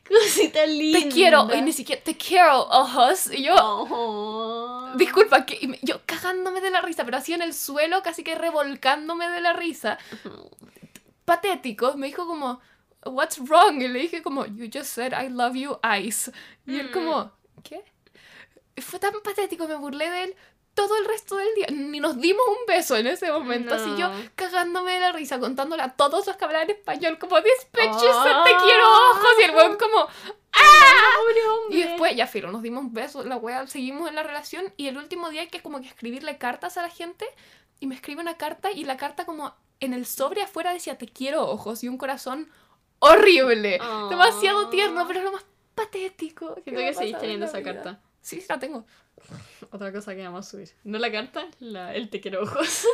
Cosita 0.07 0.65
linda. 0.67 1.01
Te 1.01 1.09
quiero, 1.09 1.49
y 1.55 1.61
ni 1.63 1.73
siquiera, 1.73 2.03
te 2.03 2.17
quiero 2.17 2.63
ojos. 2.69 3.31
Y 3.33 3.45
yo, 3.45 3.55
Oh. 3.57 4.89
disculpa, 4.97 5.45
que 5.47 5.67
me- 5.67 5.79
yo 5.83 6.01
cagándome 6.07 6.61
de 6.61 6.71
la 6.71 6.81
risa, 6.83 7.05
pero 7.05 7.17
así 7.19 7.33
en 7.35 7.43
el 7.43 7.53
suelo, 7.55 8.03
casi 8.03 8.23
que 8.23 8.35
revolcándome 8.35 9.29
de 9.29 9.41
la 9.41 9.53
risa. 9.55 9.99
Patético, 11.29 11.95
me 11.97 12.07
dijo 12.07 12.27
como, 12.27 12.61
what's 13.05 13.39
wrong? 13.49 13.81
Y 13.83 13.89
le 13.89 13.99
dije 14.01 14.23
como, 14.23 14.47
you 14.47 14.69
just 14.73 14.87
said 14.95 15.13
I 15.13 15.29
love 15.29 15.55
you, 15.55 15.79
Ice. 16.03 16.33
Y 16.67 16.79
él 16.81 16.89
Mm. 16.89 16.93
como, 16.93 17.33
¿qué? 17.63 17.85
Fue 18.81 18.99
tan 18.99 19.13
patético, 19.23 19.69
me 19.69 19.75
burlé 19.77 20.09
de 20.11 20.23
él 20.25 20.37
todo 20.75 20.97
el 20.97 21.05
resto 21.05 21.37
del 21.37 21.49
día. 21.57 21.67
Ni 21.71 22.01
nos 22.01 22.19
dimos 22.21 22.47
un 22.49 22.65
beso 22.67 22.97
en 22.97 23.09
ese 23.09 23.31
momento, 23.31 23.75
así 23.75 23.91
yo 23.99 24.09
No. 24.09 24.15
cagándome 24.37 24.93
de 24.93 25.01
la 25.01 25.13
risa, 25.13 25.39
contándole 25.39 25.83
a 25.83 25.91
todos 25.97 26.27
los 26.27 26.37
que 26.37 26.45
hablaban 26.45 26.71
español 26.71 27.19
como, 27.19 27.37
just 27.37 27.73
said 27.75 28.37
Ah. 28.37 28.43
te 28.45 28.57
quiero 28.65 28.85
ojos. 29.11 29.29
Y 29.41 29.43
el 29.43 29.51
weón 29.55 29.77
como, 29.77 30.07
Pobre 30.57 31.49
hombre. 31.49 31.77
y 31.79 31.83
después, 31.83 32.17
ya 32.17 32.27
filo, 32.27 32.51
nos 32.51 32.63
dimos 32.63 32.93
besos, 32.93 33.27
la 33.27 33.37
wea, 33.37 33.67
seguimos 33.67 34.09
en 34.09 34.15
la 34.15 34.23
relación. 34.23 34.73
Y 34.77 34.87
el 34.89 34.97
último 34.97 35.29
día 35.31 35.43
hay 35.43 35.49
que 35.49 35.61
como 35.61 35.81
que 35.81 35.89
escribirle 35.89 36.39
cartas 36.39 36.77
a 36.79 36.83
la 36.83 36.91
gente. 36.91 37.27
Y 37.81 37.87
me 37.87 37.95
escribe 37.95 38.21
una 38.21 38.37
carta 38.37 38.71
y 38.73 38.85
la 38.85 38.97
carta 38.97 39.25
como 39.27 39.55
en 39.81 39.93
el 39.93 40.07
sobre 40.07 40.43
afuera 40.43 40.73
decía 40.73 40.99
te 40.99 41.07
quiero 41.09 41.49
ojos 41.49 41.83
y 41.85 41.89
un 41.89 41.99
corazón 41.99 42.49
horrible. 42.99 43.79
Demasiado 44.11 44.69
tierno, 44.71 45.07
pero 45.07 45.23
lo 45.23 45.33
más 45.33 45.45
patético. 45.75 46.55
Siento 46.65 46.81
que 46.81 46.95
seguís 46.95 47.19
teniendo 47.19 47.47
esa 47.47 47.59
vida. 47.59 47.75
carta. 47.75 48.01
Sí, 48.21 48.41
sí, 48.41 48.47
la 48.49 48.59
tengo. 48.59 48.85
Otra 49.71 49.93
cosa 49.93 50.15
que 50.15 50.23
vamos 50.25 50.47
a 50.47 50.51
subir. 50.51 50.71
No 50.85 50.99
la 50.99 51.11
carta, 51.13 51.47
la, 51.61 51.95
el 51.95 52.11
te 52.11 52.21
quiero 52.21 52.43
ojos. 52.43 52.87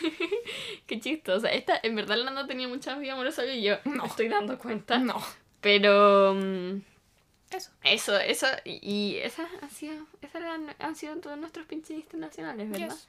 Qué 0.86 1.00
chistosa. 1.00 1.48
Esta, 1.48 1.78
en 1.82 1.94
verdad, 1.94 2.16
la 2.16 2.30
no 2.30 2.46
tenía 2.46 2.68
mucha 2.68 2.96
vida 2.96 3.12
amorosa 3.12 3.44
y 3.46 3.62
yo 3.62 3.76
No. 3.84 4.04
estoy 4.06 4.28
dando 4.28 4.58
cuenta. 4.58 4.98
No. 4.98 5.22
Pero. 5.60 6.34
mm, 6.34 6.80
Eso. 7.50 7.70
Eso, 7.84 8.18
eso. 8.18 8.46
Y, 8.64 8.78
y 8.82 9.16
esas 9.18 9.48
han 9.62 9.70
sido, 9.70 10.06
esas 10.22 10.42
han 10.78 10.96
sido 10.96 11.16
todos 11.18 11.38
nuestros 11.38 11.66
pinches 11.66 11.96
internacionales, 11.96 12.70
¿verdad? 12.70 12.88
Yes. 12.90 13.08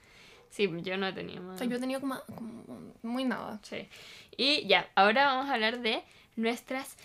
Sí, 0.50 0.68
yo 0.82 0.96
no 0.96 1.06
he 1.08 1.12
tenido 1.12 1.42
más. 1.42 1.56
O 1.56 1.58
sea, 1.58 1.66
yo 1.66 1.76
he 1.76 1.80
tenido 1.80 2.00
como, 2.00 2.20
como 2.34 2.94
muy 3.02 3.24
nada. 3.24 3.60
Sí. 3.62 3.88
Y 4.36 4.66
ya, 4.66 4.88
ahora 4.94 5.26
vamos 5.26 5.48
a 5.50 5.54
hablar 5.54 5.80
de 5.80 6.02
nuestras. 6.36 6.96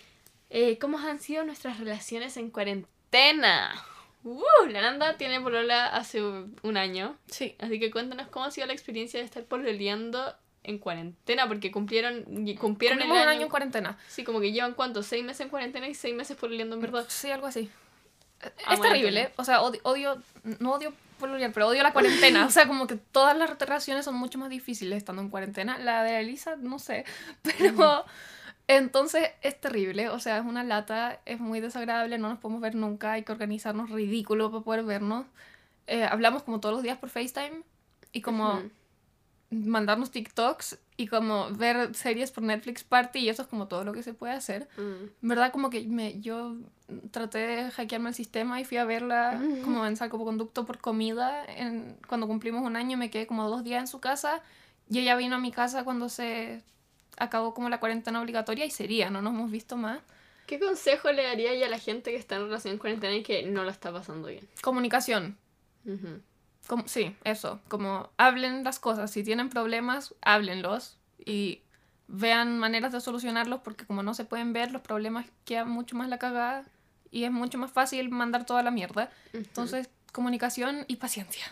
eh, 0.49 0.77
¿Cómo 0.79 0.97
han 0.99 1.19
sido 1.19 1.43
nuestras 1.45 1.79
relaciones 1.79 2.37
en 2.37 2.49
cuarentena? 2.49 3.73
¡Uh! 4.23 4.41
La 4.69 4.81
Nanda 4.81 5.17
tiene 5.17 5.41
polola 5.41 5.87
hace 5.87 6.21
un 6.21 6.77
año. 6.77 7.17
Sí. 7.27 7.55
Así 7.59 7.79
que 7.79 7.91
cuéntanos 7.91 8.27
cómo 8.29 8.45
ha 8.45 8.51
sido 8.51 8.67
la 8.67 8.73
experiencia 8.73 9.19
de 9.19 9.25
estar 9.25 9.43
pololeando 9.43 10.33
en 10.63 10.77
cuarentena, 10.77 11.45
porque 11.47 11.71
cumplieron, 11.71 12.23
cumplieron 12.23 12.47
el 12.47 12.57
Cumplimos 12.57 13.07
un 13.09 13.17
año. 13.17 13.29
año 13.31 13.41
en 13.41 13.49
cuarentena. 13.49 13.97
Sí, 14.07 14.23
como 14.23 14.39
que 14.39 14.53
llevan 14.53 14.73
cuánto, 14.75 15.03
seis 15.03 15.21
meses 15.25 15.41
en 15.41 15.49
cuarentena 15.49 15.89
y 15.89 15.93
seis 15.93 16.15
meses 16.15 16.37
pololeando 16.37 16.75
en 16.75 16.81
verdad. 16.81 17.05
Sí, 17.09 17.29
algo 17.31 17.47
así. 17.47 17.69
Ah, 18.65 18.73
es 18.73 18.81
terrible, 18.81 19.31
o 19.37 19.43
sea, 19.43 19.61
odio, 19.61 19.79
odio, 19.83 20.21
no 20.59 20.73
odio 20.73 20.93
pololear, 21.19 21.51
pero 21.53 21.67
odio 21.67 21.83
la 21.83 21.93
cuarentena. 21.93 22.45
o 22.45 22.49
sea, 22.51 22.67
como 22.67 22.87
que 22.87 22.95
todas 22.95 23.37
las 23.37 23.57
relaciones 23.57 24.05
son 24.05 24.15
mucho 24.15 24.37
más 24.37 24.49
difíciles 24.49 24.97
estando 24.97 25.21
en 25.21 25.29
cuarentena. 25.29 25.77
La 25.77 26.03
de 26.03 26.19
Elisa, 26.19 26.55
no 26.57 26.79
sé, 26.79 27.05
pero 27.41 28.05
entonces 28.67 29.29
es 29.41 29.59
terrible, 29.59 30.09
o 30.09 30.19
sea, 30.19 30.37
es 30.37 30.45
una 30.45 30.63
lata, 30.63 31.19
es 31.25 31.39
muy 31.39 31.59
desagradable, 31.59 32.17
no 32.17 32.29
nos 32.29 32.39
podemos 32.39 32.61
ver 32.61 32.75
nunca, 32.75 33.13
hay 33.13 33.23
que 33.23 33.31
organizarnos 33.31 33.89
ridículo 33.89 34.51
para 34.51 34.63
poder 34.63 34.83
vernos. 34.83 35.25
Eh, 35.87 36.03
hablamos 36.05 36.43
como 36.43 36.59
todos 36.59 36.75
los 36.75 36.83
días 36.83 36.97
por 36.97 37.09
FaceTime 37.09 37.61
y 38.13 38.21
como 38.21 38.53
Ujú. 38.55 38.71
mandarnos 39.51 40.11
TikToks 40.11 40.79
y 40.97 41.07
como 41.07 41.49
ver 41.51 41.95
series 41.95 42.31
por 42.31 42.43
Netflix 42.43 42.83
Party 42.83 43.19
y 43.19 43.29
eso 43.29 43.43
es 43.43 43.47
como 43.47 43.67
todo 43.67 43.83
lo 43.83 43.93
que 43.93 44.03
se 44.03 44.13
puede 44.13 44.33
hacer. 44.33 44.67
Mm. 44.77 45.27
Verdad 45.27 45.51
como 45.51 45.69
que 45.69 45.83
me, 45.87 46.19
yo 46.21 46.57
traté 47.11 47.39
de 47.39 47.71
hackearme 47.71 48.09
el 48.09 48.15
sistema 48.15 48.59
y 48.59 48.65
fui 48.65 48.77
a 48.77 48.85
verla 48.85 49.41
como 49.63 49.85
en 49.85 49.95
por 49.95 50.77
comida 50.79 51.45
en, 51.45 51.97
cuando 52.07 52.27
cumplimos 52.27 52.63
un 52.63 52.75
año 52.75 52.97
me 52.97 53.09
quedé 53.09 53.25
como 53.25 53.49
dos 53.49 53.63
días 53.63 53.81
en 53.81 53.87
su 53.87 53.99
casa 53.99 54.41
y 54.89 54.99
ella 54.99 55.15
vino 55.15 55.35
a 55.35 55.39
mi 55.39 55.51
casa 55.51 55.83
cuando 55.83 56.09
se 56.09 56.61
acabó 57.17 57.53
como 57.53 57.69
la 57.69 57.79
cuarentena 57.79 58.21
obligatoria 58.21 58.65
y 58.65 58.71
sería, 58.71 59.09
no 59.09 59.21
nos 59.21 59.33
hemos 59.33 59.51
visto 59.51 59.77
más. 59.77 59.99
¿Qué 60.45 60.59
consejo 60.59 61.11
le 61.11 61.23
daría 61.23 61.65
a 61.65 61.69
la 61.69 61.79
gente 61.79 62.11
que 62.11 62.17
está 62.17 62.35
en 62.35 62.43
relación 62.45 62.73
en 62.73 62.79
cuarentena 62.79 63.15
y 63.15 63.23
que 63.23 63.43
no 63.43 63.63
la 63.63 63.71
está 63.71 63.91
pasando 63.93 64.27
bien? 64.27 64.47
Comunicación, 64.61 65.37
Ujú. 65.85 66.21
Como, 66.67 66.87
sí, 66.87 67.15
eso, 67.23 67.59
como 67.67 68.09
hablen 68.17 68.63
las 68.63 68.79
cosas, 68.79 69.11
si 69.11 69.23
tienen 69.23 69.49
problemas, 69.49 70.15
háblenlos 70.21 70.97
y 71.25 71.61
vean 72.07 72.59
maneras 72.59 72.91
de 72.91 73.01
solucionarlos 73.01 73.61
porque 73.61 73.85
como 73.85 74.03
no 74.03 74.13
se 74.13 74.25
pueden 74.25 74.53
ver, 74.53 74.71
los 74.71 74.81
problemas 74.81 75.25
quedan 75.45 75.69
mucho 75.69 75.95
más 75.95 76.09
la 76.09 76.19
cagada 76.19 76.65
y 77.11 77.25
es 77.25 77.31
mucho 77.31 77.57
más 77.57 77.71
fácil 77.71 78.09
mandar 78.09 78.45
toda 78.45 78.63
la 78.63 78.71
mierda. 78.71 79.11
Entonces, 79.33 79.89
comunicación 80.11 80.85
y 80.87 80.97
paciencia. 80.97 81.45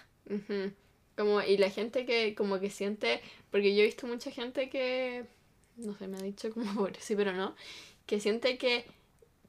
Como, 1.17 1.41
y 1.41 1.58
la 1.58 1.69
gente 1.69 2.06
que 2.06 2.34
como 2.36 2.60
que 2.60 2.69
siente, 2.69 3.21
porque 3.52 3.76
yo 3.76 3.82
he 3.82 3.86
visto 3.86 4.08
mucha 4.08 4.32
gente 4.32 4.69
que, 4.69 5.26
no 5.76 5.95
sé, 5.97 6.08
me 6.08 6.17
ha 6.17 6.21
dicho 6.21 6.52
como 6.52 6.74
por 6.76 6.95
sí, 6.97 7.15
pero 7.15 7.34
no, 7.34 7.56
que 8.06 8.19
siente 8.19 8.58
que 8.58 8.86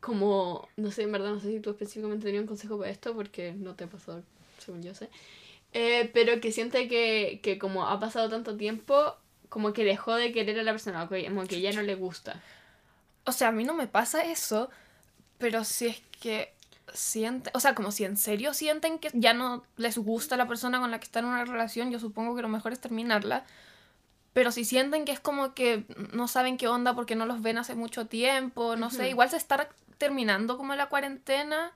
como, 0.01 0.69
no 0.77 0.91
sé, 0.91 1.03
en 1.03 1.13
verdad, 1.13 1.31
no 1.31 1.41
sé 1.41 1.53
si 1.53 1.61
tú 1.61 1.71
específicamente 1.71 2.27
tenías 2.27 2.43
un 2.43 2.49
consejo 2.49 2.77
para 2.77 2.91
esto, 2.91 3.15
porque 3.15 3.53
no 3.53 3.77
te 3.77 3.85
ha 3.85 3.87
pasado, 3.87 4.25
según 4.59 4.83
yo 4.83 4.95
sé, 4.95 5.09
eh, 5.73 6.11
pero 6.13 6.41
que 6.41 6.53
siente 6.53 6.89
que, 6.89 7.41
que 7.43 7.59
como 7.59 7.89
ha 7.89 7.99
pasado 7.99 8.29
tanto 8.29 8.57
tiempo, 8.57 9.17
como 9.49 9.73
que 9.73 9.85
dejó 9.85 10.15
de 10.15 10.33
querer 10.33 10.59
a 10.59 10.63
la 10.63 10.73
persona, 10.73 11.09
como 11.09 11.47
que 11.47 11.61
ya 11.61 11.73
no 11.73 11.83
le 11.83 11.95
gusta. 11.95 12.41
O 13.25 13.33
sea, 13.33 13.49
a 13.49 13.53
mí 13.53 13.65
no 13.65 13.75
me 13.75 13.87
pasa 13.87 14.25
eso, 14.25 14.71
pero 15.39 15.65
si 15.65 15.89
es 15.89 16.03
que 16.21 16.55
sienten, 16.93 17.53
o 17.55 17.61
sea, 17.61 17.75
como 17.75 17.93
si 17.93 18.05
en 18.05 18.17
serio 18.17 18.55
sienten 18.55 18.99
que 18.99 19.11
ya 19.13 19.35
no 19.35 19.65
les 19.77 19.99
gusta 19.99 20.37
la 20.37 20.49
persona 20.49 20.81
con 20.81 20.91
la 20.91 20.99
que 20.99 21.05
están 21.05 21.25
en 21.25 21.31
una 21.31 21.45
relación, 21.45 21.91
yo 21.91 21.99
supongo 21.99 22.35
que 22.35 22.43
lo 22.43 22.49
mejor 22.49 22.73
es 22.73 22.81
terminarla. 22.81 23.45
Pero 24.33 24.51
si 24.51 24.65
sienten 24.65 25.05
que 25.05 25.13
es 25.13 25.21
como 25.21 25.53
que 25.53 25.85
no 26.13 26.27
saben 26.27 26.57
qué 26.57 26.67
onda 26.67 26.95
porque 26.95 27.15
no 27.15 27.27
los 27.27 27.43
ven 27.43 27.59
hace 27.59 27.75
mucho 27.75 28.07
tiempo, 28.07 28.77
no 28.77 28.91
sé, 28.91 29.11
igual 29.11 29.29
se 29.29 29.37
está 29.37 29.69
terminando 29.99 30.57
como 30.57 30.75
la 30.75 30.89
cuarentena, 30.89 31.73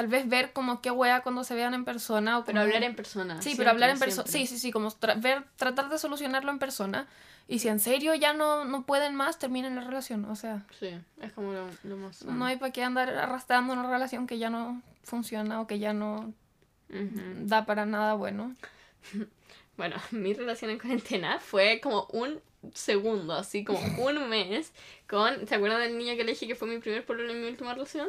tal 0.00 0.08
vez 0.08 0.26
ver 0.26 0.54
como 0.54 0.80
qué 0.80 0.90
wea 0.90 1.20
cuando 1.22 1.44
se 1.44 1.54
vean 1.54 1.74
en 1.74 1.84
persona 1.84 2.38
o 2.38 2.44
Pero 2.46 2.60
hablar 2.62 2.82
en 2.84 2.96
persona. 2.96 3.36
Sí, 3.36 3.50
siempre, 3.50 3.64
pero 3.64 3.70
hablar 3.72 3.90
en 3.90 3.98
persona. 3.98 4.26
Sí, 4.26 4.46
sí, 4.46 4.58
sí, 4.58 4.70
como 4.72 4.88
tra- 4.90 5.20
ver, 5.20 5.44
tratar 5.56 5.90
de 5.90 5.98
solucionarlo 5.98 6.50
en 6.50 6.58
persona. 6.58 7.06
Y 7.48 7.58
si 7.58 7.68
en 7.68 7.80
serio 7.80 8.14
ya 8.14 8.32
no, 8.32 8.64
no 8.64 8.86
pueden 8.86 9.14
más, 9.14 9.38
terminen 9.38 9.74
la 9.74 9.82
relación. 9.82 10.24
O 10.24 10.36
sea, 10.36 10.64
Sí, 10.78 10.88
es 11.20 11.32
como 11.32 11.52
lo, 11.52 11.66
lo 11.84 11.96
más 11.98 12.16
sano. 12.16 12.32
no 12.32 12.46
hay 12.46 12.56
para 12.56 12.72
qué 12.72 12.82
andar 12.82 13.10
arrastrando 13.10 13.74
una 13.74 13.90
relación 13.90 14.26
que 14.26 14.38
ya 14.38 14.48
no 14.48 14.80
funciona 15.04 15.60
o 15.60 15.66
que 15.66 15.78
ya 15.78 15.92
no 15.92 16.32
da 16.88 17.66
para 17.66 17.84
nada 17.84 18.14
bueno. 18.14 18.54
Bueno, 19.76 19.96
mi 20.10 20.34
relación 20.34 20.70
en 20.72 20.78
cuarentena 20.78 21.38
fue 21.40 21.80
como 21.82 22.06
un 22.12 22.38
segundo, 22.74 23.34
así 23.34 23.64
como 23.64 23.80
un 24.06 24.28
mes, 24.28 24.72
con... 25.08 25.46
¿Se 25.46 25.54
acuerdan 25.54 25.80
del 25.80 25.98
niño 25.98 26.16
que 26.16 26.24
le 26.24 26.32
dije 26.32 26.46
que 26.46 26.54
fue 26.54 26.68
mi 26.68 26.78
primer 26.78 27.04
pololo 27.04 27.32
en 27.32 27.40
mi 27.40 27.48
última 27.48 27.74
relación? 27.74 28.08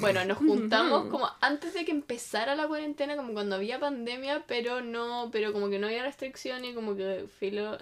Bueno, 0.00 0.24
nos 0.24 0.38
juntamos 0.38 1.06
como 1.06 1.28
antes 1.40 1.74
de 1.74 1.84
que 1.84 1.90
empezara 1.90 2.54
la 2.54 2.68
cuarentena, 2.68 3.16
como 3.16 3.32
cuando 3.32 3.56
había 3.56 3.80
pandemia, 3.80 4.44
pero 4.46 4.80
no, 4.80 5.30
pero 5.32 5.52
como 5.52 5.68
que 5.68 5.78
no 5.78 5.88
había 5.88 6.04
restricciones, 6.04 6.74
como 6.74 6.96
que 6.96 7.26
filo... 7.38 7.78